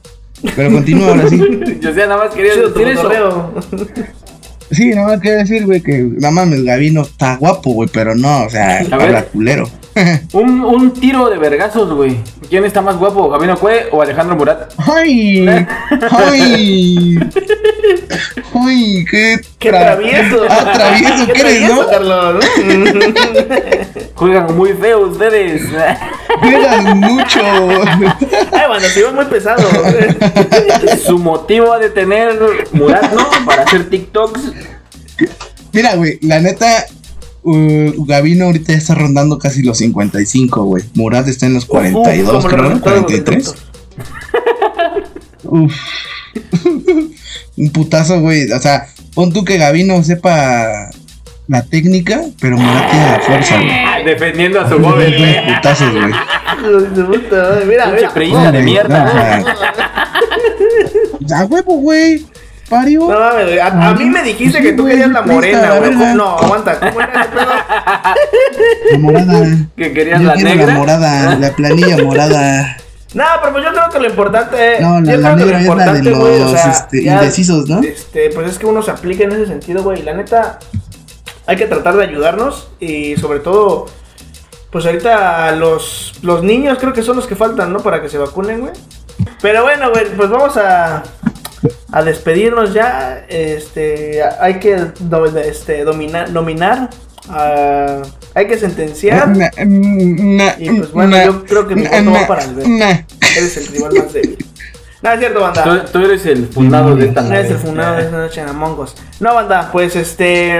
Pero 0.55 0.71
continúa 0.71 1.09
ahora 1.09 1.29
sí. 1.29 1.37
Yo 1.81 1.93
sea, 1.93 2.07
nada 2.07 2.25
más 2.25 2.35
quería 2.35 2.55
decir. 2.55 2.97
Sí, 4.71 4.89
nada 4.89 5.07
más 5.07 5.19
quiero 5.19 5.37
decir, 5.37 5.65
güey, 5.65 5.81
que 5.81 5.99
no 5.99 6.31
mames, 6.31 6.63
Gabino 6.63 7.03
está 7.03 7.37
guapo, 7.37 7.71
güey, 7.71 7.89
pero 7.91 8.15
no, 8.15 8.45
o 8.45 8.49
sea, 8.49 8.79
habla 8.91 9.23
culero. 9.25 9.69
Un, 10.33 10.61
un 10.61 10.91
tiro 10.91 11.29
de 11.29 11.37
vergazos, 11.37 11.93
güey. 11.93 12.17
¿Quién 12.49 12.65
está 12.65 12.81
más 12.81 12.97
guapo, 12.97 13.29
Gabino 13.29 13.57
Cue 13.57 13.87
o 13.91 14.01
Alejandro 14.01 14.35
Murat? 14.35 14.73
¡Ay! 14.77 15.47
¡Ay! 16.11 17.17
¡Ay! 18.53 19.05
¡Qué, 19.09 19.39
Qué 19.59 19.69
tra- 19.71 19.79
travieso. 19.81 20.43
Ah, 20.49 20.71
travieso 20.73 21.25
Qué 21.27 21.33
que 21.33 21.39
eres, 21.41 21.53
travieso, 21.67 21.75
¿no? 21.75 21.87
Carlos. 21.89 22.45
Juegan 24.15 24.55
muy 24.55 24.73
feo 24.73 25.07
ustedes. 25.07 25.61
Juegas 26.39 26.95
mucho. 26.95 27.39
Ay, 27.41 28.67
bueno, 28.67 28.85
se 28.93 28.99
iba 28.99 29.11
muy 29.11 29.25
pesado. 29.25 29.67
Su 31.05 31.17
motivo 31.19 31.73
ha 31.73 31.79
de 31.79 31.89
tener 31.89 32.39
Murat, 32.71 33.11
¿no? 33.13 33.45
Para 33.45 33.63
hacer 33.63 33.89
TikToks. 33.89 34.39
Mira, 35.73 35.95
güey, 35.95 36.17
la 36.21 36.39
neta, 36.39 36.85
uh, 37.43 38.05
Gabino 38.05 38.45
ahorita 38.45 38.71
ya 38.71 38.77
está 38.77 38.95
rondando 38.95 39.37
casi 39.37 39.61
los 39.63 39.77
55, 39.79 40.63
güey. 40.63 40.83
Murat 40.93 41.27
está 41.27 41.45
en 41.47 41.53
los 41.55 41.65
42, 41.65 42.33
Uf, 42.35 42.41
como 42.43 42.47
creo, 42.55 42.61
los 42.63 42.63
¿no? 42.63 42.69
resultados 42.69 43.07
de 43.11 43.23
43. 43.23 43.55
Uf. 45.43 45.73
Un 47.57 47.69
putazo, 47.71 48.19
güey. 48.19 48.51
O 48.51 48.59
sea, 48.59 48.87
Pon 49.15 49.31
tú 49.31 49.45
que 49.45 49.57
Gavino 49.57 50.03
sepa 50.03 50.89
la 51.47 51.61
técnica, 51.63 52.21
pero 52.41 52.57
Morat 52.57 52.91
tiene 52.91 53.11
la 53.11 53.19
fuerza, 53.19 53.55
güey. 53.55 54.03
Defendiendo 54.03 54.59
a 54.59 54.69
su 54.69 54.83
joven, 54.83 55.13
güey. 55.17 55.55
putazos, 55.55 55.91
güey. 55.93 56.13
Mira, 57.65 57.85
mira. 57.87 58.51
de 58.51 58.61
mierda. 58.61 59.05
no, 59.05 59.45
o 61.23 61.27
sea, 61.27 61.39
A 61.39 61.45
huevo, 61.45 61.77
güey. 61.77 62.25
Parió. 62.69 63.01
No 63.01 63.19
mames. 63.19 63.59
A, 63.61 63.89
a 63.89 63.93
mí 63.93 64.05
me 64.05 64.23
dijiste 64.23 64.61
que 64.61 64.73
tú 64.73 64.85
querías 64.85 65.11
la 65.11 65.21
morena, 65.21 65.61
La 65.61 65.77
güey. 65.79 66.15
No, 66.15 66.37
aguanta. 66.37 66.79
¿Cómo 66.79 66.99
era 66.99 67.21
ese 67.21 67.29
pedo? 67.29 67.51
La 68.91 68.97
morada. 68.97 69.57
Que 69.77 69.93
querías 69.93 70.19
Yo 70.19 70.27
la 70.27 70.35
negra. 70.35 70.65
la 70.65 70.73
morada, 70.73 71.35
la 71.35 71.51
planilla 71.55 71.97
morada. 72.03 72.77
No, 73.15 73.23
pero 73.41 73.53
pues 73.53 73.63
yo 73.65 73.71
creo 73.71 73.89
que 73.91 73.99
lo 73.99 74.09
importante. 74.09 74.77
No, 74.81 75.01
la- 75.01 75.11
yo 75.13 75.19
la 75.21 75.33
creo 75.35 75.37
que 75.47 75.53
negra 75.53 75.59
es 75.61 75.67
lo 75.67 75.75
la 75.75 75.83
de 75.93 75.99
importante, 75.99 76.11
güey, 76.11 76.35
o 76.35 76.39
los, 76.43 76.51
sea, 76.51 76.71
este, 76.71 77.03
ya, 77.03 77.13
indecisos, 77.13 77.67
¿no? 77.69 77.79
Este, 77.81 78.29
pues 78.29 78.51
es 78.51 78.59
que 78.59 78.65
uno 78.65 78.81
se 78.83 78.91
aplica 78.91 79.23
en 79.23 79.31
ese 79.31 79.45
sentido, 79.47 79.81
güey. 79.83 80.03
La 80.03 80.13
neta, 80.13 80.59
hay 81.47 81.55
que 81.55 81.65
tratar 81.65 81.95
de 81.95 82.03
ayudarnos 82.03 82.67
y 82.79 83.15
sobre 83.15 83.39
todo, 83.39 83.85
pues 84.69 84.85
ahorita 84.85 85.51
los, 85.53 86.13
los 86.21 86.43
niños 86.43 86.77
creo 86.79 86.91
que 86.93 87.01
son 87.03 87.15
los 87.15 87.25
que 87.25 87.35
faltan, 87.35 87.71
¿no? 87.71 87.79
Para 87.79 88.01
que 88.01 88.09
se 88.09 88.17
vacunen, 88.17 88.59
güey. 88.59 88.73
Pero 89.41 89.63
bueno, 89.63 89.91
güey, 89.91 90.07
pues 90.17 90.29
vamos 90.29 90.57
a, 90.57 91.01
a 91.93 92.03
despedirnos 92.03 92.73
ya. 92.73 93.25
Este, 93.29 94.21
hay 94.41 94.59
que 94.59 94.75
do- 94.99 95.25
este, 95.37 95.85
dominar, 95.85 96.31
nominar, 96.31 96.89
ah, 97.29 98.01
hay 98.35 98.47
que 98.47 98.57
sentenciar. 98.57 99.27
Na- 99.29 99.49
na- 99.65 100.55
Y 100.59 100.69
pues 100.69 100.91
bueno, 100.91 101.17
na- 101.17 101.25
yo 101.25 101.43
creo 101.45 101.67
que 101.67 101.75
mi 101.75 101.83
voto 101.87 102.11
va 102.11 102.27
para 102.27 102.43
Alberto. 102.43 102.69
na. 102.69 103.05
Eres 103.37 103.57
el 103.57 103.67
rival 103.67 103.91
más 103.97 104.13
débil. 104.13 104.45
No, 105.01 105.11
es 105.11 105.19
cierto, 105.19 105.39
banda. 105.41 105.63
Tú, 105.63 105.91
tú 105.91 106.05
eres 106.05 106.25
el 106.25 106.47
fundado 106.47 106.95
de 106.95 107.05
esta 107.07 107.21
No 107.21 107.29
nave. 107.29 107.41
es 107.45 107.51
el 107.51 107.57
fundador 107.57 107.97
de 107.97 108.03
esta 108.05 108.17
noche 108.17 108.41
en 108.41 108.49
Among 108.49 108.79
Us. 108.79 108.95
No, 109.19 109.33
banda, 109.35 109.69
pues 109.71 109.95
este. 109.95 110.59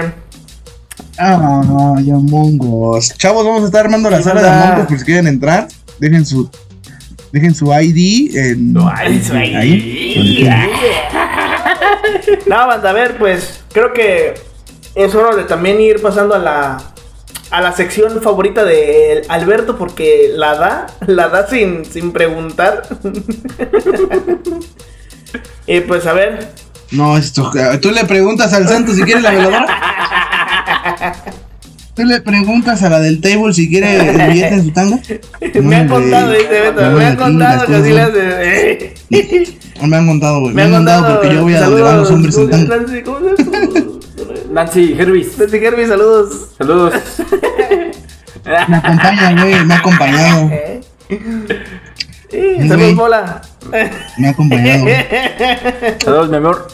Ah, 1.18 1.64
no, 1.66 2.00
ya 2.00 2.14
mongos. 2.16 3.14
Chavos, 3.18 3.46
vamos 3.46 3.64
a 3.64 3.66
estar 3.68 3.86
armando 3.86 4.10
la 4.10 4.22
sala 4.22 4.42
de. 4.42 4.50
Among 4.50 4.82
Us 4.82 4.88
por 4.88 5.00
si 5.00 5.06
quieren 5.06 5.28
entrar. 5.28 5.68
Dejen 6.00 6.26
su 6.26 6.50
dejen 7.32 7.54
su 7.56 7.72
ID 7.74 8.36
en 8.38 8.74
No, 8.74 8.88
ay, 8.90 9.22
sí. 9.22 9.32
ahí. 9.36 10.48
No, 12.48 12.68
banda, 12.68 12.90
a 12.90 12.94
ver, 12.94 13.18
pues 13.18 13.62
creo 13.74 13.92
que 13.94 14.36
es 14.96 15.16
hora 15.16 15.36
de 15.36 15.44
también 15.44 15.80
ir 15.82 16.02
pasando 16.02 16.36
a 16.36 16.40
la. 16.40 16.78
A 17.56 17.62
la 17.62 17.72
sección 17.72 18.22
favorita 18.22 18.66
de 18.66 19.22
Alberto 19.30 19.78
porque 19.78 20.30
la 20.36 20.56
da, 20.56 20.88
la 21.08 21.30
da 21.30 21.48
sin, 21.48 21.86
sin 21.86 22.12
preguntar. 22.12 22.82
y 25.66 25.80
pues 25.88 26.06
a 26.06 26.12
ver, 26.12 26.50
No, 26.92 27.18
esto 27.18 27.50
tú 27.82 27.92
le 27.92 28.04
preguntas 28.04 28.52
al 28.52 28.68
santo 28.68 28.94
si 28.94 29.04
quiere 29.04 29.22
la 29.22 29.32
veladora. 29.32 29.68
Tú 31.96 32.04
le 32.04 32.20
preguntas 32.20 32.84
a 32.84 32.90
la 32.90 33.00
del 33.00 33.22
table 33.22 33.54
si 33.54 33.70
quiere 33.70 34.10
el 34.10 34.34
billete 34.34 34.56
en 34.56 34.64
su 34.66 34.72
tanga. 34.72 35.00
me 35.62 35.76
han 35.78 35.88
contado, 35.88 36.32
dice 36.34 36.60
Beto, 36.60 36.92
me 36.92 37.06
han 37.06 37.16
contado 37.16 37.56
las 37.56 37.66
que 37.68 37.76
así 37.76 37.98
hace. 37.98 38.94
No 39.80 39.88
me 39.88 39.96
han 39.96 40.08
contado, 40.08 40.42
güey. 40.42 40.54
Me 40.54 40.64
han 40.64 40.72
contado. 40.72 41.22
porque 41.22 41.34
yo 41.34 41.44
voy 41.44 41.54
a 41.54 41.62
donde 41.62 41.82
van 41.82 41.98
los 42.00 42.12
hombres 42.12 42.36
tanga. 42.36 42.82
Nancy, 44.56 44.96
¿cómo 44.96 45.04
se 45.04 45.06
llama? 45.06 45.38
Nancy 45.38 45.58
Hervey, 45.66 45.86
saludos. 45.88 46.48
Saludos. 46.58 46.94
Me 48.70 48.78
acompaña, 48.78 49.42
güey, 49.44 49.66
me 49.66 49.74
ha 49.74 49.78
acompañado. 49.78 50.50
Eh. 50.52 50.82
Sí, 52.30 52.68
saludos, 52.68 52.96
bola. 52.96 53.42
Me 54.18 54.28
ha 54.28 54.32
acompañado. 54.32 54.86
Saludos, 56.04 56.30
mi 56.30 56.38
amor. 56.38 56.68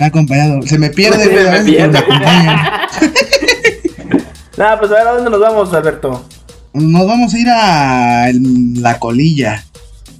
Me 0.00 0.04
ha 0.04 0.08
acompañado. 0.08 0.62
Se 0.62 0.78
me 0.78 0.90
pierde, 0.90 1.22
Se 1.24 1.30
güey, 1.30 1.46
a 1.46 1.52
me 1.52 1.64
pierde. 1.64 1.88
me 1.92 1.98
acompaña. 1.98 2.88
Nada, 4.56 4.78
pues 4.80 4.90
a 4.90 4.94
ver 4.94 5.06
a 5.06 5.12
dónde 5.12 5.30
nos 5.30 5.40
vamos, 5.40 5.72
Alberto. 5.72 6.24
Nos 6.72 7.06
vamos 7.06 7.32
a 7.34 7.38
ir 7.38 7.48
a 7.50 8.30
la 8.80 8.98
colilla. 8.98 9.64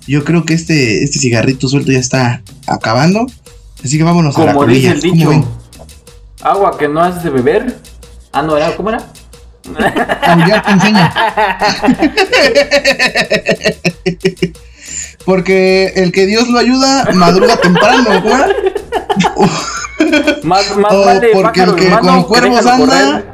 Yo 0.07 0.23
creo 0.23 0.45
que 0.45 0.55
este, 0.55 1.03
este 1.03 1.19
cigarrito 1.19 1.67
suelto 1.67 1.91
ya 1.91 1.99
está 1.99 2.43
acabando. 2.69 3.27
Así 3.83 3.97
que 3.99 4.05
vámonos 4.05 4.37
a 4.39 4.45
la 4.45 4.53
Como 4.53 4.67
dice 4.67 4.93
colilla. 4.93 4.93
el 4.93 5.01
¿Cómo 5.25 5.31
dicho. 5.33 5.49
Agua 6.45 6.77
que 6.79 6.87
no 6.89 7.01
has 7.01 7.25
de 7.25 7.31
beber. 7.31 7.75
Ah, 8.31 8.43
no, 8.43 8.57
era, 8.57 8.77
¿cómo 8.77 8.91
era? 8.91 8.99
Aullar 10.23 10.63
te 10.63 10.71
enseña. 10.73 11.15
Porque 15.25 15.95
el 15.97 16.13
que 16.13 16.27
Dios 16.27 16.49
lo 16.49 16.59
ayuda 16.59 17.09
madruga 17.15 17.57
temprano, 17.57 18.23
¿cómo 18.23 18.37
era? 18.37 18.49
Más, 20.43 20.77
más 20.77 20.93
vale 20.93 21.31
porque 21.33 21.63
el 21.63 21.75
que 21.77 21.91
con 21.91 22.25
cuervos 22.25 22.67
anda-. 22.67 23.25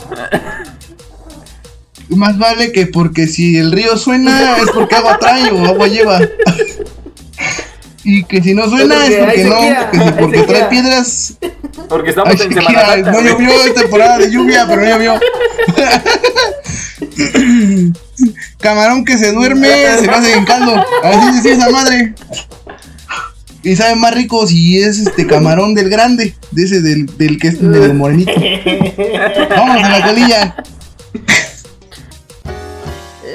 Más 2.11 2.39
vale 2.39 2.71
que 2.71 2.87
porque 2.87 3.27
si 3.27 3.57
el 3.57 3.73
río 3.73 3.97
suena 3.97 4.57
es 4.59 4.71
porque 4.71 4.95
agua 4.95 5.19
trae 5.19 5.51
o 5.51 5.67
agua 5.67 5.89
lleva. 5.89 6.21
Y 8.03 8.25
que 8.25 8.43
si 8.43 8.55
no 8.55 8.69
suena 8.69 9.07
es 9.07 9.19
porque 9.19 9.45
no, 9.45 10.17
porque 10.19 10.43
trae 10.45 10.65
piedras. 10.65 11.35
Porque 11.89 12.09
Ay, 12.09 12.11
estamos 12.11 12.33
en 12.33 12.39
sequía, 12.39 12.61
Semana 12.63 12.87
Santa. 12.87 13.13
no 13.13 13.21
llovió, 13.21 13.65
es 13.65 13.75
temporada 13.75 14.19
de 14.19 14.31
lluvia, 14.31 14.67
pero 14.67 14.83
no 14.83 14.89
llovió. 14.89 15.21
Camarón 18.59 19.05
que 19.05 19.19
se 19.19 19.33
duerme, 19.33 19.69
se 19.99 20.07
lo 20.07 20.15
hace 20.15 20.35
en 20.35 20.45
caldo. 20.45 20.85
Así 21.03 21.37
decía 21.37 21.53
esa 21.55 21.71
madre. 21.71 22.15
Y 23.63 23.77
sabe 23.77 23.95
más 23.97 24.15
rico 24.15 24.47
si 24.47 24.79
es 24.79 24.99
este 24.99 25.27
camarón 25.27 25.75
del 25.75 25.91
grande, 25.91 26.35
de 26.51 26.63
ese 26.63 26.81
del, 26.81 27.05
del 27.19 27.39
que 27.39 27.49
es 27.49 27.61
del 27.61 27.93
morenito. 27.95 28.33
Vamos 29.51 29.85
a 29.85 29.89
la 29.99 30.07
colilla. 30.07 30.57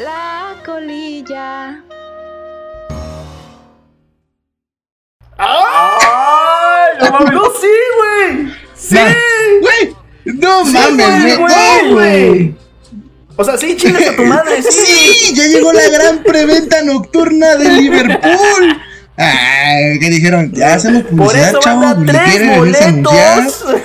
La 0.03 0.55
colilla. 0.65 1.84
¡Ay! 5.47 6.97
No 7.01 7.11
mames. 7.11 7.33
¡No, 7.33 7.43
sí, 7.61 7.75
güey! 7.97 8.53
¡Sí! 8.75 8.97
Güey, 9.61 9.95
no 10.37 10.65
Sí, 10.65 10.71
mames, 10.73 11.37
güey. 11.91 12.55
O 13.37 13.43
sea, 13.43 13.57
sí, 13.57 13.75
chingas 13.75 14.07
a 14.09 14.15
tu 14.15 14.23
madre, 14.23 14.61
sí. 14.63 14.71
Sí, 14.71 15.33
ya 15.35 15.43
llegó 15.47 15.73
la 15.73 15.87
gran 15.89 16.23
preventa 16.23 16.81
nocturna 16.83 17.55
de 17.55 17.69
Liverpool. 17.69 18.81
Ay, 19.17 19.97
¿qué 19.99 20.09
dijeron? 20.09 20.51
Ya 20.53 20.73
hacemos 20.75 21.03
Por 21.03 21.17
publicidad, 21.17 21.49
eso 21.49 21.59
chavos. 21.59 21.85
a 21.85 21.93
¿Le 21.95 22.11
tres 22.13 22.57
boletos. 22.57 23.65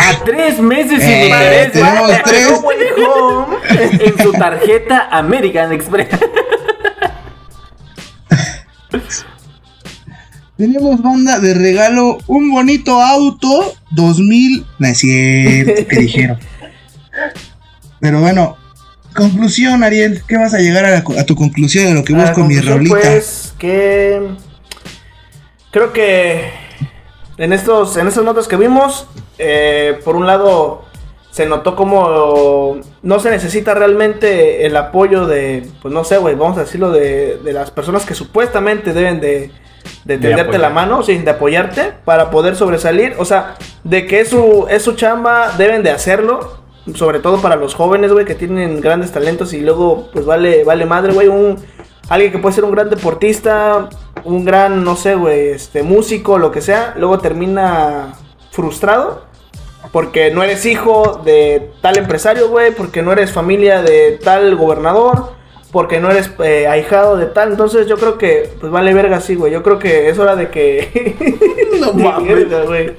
A 0.00 0.24
tres 0.24 0.58
meses 0.60 1.00
sin 1.02 1.10
Eh, 1.10 1.26
interés. 1.28 1.72
tenemos 1.72 2.00
güey. 2.08 2.22
tres. 2.24 2.46
Home. 2.48 3.56
En 4.04 4.18
su 4.22 4.32
tarjeta 4.32 5.08
American 5.10 5.72
Express. 5.72 6.08
Tenemos 10.58 11.00
banda 11.00 11.38
de 11.38 11.54
regalo 11.54 12.18
un 12.26 12.50
bonito 12.50 13.00
auto 13.00 13.72
2000. 13.92 14.66
No 14.80 14.86
es 14.88 14.98
cierto, 14.98 15.86
¿qué 15.88 15.96
dijeron? 16.00 16.38
Pero 18.00 18.20
bueno, 18.20 18.56
conclusión, 19.14 19.84
Ariel. 19.84 20.22
¿Qué 20.26 20.36
vas 20.36 20.54
a 20.54 20.58
llegar 20.58 20.84
a, 20.84 20.90
la 20.90 21.04
co- 21.04 21.18
a 21.18 21.24
tu 21.24 21.36
conclusión 21.36 21.86
de 21.86 21.94
lo 21.94 22.04
que 22.04 22.12
busco 22.12 22.40
en 22.40 22.46
mi 22.48 22.58
rolita? 22.60 22.90
Pues 22.94 23.54
que 23.58 24.20
creo 25.70 25.92
que 25.92 26.50
en 27.38 27.52
estos 27.52 27.96
en 27.96 28.08
estas 28.08 28.24
notas 28.24 28.48
que 28.48 28.56
vimos, 28.56 29.06
eh, 29.38 29.98
por 30.04 30.16
un 30.16 30.26
lado 30.26 30.84
se 31.30 31.46
notó 31.46 31.76
como 31.76 32.80
no 33.02 33.20
se 33.20 33.30
necesita 33.30 33.74
realmente 33.74 34.66
el 34.66 34.76
apoyo 34.76 35.24
de, 35.26 35.68
pues 35.82 35.94
no 35.94 36.02
sé, 36.02 36.16
güey, 36.18 36.34
vamos 36.34 36.56
a 36.58 36.62
decirlo 36.62 36.90
de, 36.90 37.38
de 37.44 37.52
las 37.52 37.70
personas 37.70 38.04
que 38.04 38.14
supuestamente 38.14 38.92
deben 38.92 39.20
de, 39.20 39.52
de 40.04 40.18
tenderte 40.18 40.58
la 40.58 40.70
mano, 40.70 41.02
sí, 41.02 41.18
de 41.18 41.30
apoyarte 41.30 41.92
para 42.04 42.30
poder 42.30 42.56
sobresalir, 42.56 43.14
o 43.18 43.24
sea, 43.24 43.56
de 43.84 44.06
que 44.06 44.20
es 44.20 44.28
su, 44.28 44.66
es 44.70 44.82
su 44.82 44.94
chamba, 44.94 45.52
deben 45.58 45.82
de 45.82 45.90
hacerlo, 45.90 46.58
sobre 46.94 47.20
todo 47.20 47.40
para 47.40 47.56
los 47.56 47.74
jóvenes, 47.74 48.12
güey, 48.12 48.24
que 48.24 48.34
tienen 48.34 48.80
grandes 48.80 49.12
talentos 49.12 49.52
y 49.52 49.60
luego, 49.60 50.08
pues 50.12 50.24
vale, 50.24 50.64
vale 50.64 50.86
madre, 50.86 51.12
güey, 51.12 51.28
un, 51.28 51.58
alguien 52.08 52.32
que 52.32 52.38
puede 52.38 52.54
ser 52.54 52.64
un 52.64 52.72
gran 52.72 52.88
deportista, 52.88 53.88
un 54.24 54.44
gran, 54.44 54.84
no 54.84 54.96
sé, 54.96 55.14
güey, 55.14 55.48
este, 55.48 55.82
músico, 55.82 56.38
lo 56.38 56.50
que 56.50 56.62
sea, 56.62 56.94
luego 56.96 57.18
termina 57.18 58.14
frustrado 58.50 59.28
porque 59.92 60.30
no 60.30 60.42
eres 60.42 60.66
hijo 60.66 61.20
de 61.24 61.70
tal 61.80 61.98
empresario, 61.98 62.48
güey, 62.48 62.72
porque 62.72 63.02
no 63.02 63.12
eres 63.12 63.32
familia 63.32 63.82
de 63.82 64.18
tal 64.22 64.56
gobernador, 64.56 65.32
porque 65.72 66.00
no 66.00 66.10
eres 66.10 66.30
eh, 66.42 66.66
ahijado 66.66 67.16
de 67.16 67.26
tal, 67.26 67.50
entonces 67.50 67.86
yo 67.86 67.96
creo 67.96 68.16
que, 68.18 68.50
pues 68.60 68.72
vale 68.72 68.94
verga 68.94 69.18
así, 69.18 69.34
güey, 69.34 69.52
yo 69.52 69.62
creo 69.62 69.78
que 69.78 70.08
es 70.08 70.18
hora 70.18 70.36
de 70.36 70.48
que... 70.48 71.16
No 71.80 71.92
mames. 71.94 72.46
güey. 72.66 72.96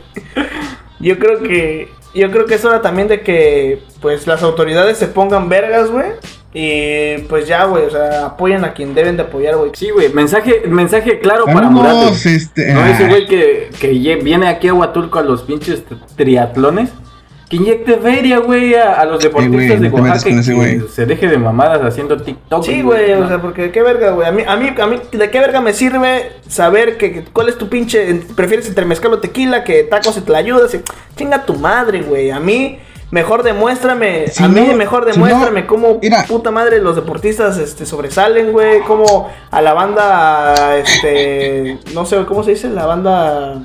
Yo 1.00 1.18
creo 1.20 1.40
que... 1.40 1.90
Yo 2.14 2.32
creo 2.32 2.46
que 2.48 2.56
es 2.56 2.66
hora 2.66 2.82
también 2.82 3.08
de 3.08 3.22
que, 3.22 3.84
pues, 4.02 4.26
las 4.26 4.42
autoridades 4.42 4.98
se 4.98 5.08
pongan 5.08 5.48
vergas, 5.48 5.92
güey. 5.92 6.08
Y 6.54 7.20
pues 7.28 7.48
ya, 7.48 7.66
güey, 7.66 7.86
o 7.86 7.92
sea, 7.92 8.26
apoyan 8.26 8.66
a 8.66 8.74
quien 8.74 8.96
deben 8.96 9.16
de 9.18 9.24
apoyar, 9.24 9.56
güey. 9.56 9.70
Sí, 9.76 9.92
güey, 9.92 10.12
mensaje, 10.12 10.64
mensaje 10.68 11.20
claro 11.20 11.46
para 11.46 11.68
Vamos, 11.68 11.84
Murat. 11.84 11.96
güey. 11.96 12.36
este, 12.36 12.74
No, 12.74 12.84
ese 12.86 13.06
ah. 13.06 13.08
güey 13.08 13.28
que, 13.28 13.70
que 13.80 13.90
viene 14.16 14.48
aquí 14.48 14.68
a 14.68 14.74
Huatulco 14.74 15.20
a 15.20 15.22
los 15.22 15.44
pinches 15.44 15.84
triatlones. 16.16 16.90
Que 17.50 17.58
inyecte 17.58 17.98
feria, 17.98 18.38
güey, 18.40 18.76
a, 18.76 18.94
a 19.02 19.06
los 19.06 19.20
deportistas 19.24 19.80
güey, 19.80 19.80
de 19.80 19.90
Oaxaca. 19.90 20.42
que 20.44 20.54
güey. 20.54 20.82
se 20.88 21.06
deje 21.08 21.28
de 21.28 21.40
mamadas 21.40 21.82
haciendo 21.84 22.16
TikTok. 22.22 22.64
Sí, 22.64 22.84
güey, 22.84 23.12
¿no? 23.20 23.26
o 23.26 23.28
sea, 23.28 23.42
porque 23.42 23.72
qué 23.72 23.82
verga, 23.82 24.12
güey. 24.12 24.28
A 24.28 24.32
mí, 24.32 24.44
a 24.48 24.56
mí, 24.56 24.70
a 24.80 24.86
mí, 24.86 24.98
¿de 25.12 25.32
qué 25.32 25.40
verga 25.40 25.60
me 25.60 25.74
sirve 25.74 26.32
saber 26.48 26.98
que, 26.98 27.12
que- 27.12 27.24
cuál 27.24 27.50
es 27.50 27.58
tu 27.58 27.68
pinche. 27.68 28.22
Prefieres 28.36 28.68
entre 28.68 28.86
mezcal 28.86 29.12
o 29.14 29.20
tequila 29.20 29.64
que 29.64 29.82
tacos 29.84 30.16
y 30.18 30.22
te 30.22 30.32
la 30.32 30.38
ayudas? 30.38 30.74
y- 30.76 30.82
Chinga 31.18 31.44
tu 31.46 31.56
madre, 31.56 32.04
güey. 32.04 32.30
A 32.30 32.40
mí, 32.40 32.78
mejor 33.10 33.42
demuéstrame. 33.42 34.28
Si 34.28 34.44
a 34.44 34.48
mí, 34.48 34.62
no- 34.68 34.76
mejor 34.76 35.06
si 35.06 35.14
demuéstrame 35.14 35.62
no, 35.62 35.68
cómo 35.68 35.98
mira. 36.00 36.26
puta 36.28 36.52
madre 36.52 36.80
los 36.80 36.96
deportistas 36.96 37.58
este, 37.58 37.88
sobresalen, 37.88 38.52
güey. 38.52 38.82
Cómo 38.82 39.28
a 39.50 39.60
la 39.64 39.74
banda. 39.74 40.78
Este. 40.78 41.80
No 41.96 42.06
sé, 42.06 42.24
¿cómo 42.28 42.44
se 42.44 42.52
dice? 42.52 42.70
La 42.70 42.86
banda. 42.86 43.64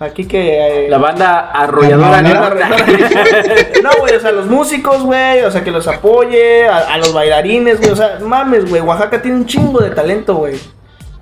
Aquí 0.00 0.26
que. 0.26 0.86
eh, 0.86 0.88
La 0.88 0.98
banda 0.98 1.50
arrolladora. 1.52 2.20
La 2.20 2.34
¿no? 2.34 2.40
banda 2.40 2.68
No, 3.82 3.90
güey, 4.00 4.16
o 4.16 4.20
sea, 4.20 4.32
los 4.32 4.46
músicos, 4.46 5.02
güey, 5.02 5.42
o 5.42 5.50
sea, 5.50 5.62
que 5.62 5.70
los 5.70 5.86
apoye, 5.86 6.66
a, 6.68 6.78
a 6.94 6.98
los 6.98 7.12
bailarines, 7.12 7.78
güey, 7.78 7.90
o 7.92 7.96
sea, 7.96 8.18
mames, 8.20 8.68
güey, 8.68 8.82
Oaxaca 8.82 9.22
tiene 9.22 9.36
un 9.38 9.46
chingo 9.46 9.80
de 9.80 9.90
talento, 9.90 10.34
güey. 10.34 10.58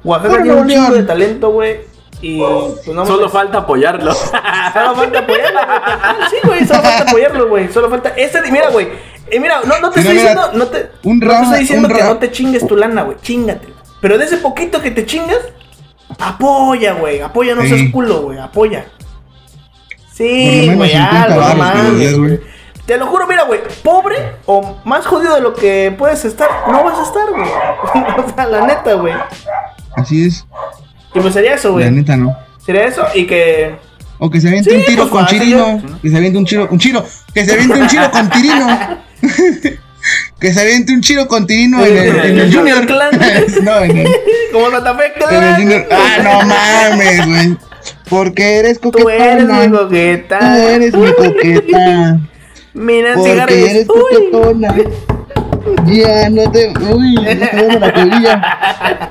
Oaxaca 0.05 0.43
tiene 0.43 0.61
un 0.61 0.69
chingo 0.69 0.95
de 0.95 1.03
talento, 1.03 1.51
güey, 1.51 1.81
y 2.23 2.41
pues 2.41 2.89
no 2.89 3.05
Solo 3.05 3.29
falta 3.29 3.59
apoyarlo. 3.59 4.13
solo 4.73 4.95
falta 4.95 5.19
apoyarlo, 5.19 5.61
güey. 5.61 6.29
Sí, 6.31 6.37
güey, 6.45 6.67
solo 6.67 6.83
falta 6.83 7.03
apoyarlo, 7.11 7.49
güey, 7.49 7.73
solo 7.73 7.91
falta, 7.91 8.09
este, 8.17 8.51
mira, 8.51 8.71
güey, 8.71 8.89
eh, 9.31 9.39
mira, 9.39 9.61
no, 9.65 9.79
no 9.81 9.91
te 9.91 10.01
Mira, 10.01 10.13
estoy 10.13 10.17
mira, 10.29 10.31
diciendo, 10.35 10.51
no 10.55 10.67
te, 10.67 10.91
un 11.05 11.19
no 11.19 11.27
te 11.27 11.33
rama- 11.33 11.45
estoy 11.45 11.61
diciendo 11.61 11.89
que 11.89 12.03
no 12.03 12.17
te 12.17 12.31
chingues 12.31 12.67
tu 12.67 12.77
lana, 12.77 13.03
güey, 13.03 13.19
chingate, 13.21 13.69
pero 14.01 14.17
de 14.19 14.25
ese 14.25 14.39
poquito 14.39 14.81
que 14.81 14.91
te 14.91 15.05
chingas, 15.05 15.39
apoya, 16.19 16.93
güey, 16.95 17.21
apoya, 17.21 17.55
no 17.55 17.63
Sí. 17.63 17.69
seas 17.69 17.91
culo, 17.93 18.23
güey, 18.23 18.39
apoya. 18.39 18.87
Sí, 20.13 20.71
güey, 20.75 20.91
50 20.91 21.23
algo, 21.23 21.35
no 21.35 21.41
varos 21.41 21.51
que 21.51 21.57
les 21.57 21.59
mames, 21.59 21.99
des, 21.99 22.19
güey. 22.19 22.37
güey. 22.37 22.41
Te 22.87 22.99
lo 22.99 23.07
juro, 23.07 23.27
mira, 23.27 23.45
güey, 23.45 23.61
pobre 23.83 24.17
o 24.47 24.77
más 24.85 25.07
jodido 25.07 25.35
de 25.37 25.41
lo 25.41 25.55
que 25.55 25.95
puedes 25.97 26.25
estar, 26.25 26.49
no 26.69 26.83
vas 26.85 26.99
a 26.99 27.03
estar, 27.05 27.31
güey. 27.31 27.49
o 28.27 28.35
sea, 28.35 28.47
la 28.47 28.67
neta, 28.67 28.95
güey. 28.95 29.15
Así 29.97 30.27
es, 30.27 30.47
Y 31.15 31.21
pues 31.21 31.33
sería 31.35 31.55
eso, 31.55 31.69
la 31.69 31.75
güey. 31.75 31.91
neta 31.91 32.17
no. 32.17 32.37
Sería 32.65 32.85
eso 32.85 33.05
y 33.15 33.27
que. 33.27 33.77
O 34.19 34.31
que 34.31 34.41
se 34.41 34.49
aviente 34.49 34.71
Sí, 34.71 34.77
un 34.77 34.85
tiro 34.85 35.09
pues, 35.09 35.11
con 35.11 35.27
Chirino. 35.27 35.83
Que 36.01 36.09
se 36.11 36.17
aviente 36.17 36.39
un 36.39 36.45
chiro, 36.45 36.69
un 36.71 36.79
chiro. 36.79 37.05
Que 37.35 37.45
se 37.45 37.53
aviente 37.55 37.81
un 37.81 37.87
chiro 37.89 38.11
con 38.11 38.31
Tirino. 38.31 38.67
que 40.39 40.53
se 40.53 40.61
aviente 40.61 40.93
un 40.93 41.01
chiro 41.01 41.29
con 41.29 41.47
Tirino 41.47 41.85
en 41.85 41.97
el, 41.97 42.17
en 42.19 42.39
el 42.39 42.55
Junior. 42.55 42.87
Clan. 42.87 43.11
no, 43.63 43.79
en 43.81 43.99
el, 43.99 44.09
Como 44.53 44.71
Santa 44.71 44.95
Fe, 44.95 45.07
en 45.07 45.13
el 45.13 45.29
Clan. 45.29 45.61
Junior. 45.61 45.87
Ah, 45.91 46.19
no 46.23 46.43
mames, 46.43 47.27
güey. 47.27 47.57
Porque 48.09 48.59
eres 48.59 48.81
Tú 48.81 49.09
eres 49.09 49.45
mi 49.45 49.71
coqueta. 49.71 50.39
Tú 50.39 50.69
eres 50.69 50.95
mi 50.95 51.13
coqueta. 51.13 52.21
Mira, 52.75 53.15
Porque 53.15 53.71
eres 53.71 53.87
coquetona. 53.87 54.75
Ya 55.87 56.29
no 56.29 56.51
te. 56.51 56.73
Uy, 56.81 57.17
ya 57.23 57.51
te 57.51 57.79
la 57.79 57.93
colilla. 57.93 59.11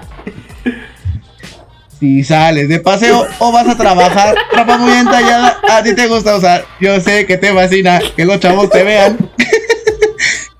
Si 1.99 2.23
sales 2.23 2.67
de 2.67 2.79
paseo 2.79 3.27
o 3.37 3.51
vas 3.51 3.67
a 3.67 3.77
trabajar, 3.77 4.35
ropa 4.51 4.77
muy 4.77 4.91
entallada, 4.91 5.59
a 5.69 5.83
ti 5.83 5.93
te 5.93 6.07
gusta 6.07 6.35
usar. 6.35 6.65
Yo 6.79 6.99
sé 6.99 7.27
que 7.27 7.37
te 7.37 7.53
fascina 7.53 8.01
que 8.15 8.25
los 8.25 8.39
chavos 8.39 8.71
te 8.71 8.83
vean. 8.83 9.17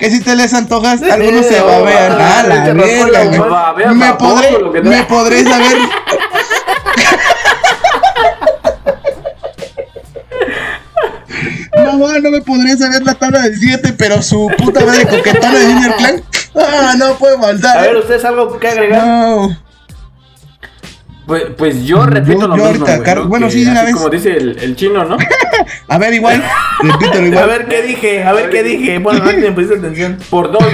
que 0.02 0.10
si 0.10 0.20
te 0.20 0.36
les 0.36 0.52
antojas, 0.56 1.00
algunos 1.04 1.46
se 1.46 1.62
babean. 1.62 2.18
Ah, 2.20 2.44
la 2.48 2.74
güey. 2.74 3.38
Babean 3.38 3.96
Me 3.96 4.14
podré, 4.16 4.82
me 4.82 5.04
podré 5.04 5.44
saber. 5.44 5.78
Mamá, 11.86 12.18
no 12.20 12.32
me 12.32 12.42
podría 12.42 12.76
saber 12.78 13.04
la 13.04 13.14
tabla 13.14 13.42
del 13.42 13.56
7, 13.56 13.94
pero 13.96 14.24
su 14.24 14.50
puta 14.58 14.84
madre 14.84 15.06
coquetona 15.06 15.60
de 15.60 15.66
Junior 15.68 15.96
Clan. 15.98 16.24
Ah, 16.56 16.96
no 16.98 17.14
puede 17.20 17.38
faltar. 17.38 17.78
A 17.78 17.82
ver, 17.82 17.96
¿eh? 17.96 18.00
¿ustedes 18.00 18.26
algo 18.26 18.58
que 18.58 18.68
agregar? 18.70 19.06
No. 19.06 19.56
Pues, 21.32 21.44
pues 21.58 21.84
yo 21.86 22.00
Yo- 22.00 22.06
repito 22.08 22.42
yo 22.42 22.48
lo 22.48 22.56
mismo. 22.58 22.86
ahorita, 22.86 23.22
bueno, 23.22 23.46
Que 23.48 23.54
sí, 23.54 23.64
de 23.64 23.72
una 23.72 23.84
vez. 23.84 23.94
Como 23.96 24.10
dice 24.10 24.36
el, 24.36 24.58
el 24.60 24.76
chino, 24.76 25.06
¿no? 25.06 25.16
A 25.88 25.98
ver, 25.98 26.14
igual. 26.14 26.44
Repítelo 26.84 27.14
A 27.24 27.28
igual. 27.28 27.48
ver 27.48 27.68
qué 27.70 27.82
dije, 27.84 28.24
a 28.26 28.34
ver 28.34 28.50
qué 28.50 28.64
dije. 28.64 29.00
Bueno, 29.00 29.24
no 29.24 29.32
me 29.32 29.52
pusiste 29.54 29.78
atención. 29.78 30.18
Por 30.30 30.52
dos. 30.52 30.62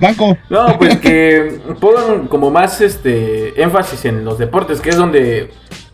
Banco. 0.00 0.38
No, 0.48 0.78
pues 0.78 0.96
que 0.98 1.60
pongan 1.80 2.28
como 2.28 2.50
más 2.50 2.80
este 2.80 3.60
énfasis 3.62 4.04
en 4.06 4.24
los 4.24 4.38
deportes, 4.38 4.80
que 4.80 4.90
es 4.90 4.96
donde 4.96 5.50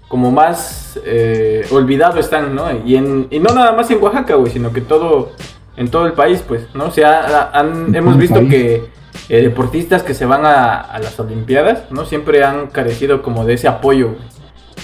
como 0.08 0.30
más 0.30 0.98
eh, 1.04 1.64
olvidado 1.70 2.20
están, 2.20 2.54
¿no? 2.54 2.66
Y, 2.84 2.96
en, 2.96 3.26
y 3.30 3.38
no 3.40 3.54
nada 3.54 3.72
más 3.72 3.90
en 3.90 4.02
Oaxaca, 4.02 4.34
güey, 4.34 4.52
sino 4.52 4.72
que 4.72 4.80
todo 4.82 5.32
en 5.76 5.88
todo 5.90 6.06
el 6.06 6.12
país, 6.12 6.42
pues, 6.46 6.62
¿no? 6.74 6.86
O 6.86 6.90
sea, 6.90 7.50
han- 7.54 7.94
hemos 7.94 8.18
visto 8.18 8.34
país. 8.36 8.50
que 8.50 8.82
eh, 9.28 9.42
deportistas 9.42 10.02
que 10.02 10.14
se 10.14 10.26
van 10.26 10.44
a, 10.44 10.80
a 10.80 10.98
las 10.98 11.18
Olimpiadas, 11.20 11.90
¿no? 11.90 12.04
Siempre 12.04 12.44
han 12.44 12.68
carecido 12.68 13.22
como 13.22 13.44
de 13.44 13.54
ese 13.54 13.68
apoyo. 13.68 14.16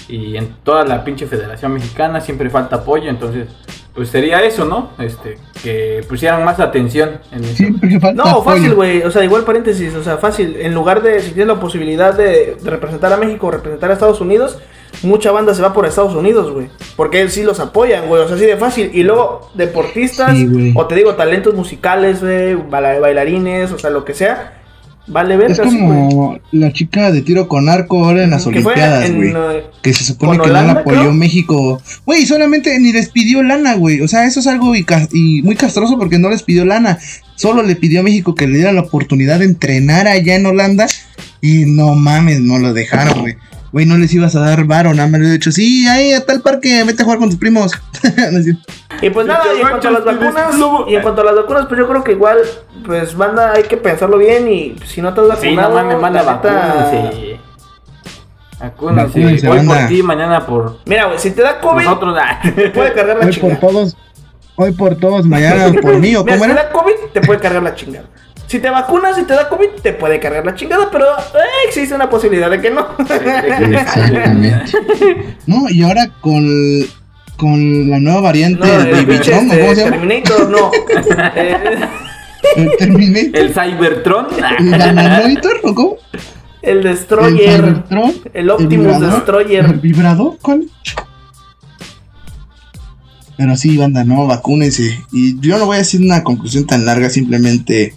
Y 0.08 0.36
en 0.36 0.54
toda 0.62 0.84
la 0.84 1.02
pinche 1.02 1.26
Federación 1.26 1.72
Mexicana 1.72 2.20
siempre 2.20 2.48
falta 2.48 2.76
apoyo, 2.76 3.10
entonces, 3.10 3.48
pues 3.92 4.08
sería 4.08 4.40
eso, 4.42 4.64
¿no? 4.64 4.90
Este, 4.98 5.36
que 5.64 6.04
pusieran 6.08 6.44
más 6.44 6.60
atención 6.60 7.18
en 7.32 7.44
eso. 7.44 7.56
Siempre 7.56 7.98
falta. 7.98 8.22
No, 8.22 8.42
fácil, 8.42 8.74
güey. 8.74 9.02
O 9.02 9.10
sea, 9.10 9.24
igual 9.24 9.42
paréntesis. 9.42 9.94
O 9.96 10.04
sea, 10.04 10.18
fácil. 10.18 10.56
En 10.60 10.74
lugar 10.74 11.02
de, 11.02 11.20
si 11.20 11.32
tienes 11.32 11.48
la 11.48 11.60
posibilidad 11.60 12.14
de, 12.14 12.56
de 12.62 12.70
representar 12.70 13.12
a 13.12 13.16
México 13.16 13.48
o 13.48 13.50
representar 13.50 13.90
a 13.90 13.94
Estados 13.94 14.20
Unidos, 14.20 14.58
mucha 15.02 15.30
banda 15.30 15.54
se 15.54 15.62
va 15.62 15.72
por 15.72 15.86
Estados 15.86 16.14
Unidos, 16.14 16.52
güey. 16.52 16.68
Porque 16.96 17.20
ellos 17.20 17.32
sí 17.32 17.42
los 17.42 17.60
apoyan, 17.60 18.06
güey. 18.08 18.22
O 18.22 18.26
sea, 18.26 18.36
así 18.36 18.46
de 18.46 18.56
fácil. 18.56 18.90
Y 18.92 19.02
luego, 19.02 19.50
deportistas, 19.54 20.36
Sí, 20.36 20.72
o 20.74 20.86
te 20.86 20.94
digo, 20.94 21.14
talentos 21.14 21.54
musicales, 21.54 22.20
güey, 22.20 22.54
baila- 22.54 22.98
bailarines, 23.00 23.72
o 23.72 23.78
sea, 23.78 23.90
lo 23.90 24.04
que 24.04 24.14
sea. 24.14 24.52
Vale 25.08 25.36
ver 25.36 25.52
Es 25.52 25.60
como 25.60 26.36
la 26.50 26.72
chica 26.72 27.12
de 27.12 27.22
tiro 27.22 27.46
con 27.46 27.68
arco 27.68 28.04
ahora 28.04 28.24
en 28.24 28.30
las 28.30 28.42
Que 28.42 28.48
Olimpiadas, 28.48 29.12
güey. 29.14 29.32
eh, 29.36 29.62
Que 29.80 29.94
se 29.94 30.02
supone 30.02 30.32
que 30.32 30.38
no 30.38 30.44
Holanda, 30.44 30.74
la 30.74 30.80
apoyó 30.80 30.98
creo. 31.02 31.12
México. 31.12 31.80
Güey, 32.04 32.26
solamente 32.26 32.76
ni 32.80 32.92
les 32.92 33.10
pidió 33.10 33.40
lana, 33.44 33.76
güey. 33.76 34.00
O 34.00 34.08
sea, 34.08 34.24
eso 34.26 34.40
es 34.40 34.48
algo 34.48 34.74
y, 34.74 34.84
y 35.12 35.42
muy 35.42 35.54
castroso 35.54 35.96
porque 35.96 36.18
no 36.18 36.28
les 36.28 36.42
pidió 36.42 36.64
lana. 36.64 36.98
Solo 37.36 37.62
le 37.62 37.76
pidió 37.76 38.00
a 38.00 38.02
México 38.02 38.34
que 38.34 38.48
le 38.48 38.56
diera 38.56 38.72
la 38.72 38.80
oportunidad 38.80 39.38
de 39.38 39.44
entrenar 39.44 40.08
allá 40.08 40.34
en 40.34 40.46
Holanda. 40.46 40.88
Y 41.40 41.66
no 41.66 41.94
mames, 41.94 42.40
no 42.40 42.58
lo 42.58 42.72
dejaron, 42.72 43.20
güey. 43.20 43.36
Güey, 43.72 43.84
no 43.84 43.98
les 43.98 44.12
ibas 44.14 44.34
a 44.36 44.40
dar 44.40 44.64
varo, 44.64 44.94
nada 44.94 45.08
más 45.08 45.20
le 45.20 45.28
he 45.28 45.32
dicho, 45.32 45.50
sí, 45.52 45.86
ahí 45.88 46.12
a 46.12 46.24
tal 46.24 46.40
parque, 46.40 46.82
vete 46.84 47.02
a 47.02 47.04
jugar 47.04 47.18
con 47.18 47.28
tus 47.28 47.38
primos. 47.38 47.72
Y 49.02 49.10
pues 49.10 49.26
nada, 49.26 49.42
y 49.54 49.60
en 49.60 49.68
cuanto 49.68 49.88
a 49.88 49.90
las 49.90 50.04
vacunas, 50.04 50.54
y 50.88 50.94
en 50.94 51.02
cuanto 51.02 51.20
a 51.20 51.24
las 51.24 51.34
vacunas, 51.36 51.66
pues 51.66 51.78
yo 51.78 51.86
creo 51.88 52.02
que 52.04 52.12
igual, 52.12 52.38
pues 52.86 53.14
banda, 53.16 53.52
hay 53.52 53.64
que 53.64 53.76
pensarlo 53.76 54.16
bien 54.16 54.48
y 54.50 54.76
si 54.86 55.02
no 55.02 55.12
te 55.12 55.20
has 55.20 55.38
Sí, 55.40 55.50
no 55.54 55.56
vacunado, 55.62 55.74
mames, 55.74 56.00
manda 56.00 56.22
vacúnense. 56.22 57.40
Vacúnense. 58.58 59.04
Vacúnense, 59.04 59.48
Hoy 59.48 59.56
por 59.58 59.66
banda. 59.66 59.88
ti, 59.88 60.02
mañana 60.02 60.46
por 60.46 60.78
Mira, 60.86 61.06
güey, 61.06 61.18
si 61.18 61.30
te 61.32 61.42
da 61.42 61.60
COVID, 61.60 61.84
nosotros. 61.84 62.16
ah. 62.18 62.40
puede 62.74 62.92
cargar 62.94 63.18
la 63.18 63.26
Hoy 63.26 63.32
por 63.32 63.34
chingada. 63.34 63.60
todos, 63.60 63.96
hoy 64.56 64.72
por 64.72 64.94
todos, 64.96 65.26
mañana 65.26 65.72
por 65.82 65.98
mí, 65.98 66.16
¿o 66.16 66.24
Mira, 66.24 66.38
cómo 66.38 66.44
si 66.48 66.54
te 66.54 66.54
da 66.62 66.70
COVID, 66.72 66.92
te 67.12 67.20
puede 67.20 67.40
cargar 67.40 67.62
la 67.62 67.74
chingada. 67.74 68.06
Si 68.46 68.60
te 68.60 68.70
vacunas 68.70 69.18
y 69.18 69.24
te 69.24 69.34
da 69.34 69.48
COVID, 69.48 69.70
te 69.82 69.92
puede 69.92 70.20
cargar 70.20 70.46
la 70.46 70.54
chingada, 70.54 70.88
pero 70.90 71.06
eh, 71.06 71.66
existe 71.66 71.94
una 71.94 72.08
posibilidad 72.08 72.48
de 72.48 72.60
que 72.60 72.70
no. 72.70 72.86
Exactamente. 72.98 74.76
No, 75.46 75.68
y 75.68 75.82
ahora 75.82 76.08
con, 76.20 76.46
con 77.36 77.90
la 77.90 77.98
nueva 77.98 78.20
variante 78.20 78.66
No, 78.66 78.80
el 78.80 78.92
Babytron, 78.92 79.50
¿o 79.50 79.52
este, 79.52 79.60
¿cómo 79.60 79.74
se 79.74 79.80
llama? 79.80 79.90
Terminator, 79.96 80.50
no. 80.50 80.70
Eh, 82.54 82.62
El 82.62 82.70
Terminator. 82.78 83.40
El 83.40 83.52
Cybertron. 83.52 84.26
¿El 84.58 84.70
Bananoitor 84.70 85.60
o 85.64 85.74
cómo? 85.74 85.96
el 86.62 86.78
El 86.78 86.82
Destroyer. 86.84 87.60
Cybertron. 87.60 88.14
El 88.32 88.50
Optimus 88.50 88.70
vibrador, 88.70 89.14
Destroyer. 89.14 89.64
¿El 89.64 89.80
vibrador? 89.80 90.38
¿Cuál? 90.40 90.70
Pero 93.36 93.56
sí, 93.56 93.76
banda, 93.76 94.04
no, 94.04 94.26
vacúnense. 94.26 94.98
Y 95.12 95.38
yo 95.40 95.58
no 95.58 95.66
voy 95.66 95.76
a 95.76 95.78
decir 95.78 96.00
una 96.00 96.22
conclusión 96.22 96.66
tan 96.66 96.86
larga, 96.86 97.10
simplemente 97.10 97.94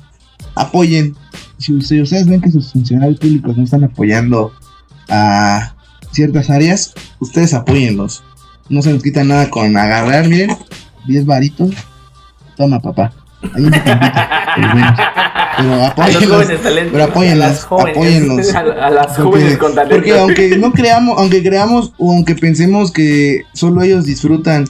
apoyen. 0.59 1.15
Si 1.57 1.73
ustedes, 1.73 2.03
ustedes 2.03 2.27
ven 2.27 2.41
que 2.41 2.51
sus 2.51 2.71
funcionarios 2.71 3.19
públicos 3.19 3.57
no 3.57 3.63
están 3.63 3.83
apoyando 3.83 4.53
a 5.09 5.73
ciertas 6.11 6.49
áreas, 6.49 6.93
ustedes 7.19 7.53
apóyenlos. 7.53 8.23
No 8.69 8.81
se 8.81 8.93
nos 8.93 9.01
quita 9.01 9.23
nada 9.23 9.49
con 9.49 9.75
agarrar, 9.75 10.27
miren, 10.27 10.55
10 11.07 11.25
varitos. 11.25 11.71
Toma, 12.55 12.79
papá. 12.79 13.11
Ahí 13.53 13.63
menos. 13.63 14.99
Pero 15.57 15.85
apóyenlos. 15.85 16.47
Pero 16.91 17.03
a 17.03 17.07
apóyenlos, 17.07 17.47
las 17.49 17.63
apóyenlos. 17.63 18.55
A, 18.55 18.59
a 18.59 18.89
las 18.89 19.07
Porque, 19.07 19.21
jóvenes 19.23 19.57
con 19.57 19.75
talento. 19.75 19.95
porque 19.95 20.17
aunque 20.17 20.57
no 20.57 20.71
creamos, 20.71 21.17
aunque 21.17 21.41
creamos 21.43 21.93
o 21.97 22.11
aunque 22.13 22.35
pensemos 22.35 22.91
que 22.91 23.43
solo 23.53 23.81
ellos 23.81 24.05
disfrutan 24.05 24.65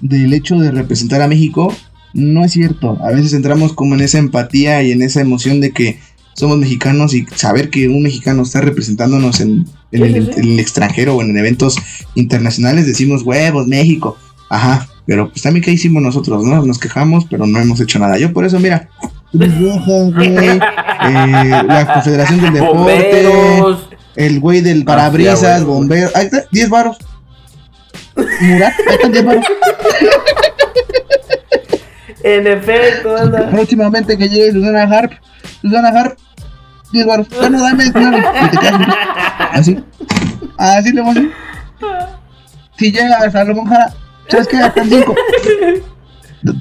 del 0.00 0.32
hecho 0.32 0.56
de 0.58 0.70
representar 0.70 1.20
a 1.22 1.28
México, 1.28 1.74
No 2.14 2.44
es 2.44 2.52
cierto. 2.52 2.98
A 3.02 3.10
veces 3.10 3.32
entramos 3.32 3.72
como 3.72 3.94
en 3.94 4.00
esa 4.02 4.18
empatía 4.18 4.82
y 4.82 4.92
en 4.92 5.02
esa 5.02 5.20
emoción 5.20 5.60
de 5.60 5.70
que 5.72 5.98
somos 6.34 6.58
mexicanos 6.58 7.14
y 7.14 7.26
saber 7.34 7.70
que 7.70 7.88
un 7.88 8.02
mexicano 8.02 8.42
está 8.42 8.60
representándonos 8.60 9.40
en, 9.40 9.66
el, 9.90 10.30
en 10.36 10.58
extranjero 10.58 11.16
o 11.16 11.22
en 11.22 11.36
eventos 11.36 11.76
internacionales, 12.14 12.86
decimos 12.86 13.22
huevos, 13.22 13.66
México. 13.66 14.16
Ajá, 14.48 14.88
pero 15.06 15.30
pues 15.30 15.42
también 15.42 15.64
que 15.64 15.72
hicimos 15.72 16.02
nosotros, 16.02 16.44
¿no? 16.44 16.64
Nos 16.64 16.78
quejamos, 16.78 17.26
pero 17.30 17.46
no 17.46 17.58
hemos 17.60 17.80
hecho 17.80 17.98
nada. 17.98 18.18
Yo 18.18 18.32
por 18.32 18.44
eso, 18.44 18.58
mira, 18.60 18.88
eh, 19.40 20.58
la 21.66 21.90
Confederación 21.92 22.40
del 22.42 22.52
Deporte, 22.54 23.26
Bomberos. 23.26 23.88
el 24.16 24.40
güey 24.40 24.60
del 24.60 24.84
parabrisas, 24.84 25.42
Ah, 25.44 25.58
sí, 25.58 25.64
güey. 25.64 25.76
bombero, 25.78 26.10
ahí 26.14 26.26
está, 26.26 26.44
10 26.50 26.68
varos. 26.70 26.98
Murat, 28.16 28.72
ahí 28.88 28.94
están 28.96 29.12
10 29.12 29.24
varos. 29.24 29.44
En 32.24 32.46
efecto, 32.46 33.12
banda. 33.12 33.50
Próximamente 33.50 34.16
que 34.16 34.28
llegue 34.28 34.52
Susana 34.52 34.82
Harp, 34.82 35.12
Susana 35.60 35.88
Harp, 35.88 36.18
10 36.92 37.06
baros. 37.06 37.26
Bueno, 37.30 37.60
dame 37.62 37.84
9. 37.92 38.24
Y 38.44 38.48
te 38.48 38.58
quedas 38.58 38.80
así. 39.52 39.78
Así 40.58 40.92
le 40.92 41.00
vamos 41.00 41.16
a 41.16 41.20
hacer. 41.20 41.32
Si 42.78 42.92
llega 42.92 43.16
a 43.18 43.30
Salomón 43.30 43.66
Jara, 43.66 43.92
¿sabes 44.28 44.48
qué? 44.48 44.56
Están 44.60 44.88
5. 44.88 45.14
¿De 46.42 46.52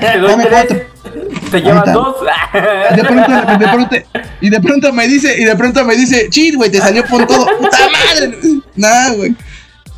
Dame 0.00 0.18
dónde 0.20 0.48
cuatro. 0.48 0.76
eres? 0.76 1.50
¿Te 1.50 1.60
llevan 1.60 1.78
está. 1.78 1.92
dos? 1.92 2.16
De 2.96 3.04
pronto, 3.04 3.58
de 3.58 3.68
pronto, 3.68 3.96
y 4.40 4.50
de 4.50 4.60
pronto 4.60 4.92
me 4.92 5.06
dice, 5.08 5.38
y 5.38 5.44
de 5.44 5.56
pronto 5.56 5.84
me 5.84 5.96
dice, 5.96 6.28
chis, 6.30 6.56
güey, 6.56 6.70
te 6.70 6.78
salió 6.78 7.04
pon 7.04 7.26
todo. 7.26 7.46
¡Puta 7.58 7.78
madre! 7.90 8.38
Nada, 8.76 9.12
güey. 9.14 9.34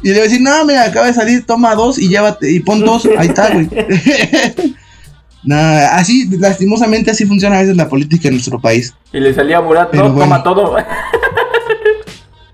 Y 0.03 0.09
le 0.09 0.15
voy 0.15 0.21
a 0.21 0.25
decir, 0.25 0.41
no, 0.41 0.65
mira, 0.65 0.85
acaba 0.85 1.07
de 1.07 1.15
salir, 1.15 1.45
toma 1.47 1.75
dos 1.75 1.99
y 1.99 2.09
llévate, 2.09 2.51
y 2.51 2.61
pon 2.61 2.81
dos. 2.85 3.09
Ahí 3.19 3.29
está, 3.29 3.51
güey. 3.51 3.69
Nada, 5.43 5.97
así, 5.97 6.29
lastimosamente, 6.39 7.11
así 7.11 7.25
funciona 7.27 7.57
a 7.57 7.61
veces 7.63 7.77
la 7.77 7.89
política 7.89 8.29
en 8.29 8.35
nuestro 8.35 8.61
país. 8.61 8.95
Y 9.13 9.21
le 9.21 9.33
salía 9.35 9.59
a 9.59 9.63
Murat, 9.63 9.89
Pero 9.91 10.09
no, 10.09 10.13
bueno. 10.15 10.25
toma 10.43 10.43
todo. 10.43 10.77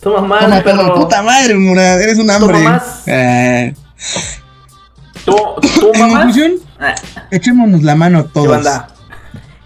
Toma 0.00 0.20
más, 0.20 0.40
Toma, 0.44 0.62
perro. 0.62 0.78
toma, 0.78 0.94
puta 0.94 1.22
madre, 1.22 1.54
Murad, 1.56 2.00
eres 2.00 2.18
un 2.18 2.30
hambre. 2.30 2.58
Toma 2.58 2.70
más. 2.70 3.02
Eh, 3.06 3.74
¿Tú, 5.24 5.36
tú 5.80 5.90
en 5.92 6.00
mamá? 6.00 6.14
conclusión, 6.22 6.52
echémonos 7.32 7.82
la 7.82 7.94
mano 7.96 8.24
todos. 8.26 8.48
banda. 8.48 8.88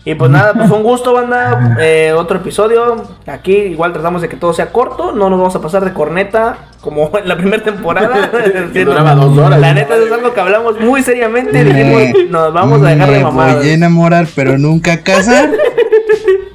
Y 0.05 0.15
pues 0.15 0.31
nada, 0.31 0.55
pues 0.55 0.71
un 0.71 0.83
gusto, 0.91 1.13
banda. 1.13 1.77
Eh, 1.81 2.13
otro 2.17 2.39
episodio. 2.39 3.05
Aquí 3.27 3.53
igual 3.53 3.93
tratamos 3.93 4.23
de 4.23 4.29
que 4.29 4.37
todo 4.37 4.53
sea 4.53 4.73
corto. 4.73 5.13
No 5.13 5.29
nos 5.29 5.39
vamos 5.39 5.55
a 5.57 5.61
pasar 5.61 5.85
de 5.85 5.93
corneta 5.93 6.57
como 6.81 7.11
en 7.17 7.29
la 7.29 7.37
primera 7.37 7.63
temporada. 7.63 8.31
Que 8.73 8.85
duraba 8.85 9.15
dos 9.15 9.37
horas. 9.37 9.61
La 9.61 9.75
neta 9.75 9.97
es 9.97 10.11
algo 10.11 10.33
que 10.33 10.41
hablamos 10.41 10.81
muy 10.81 11.03
seriamente. 11.03 11.65
Dijimos, 11.65 12.03
nos 12.31 12.53
vamos 12.53 12.83
a 12.83 12.91
dejar 12.91 13.11
de 13.11 13.23
mamadas. 13.23 13.57
voy 13.57 13.69
a 13.69 13.73
enamorar, 13.75 14.27
pero 14.35 14.57
nunca 14.59 15.03
casar. 15.03 15.51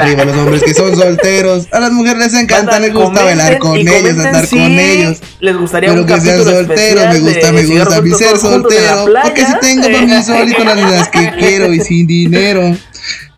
Arriba 0.00 0.24
los 0.24 0.36
hombres 0.36 0.62
que 0.62 0.74
son 0.74 0.96
solteros. 0.96 1.68
A 1.72 1.80
las 1.80 1.92
mujeres 1.92 2.18
les 2.32 2.42
encanta, 2.42 2.78
les 2.80 2.92
gusta 2.92 3.22
bailar 3.22 3.58
con 3.58 3.76
ellos, 3.76 4.18
andar 4.18 4.48
con 4.48 4.60
ellos. 4.60 5.18
Les 5.40 5.56
gustaría 5.56 5.90
Pero 5.90 6.02
un 6.02 6.06
que 6.06 6.20
sean 6.20 6.44
solteros, 6.44 7.06
me 7.12 7.20
gusta, 7.20 7.52
me 7.52 7.64
gusta 7.64 8.00
mi 8.00 8.10
ser 8.12 8.38
soltero. 8.38 9.06
Porque 9.22 9.44
si 9.44 9.58
tengo 9.60 9.82
para 9.82 10.00
mí 10.00 10.22
solito 10.22 10.64
las 10.64 10.76
vidas 10.76 11.08
que 11.08 11.30
quiero 11.38 11.72
y 11.72 11.80
sin 11.80 12.06
dinero. 12.06 12.76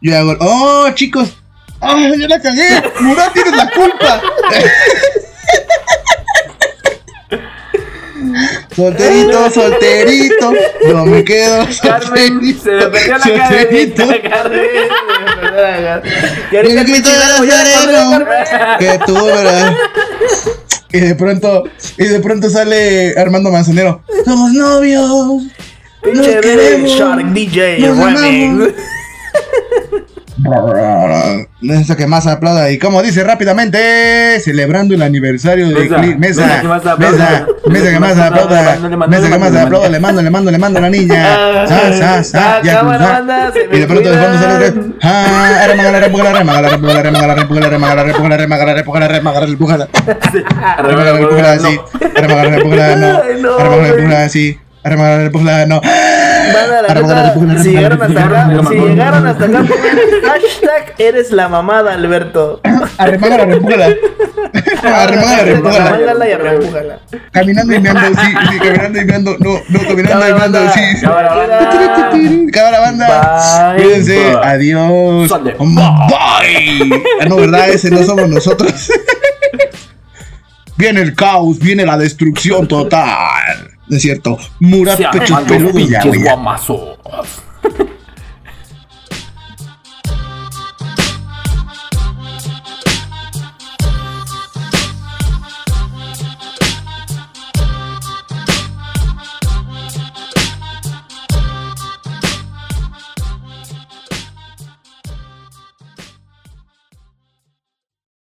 Yo 0.01 0.19
hago, 0.19 0.37
oh 0.41 0.91
chicos, 0.95 1.37
¡ay, 1.81 2.21
yo 2.21 2.27
la 2.27 2.41
cagué! 2.41 2.83
¡Murat, 3.01 3.33
tienes 3.33 3.57
la 3.57 3.71
culpa! 3.71 4.21
Solterito, 8.75 9.51
solterito, 9.55 10.53
yo 10.87 11.05
me 11.05 11.25
quedo 11.25 11.67
Carmen, 11.83 12.59
se 12.59 12.71
me 12.71 12.87
perdió 12.87 13.19
la 13.19 13.25
solterito. 13.25 14.03
Carmen. 14.31 14.61
Y 16.51 16.57
ahorita 16.57 16.85
Carmen. 16.85 18.27
que 18.79 18.99
tú, 19.07 19.15
¿verdad? 19.25 19.77
Y 20.93 21.01
de 21.01 21.15
pronto, 21.15 21.65
y 21.99 22.05
de 22.05 22.21
pronto 22.21 22.51
sale 22.51 23.15
Armando 23.19 23.51
Manzanero. 23.51 24.03
Somos 24.25 24.53
novios. 24.53 25.09
Nos 25.09 25.43
Pinche 26.03 26.41
queremos. 26.41 26.91
Shark 26.91 27.25
DJ 27.33 27.77
Remix. 27.79 28.75
Eso 31.63 31.97
que 31.97 32.07
más 32.07 32.27
aplauda. 32.27 32.71
Y 32.71 32.79
como 32.79 33.03
dice 33.03 33.23
rápidamente, 33.23 34.41
celebrando 34.41 34.95
el 34.95 35.03
aniversario 35.03 35.69
de 35.69 35.75
Mesa, 35.75 35.97
Cli- 35.99 36.17
mesa 36.19 36.43
Mesa, 36.47 36.61
que 36.61 36.69
más 36.69 36.87
aplauda. 36.87 37.47
mesa, 37.67 37.91
que 37.91 38.01
más 38.01 38.19
aplauda, 38.19 38.79
mesa 39.09 39.29
que 39.31 39.39
más 39.39 39.55
aplauda, 39.57 39.89
le 39.89 40.01
mando, 40.01 40.23
le 40.23 40.31
mando, 40.31 40.51
le 40.51 40.59
mando 40.59 40.79
a 40.79 40.83
la 40.83 40.91
niña. 40.91 41.67
Sa, 41.69 41.93
sa, 41.93 42.25
sa, 42.25 42.57
Ah, 42.57 42.61
Y 43.73 43.79
de 43.79 43.87
pronto 43.87 44.11
de 44.11 44.19
fondo 44.19 44.39
sale. 44.39 44.75
Ah, 45.03 45.61
arremangala, 45.65 46.01
repújala, 46.01 46.33
remangala, 46.39 46.69
repújala, 46.71 47.03
remangala, 47.03 47.35
repújala, 47.35 47.69
remangala, 47.69 48.03
repújala, 48.05 48.37
remangala, 48.37 48.75
repújala, 48.75 49.09
remangala, 49.09 49.47
repújala. 49.47 49.89
Arremangala, 50.79 51.19
repújala, 51.19 51.59
sí. 51.59 51.81
Arremangala, 52.17 52.51
repújala, 52.57 52.97
no. 52.97 53.07
Ay, 53.23 53.41
no, 53.41 53.53
Arremangala, 53.59 53.77
güey. 53.79 53.93
repújala, 53.93 54.29
sí. 54.29 54.59
Arremangala, 54.59 54.59
repújala, 54.59 54.59
no. 54.59 54.59
Banda, 54.59 54.59
la 54.59 54.62
Arremangala, 54.85 55.67
neta, 55.67 56.95
repújala, 56.95 57.63
si 57.63 57.71
llegaron 57.71 58.03
hasta 58.03 58.25
acá, 58.25 58.63
si 58.69 58.75
llegaron 58.75 59.27
hasta 59.29 59.45
acá, 59.47 59.65
hashtag 60.25 60.95
eres 60.99 61.31
la 61.31 61.49
mamada, 61.49 61.95
Alberto. 61.95 62.61
Arremangala, 62.99 63.45
repújala. 63.45 63.87
Arremangala, 64.83 65.45
repújala. 65.45 65.91
Arremángala 65.91 66.27
y. 66.29 67.01
Caminando 67.31 67.75
y 67.75 67.81
meando, 67.81 68.09
sí, 68.09 68.35
sí, 68.51 68.59
caminando 68.65 69.01
y 69.01 69.05
meando, 69.05 69.37
no, 69.39 69.53
no, 69.69 69.79
caminando 69.87 70.29
y 70.29 70.33
meando, 70.33 70.73
sí. 70.73 70.81
Cámara, 71.01 71.35
banda. 71.35 72.11
Cámara 72.53 72.81
banda. 72.81 73.75
Bye. 73.77 73.83
Cuídense, 73.85 74.37
adiós. 74.43 75.29
Sale. 75.29 75.55
Bye. 75.59 77.03
Ah, 77.21 77.27
no, 77.29 77.37
¿verdad? 77.37 77.69
Ese 77.71 77.91
no 77.91 78.03
somos 78.03 78.29
nosotros. 78.29 78.91
Viene 80.77 81.03
el 81.03 81.15
caos, 81.15 81.61
viene 81.61 81.87
la 81.87 81.97
destrucción 81.97 82.67
total. 82.67 83.71
No 83.93 83.97
es 83.97 84.03
cierto. 84.05 84.39
Murat 84.59 84.99
pechos 85.13 85.41
peludos 85.43 85.87
ya, 85.87 86.03
güey. 86.03 86.23
ya. 86.23 86.33
guamazos. 86.33 86.97